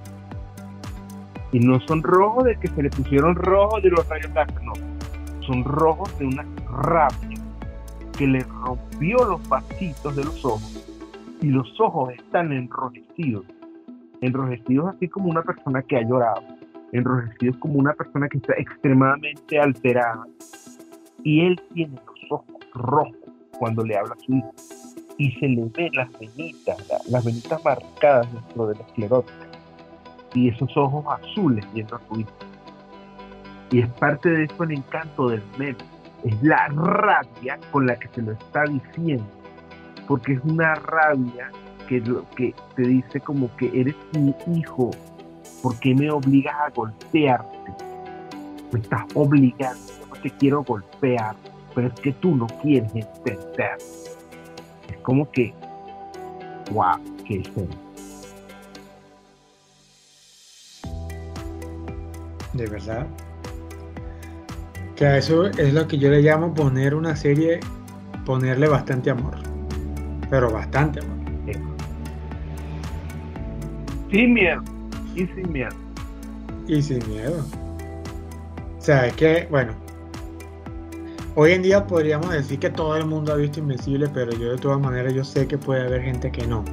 Y 1.51 1.59
no 1.59 1.79
son 1.81 2.01
rojos 2.01 2.45
de 2.45 2.55
que 2.55 2.69
se 2.69 2.81
le 2.81 2.89
pusieron 2.89 3.35
rojos 3.35 3.83
de 3.83 3.89
los 3.89 4.07
rayos 4.07 4.31
láser, 4.33 4.63
no. 4.63 4.73
Son 5.41 5.63
rojos 5.65 6.17
de 6.19 6.25
una 6.25 6.45
rabia 6.83 7.37
que 8.17 8.27
le 8.27 8.39
rompió 8.39 9.17
los 9.25 9.47
vasitos 9.49 10.15
de 10.15 10.23
los 10.23 10.45
ojos 10.45 10.85
y 11.41 11.47
los 11.47 11.79
ojos 11.81 12.13
están 12.13 12.51
enrojecidos. 12.53 13.45
Enrojecidos 14.21 14.95
así 14.95 15.07
como 15.07 15.29
una 15.29 15.41
persona 15.41 15.81
que 15.81 15.97
ha 15.97 16.01
llorado. 16.01 16.43
Enrojecidos 16.91 17.57
como 17.57 17.75
una 17.75 17.93
persona 17.93 18.29
que 18.29 18.37
está 18.37 18.53
extremadamente 18.57 19.59
alterada. 19.59 20.25
Y 21.23 21.41
él 21.45 21.61
tiene 21.73 21.95
los 21.95 22.31
ojos 22.31 22.55
rojos 22.73 23.17
cuando 23.57 23.83
le 23.83 23.97
habla 23.97 24.13
a 24.13 24.25
su 24.25 24.33
hijo. 24.33 24.51
Y 25.19 25.31
se 25.33 25.47
le 25.47 25.65
ven 25.65 25.91
las 25.93 26.09
venitas, 26.17 26.77
las 27.07 27.23
venitas 27.23 27.63
marcadas 27.63 28.33
dentro 28.33 28.67
de 28.67 28.75
la 28.75 28.81
esclerótica. 28.81 29.47
Y 30.33 30.49
esos 30.49 30.75
ojos 30.75 31.05
azules 31.21 31.63
viendo 31.71 31.95
a 31.97 32.01
su 32.07 32.21
hijo. 32.21 32.31
Y 33.69 33.81
es 33.81 33.89
parte 33.99 34.29
de 34.29 34.45
eso 34.45 34.63
el 34.63 34.71
encanto 34.71 35.29
del 35.29 35.43
meme. 35.59 35.77
Es 36.23 36.41
la 36.41 36.67
rabia 36.69 37.59
con 37.71 37.85
la 37.85 37.95
que 37.95 38.07
se 38.07 38.23
lo 38.23 38.31
está 38.31 38.63
diciendo. 38.63 39.29
Porque 40.07 40.33
es 40.33 40.39
una 40.43 40.73
rabia 40.73 41.51
que, 41.87 42.01
que 42.35 42.55
te 42.75 42.81
dice 42.81 43.19
como 43.19 43.55
que 43.57 43.67
eres 43.79 43.95
mi 44.17 44.33
hijo. 44.57 44.89
¿Por 45.61 45.77
qué 45.79 45.93
me 45.93 46.09
obligas 46.09 46.55
a 46.55 46.69
golpearte? 46.71 47.73
Me 48.71 48.79
estás 48.79 49.03
obligando. 49.13 49.79
No 50.09 50.15
te 50.21 50.31
quiero 50.31 50.63
golpear 50.63 51.35
pero 51.79 51.87
es 51.87 51.99
que 52.01 52.11
tú 52.13 52.35
no 52.35 52.47
quieres 52.61 52.91
entender. 52.93 53.77
Es 54.89 54.97
como 54.97 55.29
que, 55.31 55.53
wow, 56.71 56.97
qué 57.25 57.41
es 57.41 57.49
De 62.53 62.65
verdad. 62.67 63.07
Que 64.95 65.05
a 65.05 65.17
eso 65.17 65.45
es 65.45 65.73
lo 65.73 65.87
que 65.87 65.97
yo 65.97 66.09
le 66.09 66.21
llamo 66.21 66.53
poner 66.53 66.93
una 66.95 67.15
serie, 67.15 67.59
ponerle 68.25 68.67
bastante 68.67 69.09
amor. 69.11 69.37
Pero 70.29 70.51
bastante 70.51 70.99
amor. 70.99 71.19
Sin 74.11 74.33
miedo. 74.33 74.63
Y 75.15 75.27
sin 75.27 75.51
miedo. 75.51 75.75
Y 76.67 76.81
sin 76.81 77.07
miedo. 77.09 77.45
O 78.77 78.81
sea, 78.81 79.05
es 79.05 79.13
que, 79.13 79.47
bueno, 79.51 79.73
Hoy 81.41 81.53
en 81.53 81.61
día 81.61 81.87
podríamos 81.87 82.31
decir 82.31 82.59
que 82.59 82.69
todo 82.69 82.97
el 82.97 83.05
mundo 83.05 83.31
ha 83.31 83.37
visto 83.37 83.61
Invencible, 83.61 84.09
pero 84.09 84.33
yo 84.33 84.51
de 84.51 84.57
todas 84.57 84.77
maneras 84.77 85.13
yo 85.13 85.23
sé 85.23 85.47
que 85.47 85.57
puede 85.57 85.83
haber 85.83 86.01
gente 86.01 86.33
que 86.33 86.45
no. 86.45 86.65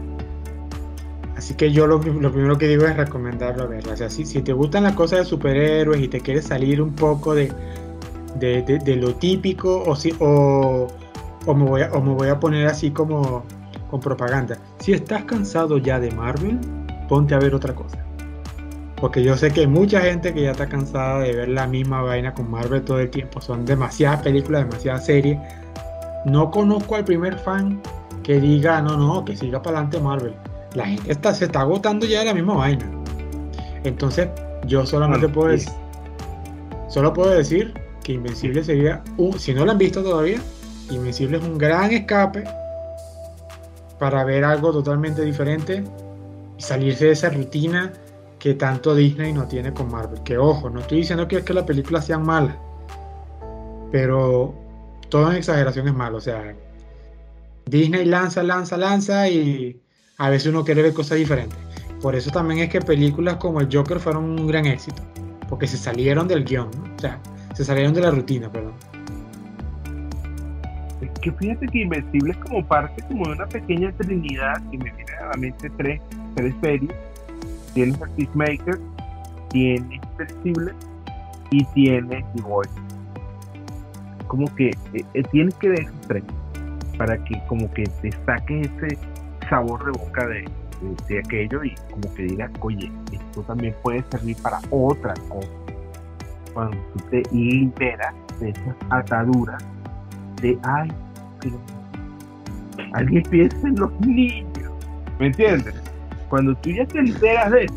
Así 1.36 1.54
que 1.54 1.70
yo 1.70 1.86
lo, 1.86 2.00
primero 2.00 2.58
que 2.58 2.66
digo 2.66 2.84
es 2.84 2.96
recomendarlo 2.96 3.62
a 3.62 3.66
verla. 3.68 3.92
O 3.92 3.96
sea, 3.96 4.10
si, 4.10 4.24
te 4.24 4.52
gustan 4.52 4.82
las 4.82 4.94
cosas 4.94 5.20
de 5.20 5.24
superhéroes 5.24 6.02
y 6.02 6.08
te 6.08 6.20
quieres 6.20 6.46
salir 6.46 6.82
un 6.82 6.92
poco 6.96 7.32
de, 7.32 7.52
de, 8.40 8.96
lo 8.96 9.14
típico 9.14 9.84
o, 9.86 9.94
si, 9.94 10.12
o, 10.18 10.88
o, 11.46 11.54
me 11.54 11.64
voy 11.64 11.82
a, 11.82 11.92
o 11.92 12.02
me 12.02 12.14
voy 12.14 12.26
a 12.26 12.40
poner 12.40 12.66
así 12.66 12.90
como 12.90 13.44
con 13.88 14.00
propaganda. 14.00 14.58
Si 14.80 14.92
estás 14.92 15.22
cansado 15.26 15.78
ya 15.78 16.00
de 16.00 16.10
Marvel, 16.10 16.58
ponte 17.08 17.36
a 17.36 17.38
ver 17.38 17.54
otra 17.54 17.72
cosa. 17.72 18.04
Porque 19.00 19.22
yo 19.22 19.36
sé 19.36 19.50
que 19.50 19.60
hay 19.60 19.66
mucha 19.66 20.00
gente 20.00 20.32
que 20.32 20.42
ya 20.42 20.52
está 20.52 20.66
cansada 20.66 21.20
de 21.20 21.32
ver 21.32 21.48
la 21.48 21.66
misma 21.66 22.02
vaina 22.02 22.32
con 22.32 22.50
Marvel 22.50 22.82
todo 22.82 22.98
el 22.98 23.10
tiempo. 23.10 23.40
Son 23.40 23.64
demasiadas 23.66 24.22
películas, 24.22 24.64
demasiadas 24.64 25.04
series. 25.04 25.38
No 26.24 26.50
conozco 26.50 26.96
al 26.96 27.04
primer 27.04 27.38
fan 27.38 27.80
que 28.22 28.40
diga, 28.40 28.80
no, 28.80 28.96
no, 28.96 29.24
que 29.24 29.36
siga 29.36 29.62
para 29.62 29.78
adelante 29.78 30.00
Marvel. 30.00 30.34
La 30.74 30.86
gente 30.86 31.12
está, 31.12 31.34
se 31.34 31.44
está 31.44 31.60
agotando 31.60 32.06
ya 32.06 32.20
de 32.20 32.24
la 32.26 32.34
misma 32.34 32.54
vaina. 32.54 32.86
Entonces, 33.84 34.28
yo 34.66 34.84
solamente 34.84 35.28
puedo 35.28 35.48
decir, 35.48 35.72
solo 36.88 37.12
puedo 37.12 37.30
decir 37.30 37.72
que 38.02 38.14
Invencible 38.14 38.64
sería, 38.64 39.02
un, 39.16 39.38
si 39.38 39.54
no 39.54 39.64
lo 39.64 39.72
han 39.72 39.78
visto 39.78 40.02
todavía, 40.02 40.38
Invencible 40.90 41.36
es 41.38 41.44
un 41.44 41.58
gran 41.58 41.92
escape 41.92 42.44
para 43.98 44.24
ver 44.24 44.44
algo 44.44 44.72
totalmente 44.72 45.22
diferente 45.22 45.84
y 46.58 46.62
salirse 46.62 47.06
de 47.06 47.12
esa 47.12 47.30
rutina 47.30 47.92
que 48.46 48.54
tanto 48.54 48.94
Disney 48.94 49.32
no 49.32 49.48
tiene 49.48 49.74
con 49.74 49.90
Marvel. 49.90 50.22
Que 50.22 50.38
ojo, 50.38 50.70
no 50.70 50.78
estoy 50.78 50.98
diciendo 50.98 51.26
que 51.26 51.38
es 51.38 51.42
que 51.42 51.52
las 51.52 51.64
películas 51.64 52.06
sean 52.06 52.24
malas, 52.24 52.54
pero 53.90 54.54
todo 55.08 55.32
en 55.32 55.38
exageración 55.38 55.88
es 55.88 55.94
malo. 55.94 56.18
O 56.18 56.20
sea, 56.20 56.54
Disney 57.64 58.04
lanza, 58.04 58.44
lanza, 58.44 58.76
lanza 58.76 59.28
y 59.28 59.82
a 60.18 60.30
veces 60.30 60.52
uno 60.52 60.64
quiere 60.64 60.82
ver 60.82 60.92
cosas 60.92 61.18
diferentes. 61.18 61.58
Por 62.00 62.14
eso 62.14 62.30
también 62.30 62.60
es 62.60 62.68
que 62.68 62.80
películas 62.80 63.34
como 63.38 63.60
el 63.60 63.68
Joker 63.68 63.98
fueron 63.98 64.22
un 64.22 64.46
gran 64.46 64.64
éxito, 64.66 65.02
porque 65.48 65.66
se 65.66 65.76
salieron 65.76 66.28
del 66.28 66.44
guion, 66.44 66.70
o 66.96 67.00
sea, 67.00 67.18
se 67.52 67.64
salieron 67.64 67.94
de 67.94 68.00
la 68.00 68.12
rutina, 68.12 68.48
perdón. 68.48 68.74
Es 71.00 71.10
que 71.18 71.32
fíjate 71.32 71.66
que 71.66 71.78
Invencible 71.80 72.30
es 72.30 72.38
como 72.38 72.64
parte 72.64 73.02
como 73.08 73.26
de 73.26 73.32
una 73.32 73.46
pequeña 73.46 73.90
trinidad 73.96 74.62
y 74.70 74.78
me 74.78 74.92
viene 74.92 75.12
a 75.20 75.30
la 75.30 75.36
mente 75.36 75.68
tres, 75.76 76.00
tres 76.36 76.54
series 76.62 76.94
tienes 77.76 78.00
el 78.00 78.10
Peacemaker, 78.10 78.80
tienes 79.50 80.00
Invencible 80.02 80.72
y 81.50 81.64
tienes. 81.66 82.24
Como 84.26 84.52
que 84.56 84.70
eh, 84.70 85.04
eh, 85.12 85.22
tienes 85.30 85.54
que 85.56 85.68
ver 85.68 85.86
para 86.96 87.22
que 87.24 87.40
como 87.46 87.70
que 87.72 87.84
te 88.00 88.10
saques 88.24 88.70
ese 88.78 88.98
sabor 89.50 89.84
de 89.84 89.90
boca 89.92 90.26
de, 90.26 90.48
de, 91.06 91.18
aquello 91.18 91.62
y 91.62 91.74
como 91.90 92.14
que 92.14 92.22
digas, 92.22 92.50
oye, 92.60 92.90
esto 93.12 93.42
también 93.42 93.74
puede 93.82 94.02
servir 94.10 94.36
para 94.42 94.58
otra 94.70 95.12
cosa. 95.28 95.48
Cuando 96.54 96.76
tú 96.94 97.04
te 97.10 97.22
liberas 97.30 98.14
de 98.40 98.48
esas 98.48 98.76
ataduras 98.88 99.62
de, 100.40 100.58
ay, 100.62 100.90
alguien 102.94 103.22
piensa 103.24 103.68
en 103.68 103.76
los 103.76 103.92
niños, 104.00 104.72
¿me 105.18 105.26
entiendes? 105.26 105.85
Cuando 106.28 106.54
tú 106.56 106.70
ya 106.70 106.86
te 106.86 106.98
enteras 106.98 107.52
de 107.52 107.64
eso, 107.64 107.74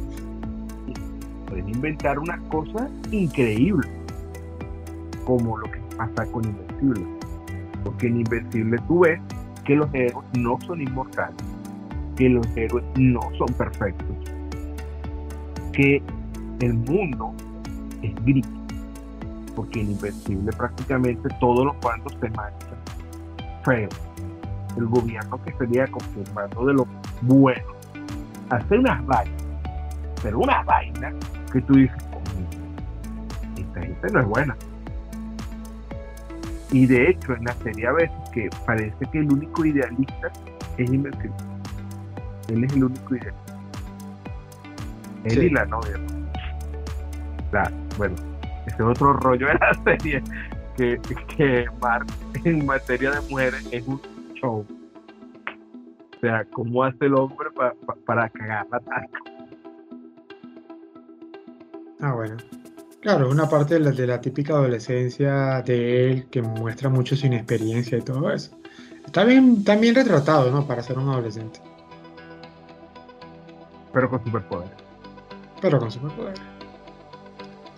puedes 1.47 1.67
inventar 1.67 2.17
una 2.17 2.37
cosa 2.49 2.89
increíble, 3.11 3.87
como 5.25 5.57
lo 5.57 5.69
que 5.69 5.79
pasa 5.97 6.25
con 6.31 6.45
Invencible. 6.45 7.05
Porque 7.83 8.07
en 8.07 8.17
Invencible 8.21 8.77
tú 8.87 8.99
ves 9.01 9.19
que 9.65 9.75
los 9.75 9.93
héroes 9.93 10.25
no 10.37 10.57
son 10.65 10.81
inmortales, 10.81 11.35
que 12.15 12.29
los 12.29 12.47
héroes 12.57 12.83
no 12.97 13.21
son 13.37 13.47
perfectos, 13.53 14.17
que 15.71 16.01
el 16.61 16.73
mundo 16.73 17.33
es 18.01 18.15
gris, 18.25 18.47
porque 19.55 19.81
en 19.81 19.91
Invencible 19.91 20.51
prácticamente 20.53 21.29
todos 21.39 21.65
los 21.65 21.79
bandos 21.81 22.17
se 22.19 22.29
manchan 22.29 22.69
feo. 23.63 23.89
El 24.77 24.85
gobierno 24.87 25.39
que 25.43 25.51
sería 25.53 25.87
confirmando 25.87 26.65
de 26.65 26.73
lo 26.73 26.87
bueno 27.21 27.78
hacer 28.49 28.79
unas 28.79 29.05
vainas, 29.05 29.43
pero 30.21 30.39
una 30.39 30.63
vaina 30.63 31.13
que 31.51 31.61
tú 31.61 31.73
dices, 31.73 32.03
esta 33.57 33.81
gente 33.81 34.07
no 34.11 34.19
es 34.19 34.25
buena. 34.25 34.55
Y 36.71 36.85
de 36.85 37.09
hecho, 37.09 37.33
en 37.33 37.45
la 37.45 37.53
serie 37.55 37.87
a 37.87 37.93
veces 37.93 38.15
que 38.31 38.49
parece 38.65 39.05
que 39.11 39.19
el 39.19 39.31
único 39.31 39.65
idealista 39.65 40.31
es 40.77 40.91
Invencible. 40.91 41.35
Él 42.47 42.63
es 42.63 42.73
el 42.73 42.83
único 42.83 43.15
idealista. 43.15 43.55
Él 45.25 45.43
y 45.43 45.49
la 45.49 45.65
novia. 45.65 45.97
bueno, 47.97 48.15
ese 48.67 48.75
es 48.75 48.81
otro 48.81 49.13
rollo 49.13 49.47
de 49.47 49.53
la 49.55 49.73
serie. 49.83 50.23
Que, 50.77 50.97
que 51.35 51.65
Mark 51.81 52.07
en 52.45 52.65
materia 52.65 53.11
de 53.11 53.21
mujeres 53.29 53.67
es 53.71 53.85
un 53.85 54.01
show. 54.35 54.65
O 56.19 56.21
sea, 56.21 56.43
¿cómo 56.51 56.83
hace 56.83 57.05
el 57.05 57.15
hombre 57.15 57.47
para 58.05 58.29
cagarla 58.29 58.79
tanto? 58.81 59.17
Ah, 62.01 62.13
bueno. 62.13 62.35
Claro, 62.99 63.27
es 63.27 63.33
una 63.33 63.47
parte 63.47 63.75
de 63.75 63.79
la, 63.79 63.91
de 63.91 64.05
la, 64.05 64.19
típica 64.19 64.51
adolescencia 64.53 65.61
de 65.61 66.11
él 66.11 66.25
que 66.29 66.41
muestra 66.41 66.89
mucho 66.89 67.15
su 67.15 67.27
inexperiencia 67.27 67.97
y 67.97 68.01
todo 68.01 68.29
eso. 68.31 68.51
Está 69.05 69.23
bien, 69.23 69.63
bien 69.63 69.95
retratado, 69.95 70.51
¿no? 70.51 70.67
Para 70.67 70.83
ser 70.83 70.97
un 70.97 71.07
adolescente. 71.07 71.61
Pero 73.93 74.09
con 74.09 74.21
superpoderes. 74.25 74.75
Pero 75.61 75.79
con 75.79 75.89
superpoderes. 75.89 76.41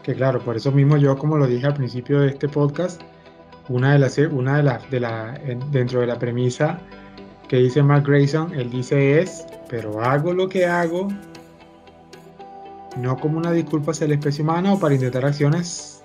Que 0.02 0.16
claro, 0.16 0.40
por 0.40 0.56
eso 0.58 0.72
mismo 0.72 0.98
yo, 0.98 1.16
como 1.16 1.38
lo 1.38 1.46
dije 1.46 1.68
al 1.68 1.76
principio 1.76 2.22
de 2.22 2.30
este 2.30 2.50
podcast, 2.50 3.00
una 3.70 3.94
de 3.94 4.00
las, 4.00 4.18
una 4.18 4.58
de 4.58 4.64
las, 4.64 4.90
de 4.90 5.00
la, 5.00 5.40
dentro 5.70 6.00
de 6.00 6.08
la 6.08 6.18
premisa 6.18 6.80
que 7.52 7.58
dice 7.58 7.84
Mark 7.84 8.06
Grayson, 8.08 8.54
él 8.54 8.70
dice 8.70 9.20
es, 9.20 9.46
pero 9.70 10.02
hago 10.02 10.34
lo 10.34 10.48
que 10.48 10.66
hago, 10.66 11.10
no 12.98 13.18
como 13.18 13.40
una 13.40 13.52
disculpa 13.52 13.92
hacia 13.92 14.08
la 14.08 14.14
especie 14.14 14.42
humana 14.42 14.72
o 14.72 14.80
para 14.80 14.96
intentar 14.96 15.26
acciones, 15.26 16.02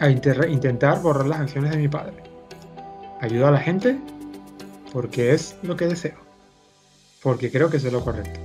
a 0.00 0.10
intentar 0.10 1.00
borrar 1.02 1.28
las 1.28 1.42
acciones 1.42 1.70
de 1.70 1.76
mi 1.76 1.86
padre. 1.86 2.16
Ayudo 3.20 3.46
a 3.46 3.52
la 3.52 3.60
gente 3.60 3.96
porque 4.92 5.32
es 5.32 5.56
lo 5.62 5.76
que 5.76 5.86
deseo, 5.86 6.16
porque 7.22 7.48
creo 7.48 7.70
que 7.70 7.76
es 7.76 7.84
lo 7.84 8.00
correcto. 8.00 8.40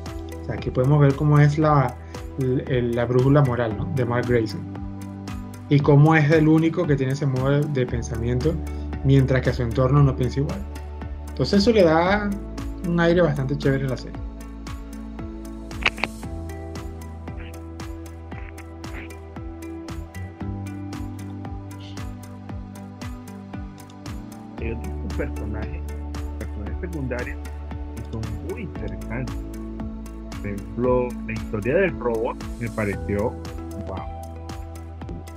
Aquí 0.48 0.70
podemos 0.70 1.00
ver 1.00 1.16
cómo 1.16 1.40
es 1.40 1.58
la, 1.58 1.92
la, 2.38 3.06
brújula 3.06 3.42
moral 3.42 3.76
de 3.96 4.06
Mark 4.06 4.28
Grayson 4.28 4.62
y 5.70 5.80
cómo 5.80 6.16
es 6.16 6.30
el 6.30 6.48
único 6.48 6.86
que 6.86 6.96
tiene 6.96 7.14
ese 7.14 7.26
modo 7.26 7.62
de 7.62 7.88
pensamiento 7.88 8.54
mientras 9.04 9.42
que 9.42 9.50
a 9.50 9.54
su 9.54 9.64
entorno 9.64 10.04
no 10.04 10.16
piensa 10.16 10.42
igual. 10.42 10.60
Entonces 11.40 11.62
eso 11.62 11.72
le 11.72 11.84
da 11.86 12.30
un 12.86 13.00
aire 13.00 13.22
bastante 13.22 13.58
chévere 13.58 13.86
a 13.86 13.90
la 13.92 13.96
serie. 13.96 14.20
Hay 24.58 24.78
personajes 25.18 25.82
secundarios 26.82 27.38
que 27.96 28.12
son 28.12 28.22
muy 28.50 28.64
interesantes. 28.64 29.36
Por 30.42 30.46
ejemplo, 30.46 31.08
la 31.26 31.32
historia 31.32 31.76
del 31.76 32.00
robot 32.02 32.44
me 32.60 32.68
pareció, 32.68 33.30
wow, 33.88 34.04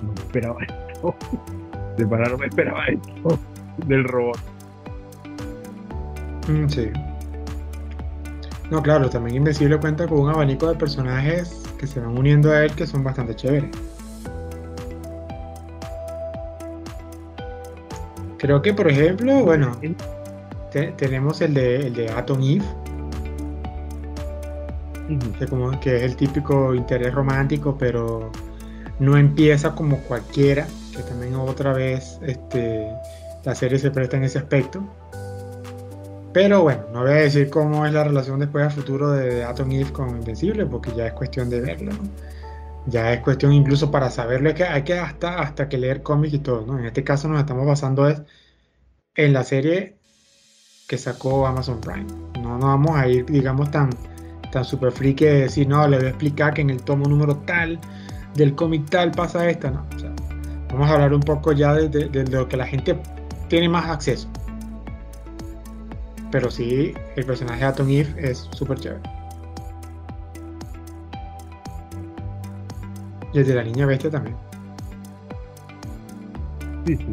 no 0.03 0.13
me 0.15 0.21
esperaba 0.21 0.59
esto. 0.89 1.15
De 1.97 2.05
verdad 2.07 2.33
no 2.33 2.39
me 2.39 2.47
esperaba 2.47 2.87
esto 2.89 3.39
del 3.87 4.03
robot. 4.03 4.52
Mm, 6.49 6.69
sí. 6.69 6.91
No, 8.71 8.83
claro, 8.83 9.11
también 9.11 9.37
Invencible 9.37 9.79
cuenta 9.79 10.07
con 10.07 10.21
un 10.21 10.31
abanico 10.31 10.69
de 10.69 10.75
personajes 10.75 11.63
que 11.79 11.87
se 11.87 12.01
van 12.01 12.17
uniendo 12.17 12.53
a 12.53 12.65
él 12.65 12.75
que 12.75 12.87
son 12.87 13.05
bastante 13.05 13.35
chéveres. 13.37 13.71
Creo 18.39 18.61
que, 18.61 18.73
por 18.75 18.89
ejemplo, 18.89 19.45
bueno, 19.45 19.79
tenemos 20.97 21.41
el 21.43 21.55
de, 21.55 21.87
el 21.87 21.95
de 21.95 22.11
Atom 22.11 22.41
Eve, 22.43 22.65
que, 25.39 25.47
como, 25.47 25.79
que 25.79 25.97
es 25.97 26.03
el 26.03 26.17
típico 26.17 26.75
interés 26.75 27.15
romántico, 27.15 27.77
pero 27.79 28.33
no 28.99 29.17
empieza 29.17 29.75
como 29.75 29.99
cualquiera, 29.99 30.67
que 30.97 31.03
también 31.03 31.35
otra 31.37 31.73
vez 31.73 32.19
este, 32.23 32.89
la 33.45 33.55
serie 33.55 33.79
se 33.79 33.91
presta 33.91 34.17
en 34.17 34.25
ese 34.25 34.39
aspecto. 34.39 34.83
Pero 36.33 36.63
bueno, 36.63 36.85
no 36.93 37.03
voy 37.03 37.11
a 37.11 37.15
decir 37.15 37.51
cómo 37.51 37.85
es 37.85 37.93
la 37.93 38.05
relación 38.05 38.41
después 38.41 38.65
al 38.65 38.73
futuro 38.73 39.11
de 39.13 39.45
Atom 39.45 39.71
Eve 39.71 39.93
con 39.93 40.11
Invencible, 40.11 40.65
porque 40.65 40.93
ya 40.97 41.07
es 41.09 41.13
cuestión 41.13 41.51
de 41.51 41.61
verlo. 41.61 41.93
Ya 42.87 43.13
es 43.13 43.21
cuestión 43.21 43.53
incluso 43.53 43.91
para 43.91 44.11
saberlo, 44.11 44.55
que 44.55 44.65
hay 44.65 44.83
que 44.83 44.99
hasta, 44.99 45.41
hasta 45.41 45.69
que 45.69 45.79
leer 45.79 46.03
cómics 46.03 46.35
y 46.35 46.39
todo. 46.39 46.65
¿no? 46.67 46.79
En 46.79 46.87
este 46.87 47.05
caso 47.05 47.29
nos 47.29 47.39
estamos 47.39 47.67
basando 47.67 48.09
es 48.09 48.23
en 49.15 49.33
la 49.33 49.45
serie 49.45 49.97
que 50.89 50.97
sacó 50.99 51.47
Amazon 51.47 51.81
Prime. 51.81 52.07
No 52.41 52.59
nos 52.59 52.65
vamos 52.65 52.97
a 52.97 53.07
ir, 53.09 53.27
digamos, 53.27 53.71
tan, 53.71 53.91
tan 54.51 54.65
super 54.65 54.91
free 54.91 55.15
que 55.15 55.27
decir, 55.27 55.69
no, 55.69 55.87
le 55.87 55.99
voy 55.99 56.07
a 56.07 56.11
explicar 56.11 56.55
que 56.55 56.63
en 56.63 56.71
el 56.71 56.83
tomo 56.83 57.07
número 57.07 57.37
tal 57.39 57.79
del 58.35 58.55
cómic 58.55 58.89
tal 58.89 59.13
pasa 59.13 59.49
esta. 59.49 59.71
No, 59.71 59.87
vamos 60.71 60.89
a 60.89 60.95
hablar 60.95 61.13
un 61.13 61.21
poco 61.21 61.53
ya 61.53 61.75
de, 61.75 61.89
de 61.89 62.25
lo 62.25 62.49
que 62.49 62.57
la 62.57 62.67
gente 62.67 62.99
tiene 63.49 63.69
más 63.69 63.89
acceso. 63.91 64.29
Pero 66.33 66.51
sí, 66.51 66.95
el 67.15 67.27
personaje 67.27 67.61
de 67.61 67.67
Atom 67.67 67.89
Eve 67.91 68.15
es 68.17 68.39
súper 68.53 68.79
chévere. 68.79 69.03
Y 73.35 73.39
el 73.39 73.47
de 73.47 73.55
la 73.55 73.63
niña 73.63 73.85
bestia 73.85 74.11
también. 74.11 74.35
Sí, 76.87 76.97
sí. 76.97 77.07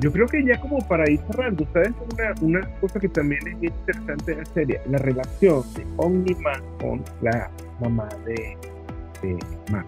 Yo 0.00 0.12
creo 0.12 0.26
que 0.26 0.44
ya 0.44 0.60
como 0.60 0.78
para 0.88 1.08
ir 1.10 1.20
cerrando, 1.28 1.66
¿sabes? 1.72 1.92
Una, 2.12 2.34
una 2.40 2.80
cosa 2.80 3.00
que 3.00 3.08
también 3.08 3.40
es 3.46 3.72
interesante 3.72 4.32
en 4.32 4.38
la 4.38 4.44
serie, 4.46 4.80
la 4.90 4.98
relación 4.98 5.62
de 5.74 5.86
Omni-Man 5.96 6.62
con 6.80 7.04
la 7.22 7.50
mamá 7.80 8.08
de, 8.26 8.56
de 9.22 9.38
Mac. 9.70 9.86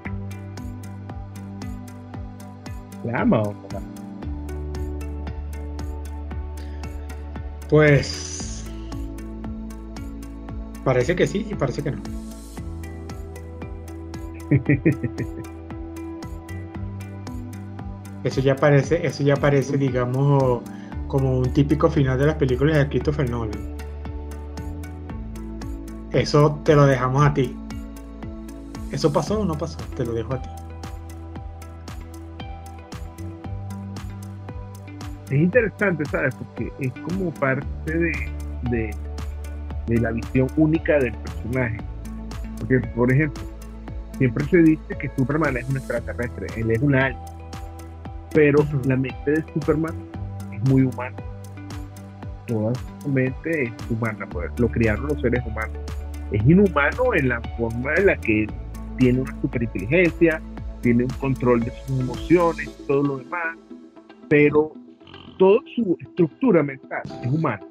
¿La 3.04 3.20
ama 3.22 3.42
o 3.42 3.52
no 3.52 3.68
la 3.72 3.78
ama? 3.78 3.99
Pues 7.70 8.64
parece 10.84 11.16
que 11.16 11.26
sí 11.26 11.46
y 11.50 11.54
parece 11.54 11.82
que 11.82 11.92
no. 11.92 12.02
Eso 18.22 18.40
ya 18.40 18.56
parece, 18.56 19.06
eso 19.06 19.22
ya 19.22 19.36
parece, 19.36 19.76
digamos, 19.78 20.62
como 21.06 21.38
un 21.38 21.52
típico 21.52 21.90
final 21.90 22.18
de 22.18 22.26
las 22.26 22.36
películas 22.36 22.76
de 22.76 22.88
Christopher 22.88 23.28
Nolan. 23.30 23.70
Eso 26.12 26.60
te 26.64 26.76
lo 26.76 26.86
dejamos 26.86 27.26
a 27.26 27.34
ti. 27.34 27.64
¿Eso 28.90 29.12
pasó 29.12 29.40
o 29.40 29.44
no 29.44 29.56
pasó? 29.58 29.78
Te 29.94 30.04
lo 30.04 30.12
dejo 30.12 30.34
a 30.34 30.42
ti. 30.42 30.50
Es 35.30 35.40
interesante, 35.40 36.04
¿sabes? 36.06 36.34
Porque 36.34 36.72
es 36.80 36.92
como 37.02 37.32
parte 37.34 37.96
de, 37.98 38.12
de, 38.70 40.00
la 40.00 40.10
visión 40.10 40.48
única 40.56 40.98
del 40.98 41.12
personaje. 41.14 41.78
Porque, 42.58 42.80
por 42.94 43.12
ejemplo, 43.12 43.42
siempre 44.18 44.44
se 44.46 44.58
dice 44.58 44.98
que 44.98 45.10
Superman 45.16 45.56
es 45.56 45.68
un 45.68 45.76
extraterrestre, 45.76 46.46
él 46.56 46.70
es 46.70 46.82
un 46.82 46.94
alien. 46.94 47.18
Pero 48.32 48.64
la 48.86 48.96
mente 48.96 49.30
de 49.30 49.44
Superman 49.54 49.94
es 50.52 50.68
muy 50.68 50.82
humana. 50.82 51.16
Toda 52.46 52.72
su 53.00 53.08
mente 53.08 53.64
es 53.64 53.72
humana, 53.88 54.26
pues, 54.30 54.50
lo 54.58 54.68
criaron 54.68 55.06
los 55.06 55.20
seres 55.20 55.44
humanos. 55.46 55.78
Es 56.32 56.44
inhumano 56.44 57.14
en 57.14 57.28
la 57.28 57.40
forma 57.56 57.94
en 57.94 58.06
la 58.06 58.16
que 58.16 58.46
tiene 58.98 59.20
una 59.20 59.40
superinteligencia, 59.40 60.40
tiene 60.80 61.04
un 61.04 61.10
control 61.10 61.60
de 61.60 61.72
sus 61.86 62.00
emociones, 62.00 62.70
todo 62.86 63.02
lo 63.02 63.18
demás, 63.18 63.56
pero 64.28 64.72
toda 65.40 65.58
su 65.74 65.96
estructura 65.98 66.62
mental 66.62 67.00
es 67.22 67.32
humana. 67.32 67.66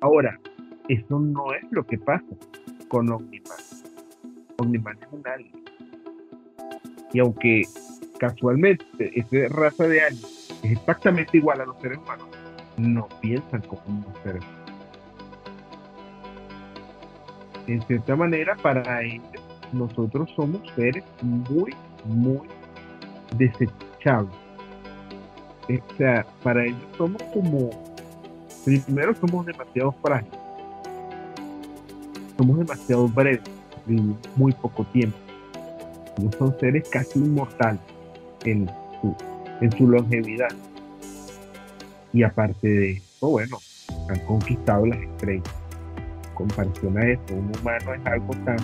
Ahora, 0.00 0.38
eso 0.88 1.18
no 1.18 1.52
es 1.52 1.64
lo 1.72 1.84
que 1.84 1.98
pasa 1.98 2.24
con 2.86 3.10
Omniman. 3.10 3.58
Omniman 4.58 4.96
es 5.02 5.08
un 5.10 5.26
alien. 5.26 5.64
Y 7.12 7.18
aunque 7.18 7.62
casualmente 8.20 8.84
esa 8.98 9.52
raza 9.52 9.88
de 9.88 10.00
aliens 10.00 10.60
es 10.62 10.70
exactamente 10.70 11.38
igual 11.38 11.60
a 11.60 11.66
los 11.66 11.76
seres 11.80 11.98
humanos, 11.98 12.28
no 12.78 13.08
piensan 13.20 13.60
como 13.62 14.04
los 14.06 14.22
seres 14.22 14.44
humanos. 14.44 14.72
En 17.66 17.82
cierta 17.82 18.14
manera, 18.14 18.54
para 18.62 19.02
ellos, 19.02 19.26
nosotros 19.72 20.30
somos 20.36 20.62
seres 20.76 21.02
muy, 21.20 21.74
muy 22.04 22.46
desechables 23.36 24.43
o 25.68 25.96
sea, 25.96 26.26
para 26.42 26.64
ellos 26.64 26.78
somos 26.96 27.22
como, 27.32 27.70
primero 28.64 29.14
somos 29.14 29.46
demasiado 29.46 29.92
frágiles, 30.02 30.38
somos 32.36 32.58
demasiado 32.58 33.08
breves, 33.08 33.40
vivimos 33.86 34.18
muy 34.36 34.52
poco 34.52 34.84
tiempo. 34.84 35.16
Ellos 36.18 36.34
son 36.38 36.54
seres 36.60 36.88
casi 36.90 37.18
inmortales 37.18 37.80
en 38.44 38.70
su, 39.00 39.16
en 39.60 39.72
su 39.72 39.88
longevidad. 39.88 40.50
Y 42.12 42.22
aparte 42.22 42.68
de 42.68 42.92
eso, 42.92 43.28
bueno, 43.28 43.58
han 44.08 44.18
conquistado 44.26 44.86
las 44.86 44.98
estrellas. 44.98 45.54
comparación 46.34 46.98
a 46.98 47.08
eso, 47.08 47.22
un 47.30 47.50
humano 47.60 47.94
es 47.94 48.06
algo 48.06 48.34
tan, 48.44 48.56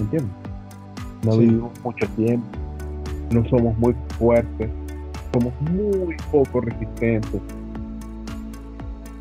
¿entiendes? 0.00 0.32
No 1.24 1.38
vivimos 1.38 1.72
mucho 1.82 2.06
tiempo, 2.16 2.46
no 3.30 3.48
somos 3.48 3.76
muy 3.78 3.94
fuertes, 4.18 4.70
somos 5.34 5.52
muy 5.62 6.16
poco 6.30 6.60
resistentes. 6.60 7.40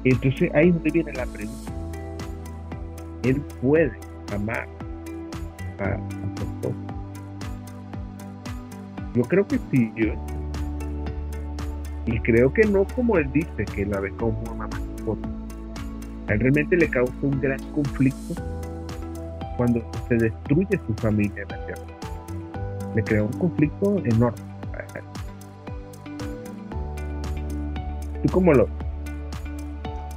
Entonces 0.03 0.51
ahí 0.53 0.69
es 0.69 0.73
donde 0.75 0.91
viene 0.91 1.13
la 1.13 1.25
pregunta. 1.25 1.71
Él 3.23 3.41
puede 3.61 3.91
amar 4.33 4.67
a, 5.79 5.97
su 6.37 6.43
esposa. 6.43 6.77
Yo 9.15 9.23
creo 9.23 9.47
que 9.47 9.59
sí, 9.71 9.91
yo. 9.95 10.13
Y 12.05 12.19
creo 12.19 12.53
que 12.53 12.63
no 12.65 12.85
como 12.95 13.17
él 13.17 13.31
dice, 13.31 13.65
que 13.73 13.85
la 13.85 13.99
ve 13.99 14.11
como 14.11 14.39
una 14.53 14.67
mascota. 14.67 15.29
A 16.27 16.33
él 16.33 16.39
realmente 16.41 16.77
le 16.77 16.87
causa 16.89 17.13
un 17.21 17.39
gran 17.41 17.59
conflicto 17.71 18.35
cuando 19.57 19.81
se 20.07 20.15
destruye 20.15 20.79
su 20.87 20.93
familia 20.95 21.45
Le 22.95 23.03
crea 23.03 23.23
un 23.23 23.33
conflicto 23.33 23.97
enorme. 24.05 24.52
¿Tú 28.23 28.29
cómo 28.31 28.53
lo? 28.53 28.67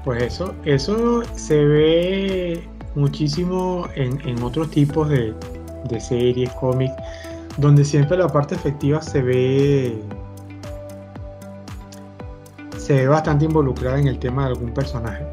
Pues 0.04 0.22
eso, 0.22 0.54
eso 0.64 1.22
se 1.34 1.64
ve 1.64 2.68
muchísimo 2.94 3.88
en, 3.96 4.40
otros 4.42 4.70
tipos 4.70 5.08
de, 5.08 5.34
series, 6.00 6.50
cómics, 6.52 6.94
donde 7.58 7.84
siempre 7.84 8.16
la 8.16 8.28
parte 8.28 8.54
efectiva 8.54 9.02
se 9.02 9.20
ve 9.20 10.02
se 12.78 12.94
ve 12.94 13.08
bastante 13.08 13.46
involucrada 13.46 13.98
en 13.98 14.06
el 14.06 14.18
tema 14.20 14.44
de 14.44 14.52
algún 14.52 14.72
personaje. 14.72 15.24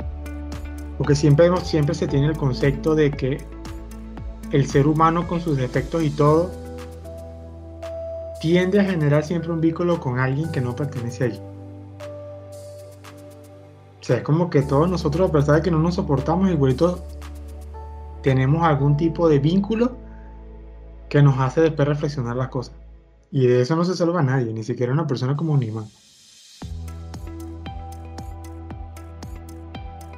Porque 0.98 1.14
siempre, 1.14 1.56
siempre 1.64 1.94
se 1.94 2.08
tiene 2.08 2.28
el 2.28 2.38
concepto 2.38 2.96
de 2.96 3.12
que 3.12 3.38
el 4.52 4.68
ser 4.68 4.88
humano 4.88 5.28
con 5.28 5.40
sus 5.40 5.58
defectos 5.58 6.02
y 6.02 6.10
todo 6.10 6.50
tiende 8.42 8.80
a 8.80 8.84
generar 8.84 9.24
siempre 9.24 9.52
un 9.52 9.62
vínculo 9.62 10.00
con 10.00 10.18
alguien 10.18 10.52
que 10.52 10.62
no 10.62 10.76
pertenece 10.76 11.26
allí. 11.26 11.40
O 14.04 14.06
sea, 14.06 14.18
es 14.18 14.24
como 14.24 14.50
que 14.50 14.62
todos 14.62 14.90
nosotros, 14.90 15.30
a 15.30 15.32
pesar 15.32 15.56
de 15.56 15.62
que 15.62 15.72
no 15.72 15.80
nos 15.80 15.96
soportamos, 15.96 16.52
igualito 16.52 17.06
tenemos 18.22 18.62
algún 18.62 18.98
tipo 18.98 19.30
de 19.30 19.40
vínculo 19.40 19.96
que 21.08 21.24
nos 21.24 21.40
hace 21.40 21.62
después 21.62 21.88
reflexionar 21.88 22.36
las 22.36 22.50
cosas. 22.50 22.76
Y 23.32 23.48
de 23.48 23.62
eso 23.62 23.78
no 23.78 23.86
se 23.86 23.96
salva 23.96 24.22
nadie, 24.22 24.52
ni 24.52 24.62
siquiera 24.66 24.92
una 24.92 25.08
persona 25.08 25.38
como 25.38 25.54
un 25.54 25.64
imán. 25.64 25.86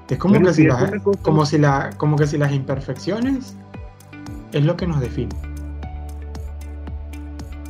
Es 0.10 0.18
como 0.18 0.42
que 0.42 0.52
si 0.52 0.68
como 1.22 1.46
si 1.46 1.60
la, 1.60 1.92
como 1.98 2.16
que 2.16 2.26
si 2.26 2.40
las 2.40 2.52
imperfecciones 2.54 3.56
es 4.52 4.66
lo 4.66 4.76
que 4.76 4.88
nos 4.88 5.00
define. 5.00 5.36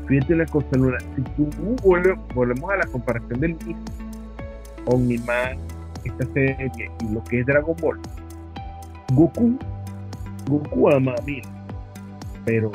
Fíjate 0.07 0.33
una 0.33 0.45
cosa, 0.45 0.67
Luna, 0.71 0.97
si 1.17 1.21
tú 1.23 1.75
volvemos 1.83 2.71
a 2.71 2.77
la 2.77 2.85
comparación 2.85 3.41
del 3.41 3.55
mismo, 3.55 3.83
Omniman, 4.85 5.74
esta 6.05 6.25
serie 6.33 6.91
y 7.01 7.13
lo 7.13 7.23
que 7.23 7.41
es 7.41 7.45
Dragon 7.45 7.75
Ball. 7.81 7.99
Goku, 9.13 9.57
Goku 10.47 10.89
ama 10.89 11.13
a 11.17 11.21
mí, 11.23 11.41
pero 12.45 12.71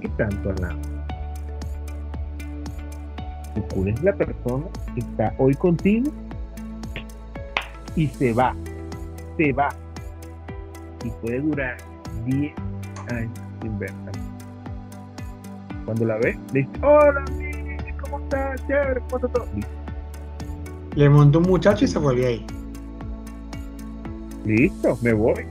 ¿qué 0.00 0.08
tanto 0.10 0.50
ama? 0.50 0.76
Goku 3.54 3.86
es 3.86 4.02
la 4.02 4.12
persona 4.14 4.66
que 4.94 5.00
está 5.00 5.34
hoy 5.38 5.54
contigo 5.54 6.10
y 7.96 8.06
se 8.08 8.32
va, 8.32 8.54
se 9.36 9.52
va 9.52 9.68
y 11.04 11.10
puede 11.10 11.40
durar 11.40 11.76
10 12.24 12.54
años 13.10 13.38
sin 13.60 13.78
verla. 13.78 14.12
Cuando 15.84 16.04
la 16.06 16.16
ves, 16.18 16.38
le 16.52 16.60
dice, 16.60 16.72
hola, 16.82 17.24
¿cómo 18.00 18.20
estás? 18.20 18.66
Chévere, 18.66 19.00
¿cómo 19.10 19.16
estás 19.16 19.32
todo? 19.32 19.81
Le 20.94 21.08
montó 21.08 21.38
un 21.38 21.46
muchacho 21.46 21.84
y 21.84 21.88
se 21.88 21.98
volvió 21.98 22.26
ahí. 22.26 22.44
Listo, 24.44 24.98
me 25.00 25.12
voy. 25.14 25.46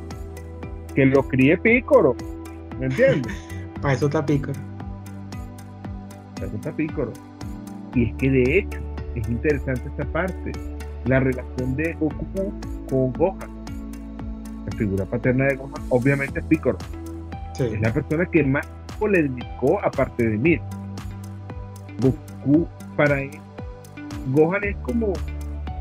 Que 0.94 1.06
lo 1.06 1.24
críe 1.24 1.58
Pícoro. 1.58 2.16
¿Me 2.80 2.86
entiendes? 2.86 3.34
Para 3.82 3.96
eso 3.96 4.06
está 4.06 4.24
Pícoro. 4.24 4.60
Para 6.36 6.48
eso 6.48 6.56
está 6.56 6.72
Pícoro. 6.72 7.12
Y 7.96 8.10
es 8.10 8.16
que 8.18 8.30
de 8.30 8.60
hecho, 8.60 8.80
es 9.16 9.28
interesante 9.28 9.82
esta 9.88 10.06
parte. 10.12 10.52
La 11.06 11.20
relación 11.20 11.76
de 11.76 11.94
Goku 11.94 12.54
con 12.88 13.14
Gohan. 13.14 13.50
La 14.66 14.78
figura 14.78 15.06
paterna 15.06 15.46
de 15.46 15.56
Gohan, 15.56 15.84
obviamente 15.90 16.40
es 16.40 16.46
Pícoro. 16.46 16.78
Es 17.58 17.82
la 17.82 17.92
persona 17.92 18.26
que 18.28 18.44
más 18.44 18.68
le 19.10 19.24
dedicó 19.24 19.84
aparte 19.84 20.30
de 20.30 20.38
mí. 20.38 20.60
Goku 22.00 22.68
para 22.96 23.22
él 23.22 23.32
Gohan 24.28 24.64
es 24.64 24.76
como, 24.78 25.14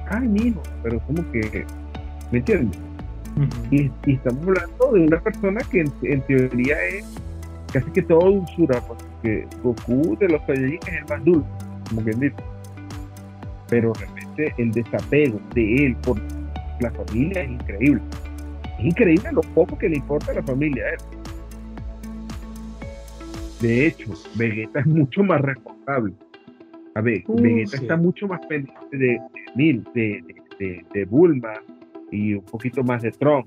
ay, 0.09 0.29
mijo, 0.29 0.63
pero 0.83 1.01
como 1.01 1.31
que, 1.31 1.65
¿me 2.31 2.39
entiendes? 2.39 2.79
y, 3.71 3.91
estamos 4.07 4.43
hablando 4.47 4.93
de 4.93 5.07
una 5.07 5.21
persona 5.21 5.61
que 5.71 5.85
en, 6.03 6.21
teoría 6.23 6.85
es 6.87 7.05
casi 7.73 7.91
que 7.93 8.03
todo 8.03 8.31
dulzura, 8.31 8.81
porque 8.81 9.47
Goku 9.63 10.17
de 10.19 10.29
los 10.29 10.43
Saiyajin 10.47 10.81
es 10.87 10.95
el 10.95 11.05
más 11.09 11.25
dulce, 11.25 11.49
como 11.89 12.03
quien 12.03 12.21
dice. 12.21 12.37
Pero 13.69 13.93
realmente 13.95 14.53
el 14.59 14.73
desapego 14.73 15.41
de 15.55 15.87
él 15.87 15.97
por 15.97 16.21
la 16.81 16.91
familia 16.91 17.43
es 17.43 17.51
increíble. 17.51 18.03
Es 18.79 18.85
increíble 18.85 19.31
lo 19.33 19.43
poco 19.43 19.79
que 19.79 19.89
le 19.89 19.97
importa 19.97 20.33
a 20.33 20.35
la 20.35 20.43
familia 20.43 20.85
a 20.87 20.89
él. 20.91 20.99
De 23.61 23.87
hecho, 23.87 24.11
Vegeta 24.35 24.81
es 24.81 24.87
mucho 24.87 25.23
más 25.23 25.41
responsable. 25.43 26.15
A 26.95 27.01
ver, 27.01 27.23
uh, 27.27 27.41
Vegeta 27.41 27.77
está 27.77 27.97
mucho 27.97 28.27
más 28.27 28.45
pendiente 28.47 28.97
de 28.97 29.21
Mil, 29.55 29.85
de, 29.95 30.23
de, 30.59 30.85
de, 30.93 31.05
Bulma 31.05 31.55
y 32.11 32.35
un 32.35 32.45
poquito 32.45 32.83
más 32.83 33.03
de 33.03 33.13
Tron. 33.13 33.47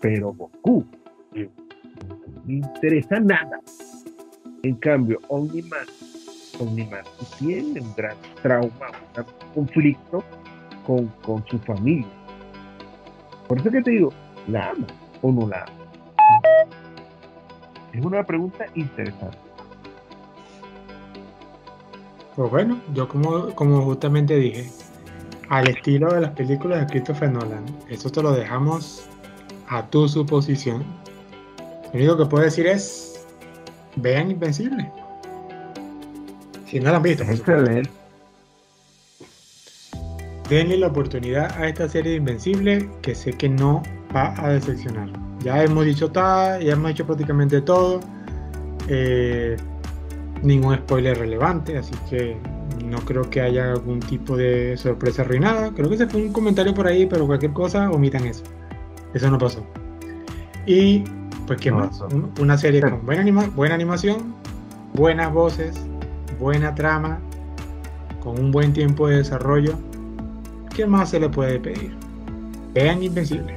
Pero 0.00 0.32
Goku 0.32 0.86
no 1.34 2.42
le 2.46 2.54
interesa 2.54 3.20
nada. 3.20 3.60
En 4.62 4.74
cambio, 4.76 5.20
Omniman, 5.28 5.86
Omniman 6.58 7.04
tiene 7.38 7.80
un 7.80 7.94
gran 7.94 8.16
trauma, 8.42 8.88
un 9.16 9.54
conflicto 9.54 10.24
con, 10.86 11.06
con 11.22 11.44
su 11.46 11.58
familia. 11.58 12.06
Por 13.46 13.58
eso 13.58 13.70
que 13.70 13.82
te 13.82 13.90
digo, 13.90 14.12
¿la 14.48 14.70
ama 14.70 14.86
o 15.22 15.32
no 15.32 15.46
la 15.48 15.64
ama? 15.64 15.72
Es 17.92 18.04
una 18.04 18.24
pregunta 18.24 18.66
interesante. 18.74 19.47
Pues 22.38 22.52
bueno, 22.52 22.80
yo 22.94 23.08
como, 23.08 23.52
como 23.56 23.82
justamente 23.82 24.36
dije, 24.36 24.70
al 25.48 25.66
estilo 25.66 26.14
de 26.14 26.20
las 26.20 26.30
películas 26.34 26.78
de 26.78 26.86
Christopher 26.86 27.32
Nolan, 27.32 27.64
eso 27.88 28.10
te 28.10 28.22
lo 28.22 28.30
dejamos 28.30 29.02
a 29.66 29.84
tu 29.84 30.08
suposición. 30.08 30.84
Lo 31.92 31.98
único 31.98 32.16
que 32.16 32.26
puedo 32.26 32.44
decir 32.44 32.68
es, 32.68 33.26
vean 33.96 34.30
Invencible. 34.30 34.88
Si 36.68 36.78
no 36.78 36.92
la 36.92 36.98
han 36.98 37.02
visto, 37.02 37.24
excelente. 37.24 37.90
Denle 40.48 40.76
la 40.76 40.86
oportunidad 40.86 41.50
a 41.60 41.66
esta 41.66 41.88
serie 41.88 42.12
de 42.12 42.18
Invencible 42.18 42.88
que 43.02 43.16
sé 43.16 43.32
que 43.32 43.48
no 43.48 43.82
va 44.14 44.32
a 44.38 44.50
decepcionar. 44.50 45.10
Ya 45.40 45.64
hemos 45.64 45.84
dicho 45.84 46.08
todo, 46.08 46.60
ya 46.60 46.74
hemos 46.74 46.92
hecho 46.92 47.04
prácticamente 47.04 47.60
todo. 47.62 47.98
Eh, 48.86 49.56
ningún 50.42 50.76
spoiler 50.76 51.18
relevante, 51.18 51.78
así 51.78 51.94
que 52.08 52.36
no 52.84 52.98
creo 53.00 53.28
que 53.28 53.40
haya 53.40 53.72
algún 53.72 54.00
tipo 54.00 54.36
de 54.36 54.76
sorpresa 54.76 55.22
arruinada. 55.22 55.72
Creo 55.74 55.88
que 55.88 55.96
se 55.96 56.06
fue 56.06 56.22
un 56.22 56.32
comentario 56.32 56.74
por 56.74 56.86
ahí, 56.86 57.06
pero 57.06 57.26
cualquier 57.26 57.52
cosa, 57.52 57.90
omitan 57.90 58.24
eso. 58.24 58.44
Eso 59.14 59.30
no 59.30 59.38
pasó. 59.38 59.64
Y, 60.66 61.04
pues, 61.46 61.60
¿qué 61.60 61.72
más? 61.72 62.02
una 62.40 62.58
serie 62.58 62.80
con 62.80 63.04
buena, 63.04 63.48
buena 63.54 63.74
animación, 63.74 64.34
buenas 64.94 65.32
voces, 65.32 65.80
buena 66.38 66.74
trama, 66.74 67.18
con 68.20 68.38
un 68.38 68.50
buen 68.50 68.72
tiempo 68.72 69.08
de 69.08 69.18
desarrollo. 69.18 69.74
¿Qué 70.74 70.86
más 70.86 71.10
se 71.10 71.20
le 71.20 71.28
puede 71.28 71.58
pedir? 71.58 71.96
Vean 72.74 73.02
Invencible. 73.02 73.56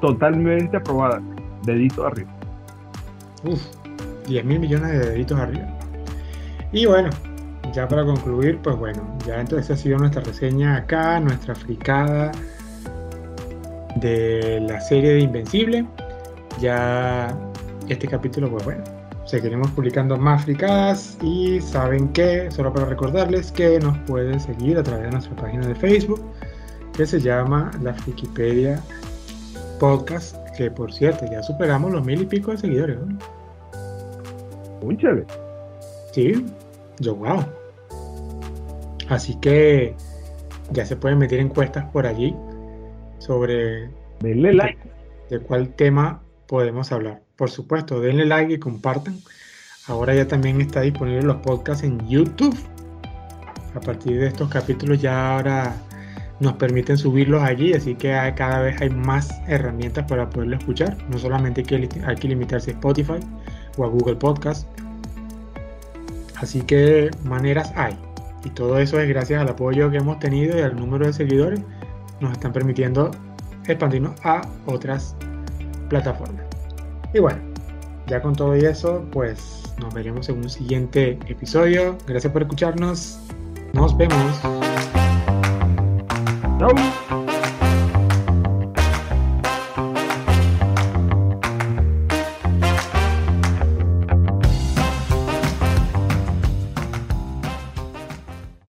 Totalmente 0.00 0.76
aprobada. 0.76 1.22
Dedito 1.64 2.04
arriba. 2.04 2.41
Uf, 3.44 3.60
10 4.26 4.44
mil 4.44 4.60
millones 4.60 4.92
de 4.92 4.98
deditos 5.10 5.38
arriba. 5.38 5.66
Y 6.72 6.86
bueno, 6.86 7.10
ya 7.72 7.88
para 7.88 8.04
concluir, 8.04 8.58
pues 8.62 8.76
bueno, 8.76 9.02
ya 9.26 9.40
entonces 9.40 9.70
ha 9.70 9.76
sido 9.76 9.98
nuestra 9.98 10.22
reseña 10.22 10.76
acá, 10.76 11.20
nuestra 11.20 11.54
fricada 11.54 12.32
de 13.96 14.64
la 14.68 14.80
serie 14.80 15.14
de 15.14 15.20
Invencible. 15.20 15.86
Ya 16.60 17.36
este 17.88 18.08
capítulo, 18.08 18.50
pues 18.50 18.64
bueno, 18.64 18.84
seguiremos 19.24 19.70
publicando 19.72 20.16
más 20.16 20.44
fricadas 20.44 21.18
y 21.22 21.60
saben 21.60 22.08
que, 22.08 22.50
solo 22.50 22.72
para 22.72 22.86
recordarles 22.86 23.50
que 23.52 23.78
nos 23.80 23.96
pueden 24.00 24.38
seguir 24.40 24.78
a 24.78 24.82
través 24.82 25.04
de 25.06 25.10
nuestra 25.12 25.36
página 25.36 25.66
de 25.66 25.74
Facebook 25.74 26.22
que 26.96 27.06
se 27.06 27.20
llama 27.20 27.70
la 27.80 27.94
Frikipedia 27.94 28.80
Podcast 29.80 30.41
que 30.56 30.70
por 30.70 30.92
cierto, 30.92 31.24
ya 31.30 31.42
superamos 31.42 31.92
los 31.92 32.04
mil 32.04 32.22
y 32.22 32.26
pico 32.26 32.50
de 32.50 32.58
seguidores. 32.58 32.98
¿no? 32.98 33.18
Sí, 36.12 36.44
yo 36.98 37.14
wow. 37.16 37.44
Así 39.08 39.36
que 39.40 39.94
ya 40.72 40.86
se 40.86 40.96
pueden 40.96 41.18
meter 41.18 41.40
encuestas 41.40 41.84
por 41.90 42.06
allí 42.06 42.34
sobre 43.18 43.90
denle 44.20 44.52
like. 44.54 44.80
de 45.30 45.40
cuál 45.40 45.68
tema 45.74 46.22
podemos 46.46 46.92
hablar. 46.92 47.22
Por 47.36 47.50
supuesto, 47.50 48.00
denle 48.00 48.26
like 48.26 48.52
y 48.52 48.58
compartan. 48.58 49.18
Ahora 49.86 50.14
ya 50.14 50.26
también 50.28 50.60
está 50.60 50.80
disponible 50.82 51.22
los 51.22 51.36
podcasts 51.36 51.84
en 51.84 51.98
YouTube. 52.08 52.56
A 53.74 53.80
partir 53.80 54.20
de 54.20 54.26
estos 54.26 54.48
capítulos 54.48 55.00
ya 55.00 55.36
ahora 55.36 55.74
nos 56.42 56.54
permiten 56.54 56.98
subirlos 56.98 57.40
allí, 57.40 57.72
así 57.72 57.94
que 57.94 58.08
cada 58.36 58.60
vez 58.60 58.80
hay 58.80 58.90
más 58.90 59.40
herramientas 59.46 60.04
para 60.06 60.28
poderlo 60.28 60.56
escuchar. 60.56 60.96
No 61.08 61.16
solamente 61.16 61.60
hay 61.60 61.66
que, 61.66 62.04
hay 62.04 62.16
que 62.16 62.28
limitarse 62.28 62.72
a 62.72 62.74
Spotify 62.74 63.20
o 63.76 63.84
a 63.84 63.88
Google 63.88 64.16
Podcast. 64.16 64.66
Así 66.36 66.60
que 66.62 67.10
maneras 67.24 67.72
hay. 67.76 67.96
Y 68.44 68.50
todo 68.50 68.78
eso 68.78 68.98
es 68.98 69.08
gracias 69.08 69.40
al 69.40 69.48
apoyo 69.48 69.88
que 69.90 69.98
hemos 69.98 70.18
tenido 70.18 70.58
y 70.58 70.62
al 70.62 70.74
número 70.74 71.06
de 71.06 71.12
seguidores. 71.12 71.60
Nos 72.20 72.32
están 72.32 72.52
permitiendo 72.52 73.12
expandirnos 73.68 74.14
a 74.24 74.42
otras 74.66 75.14
plataformas. 75.88 76.44
Y 77.14 77.20
bueno, 77.20 77.38
ya 78.08 78.20
con 78.20 78.34
todo 78.34 78.54
eso, 78.54 79.06
pues 79.12 79.60
Nos 79.78 79.94
veremos 79.94 80.28
en 80.28 80.38
un 80.38 80.50
siguiente 80.50 81.18
episodio. 81.28 81.96
Gracias 82.06 82.32
por 82.32 82.42
escucharnos. 82.42 83.20
Nos 83.72 83.96
vemos. 83.96 84.40
Tchau! 86.62 87.21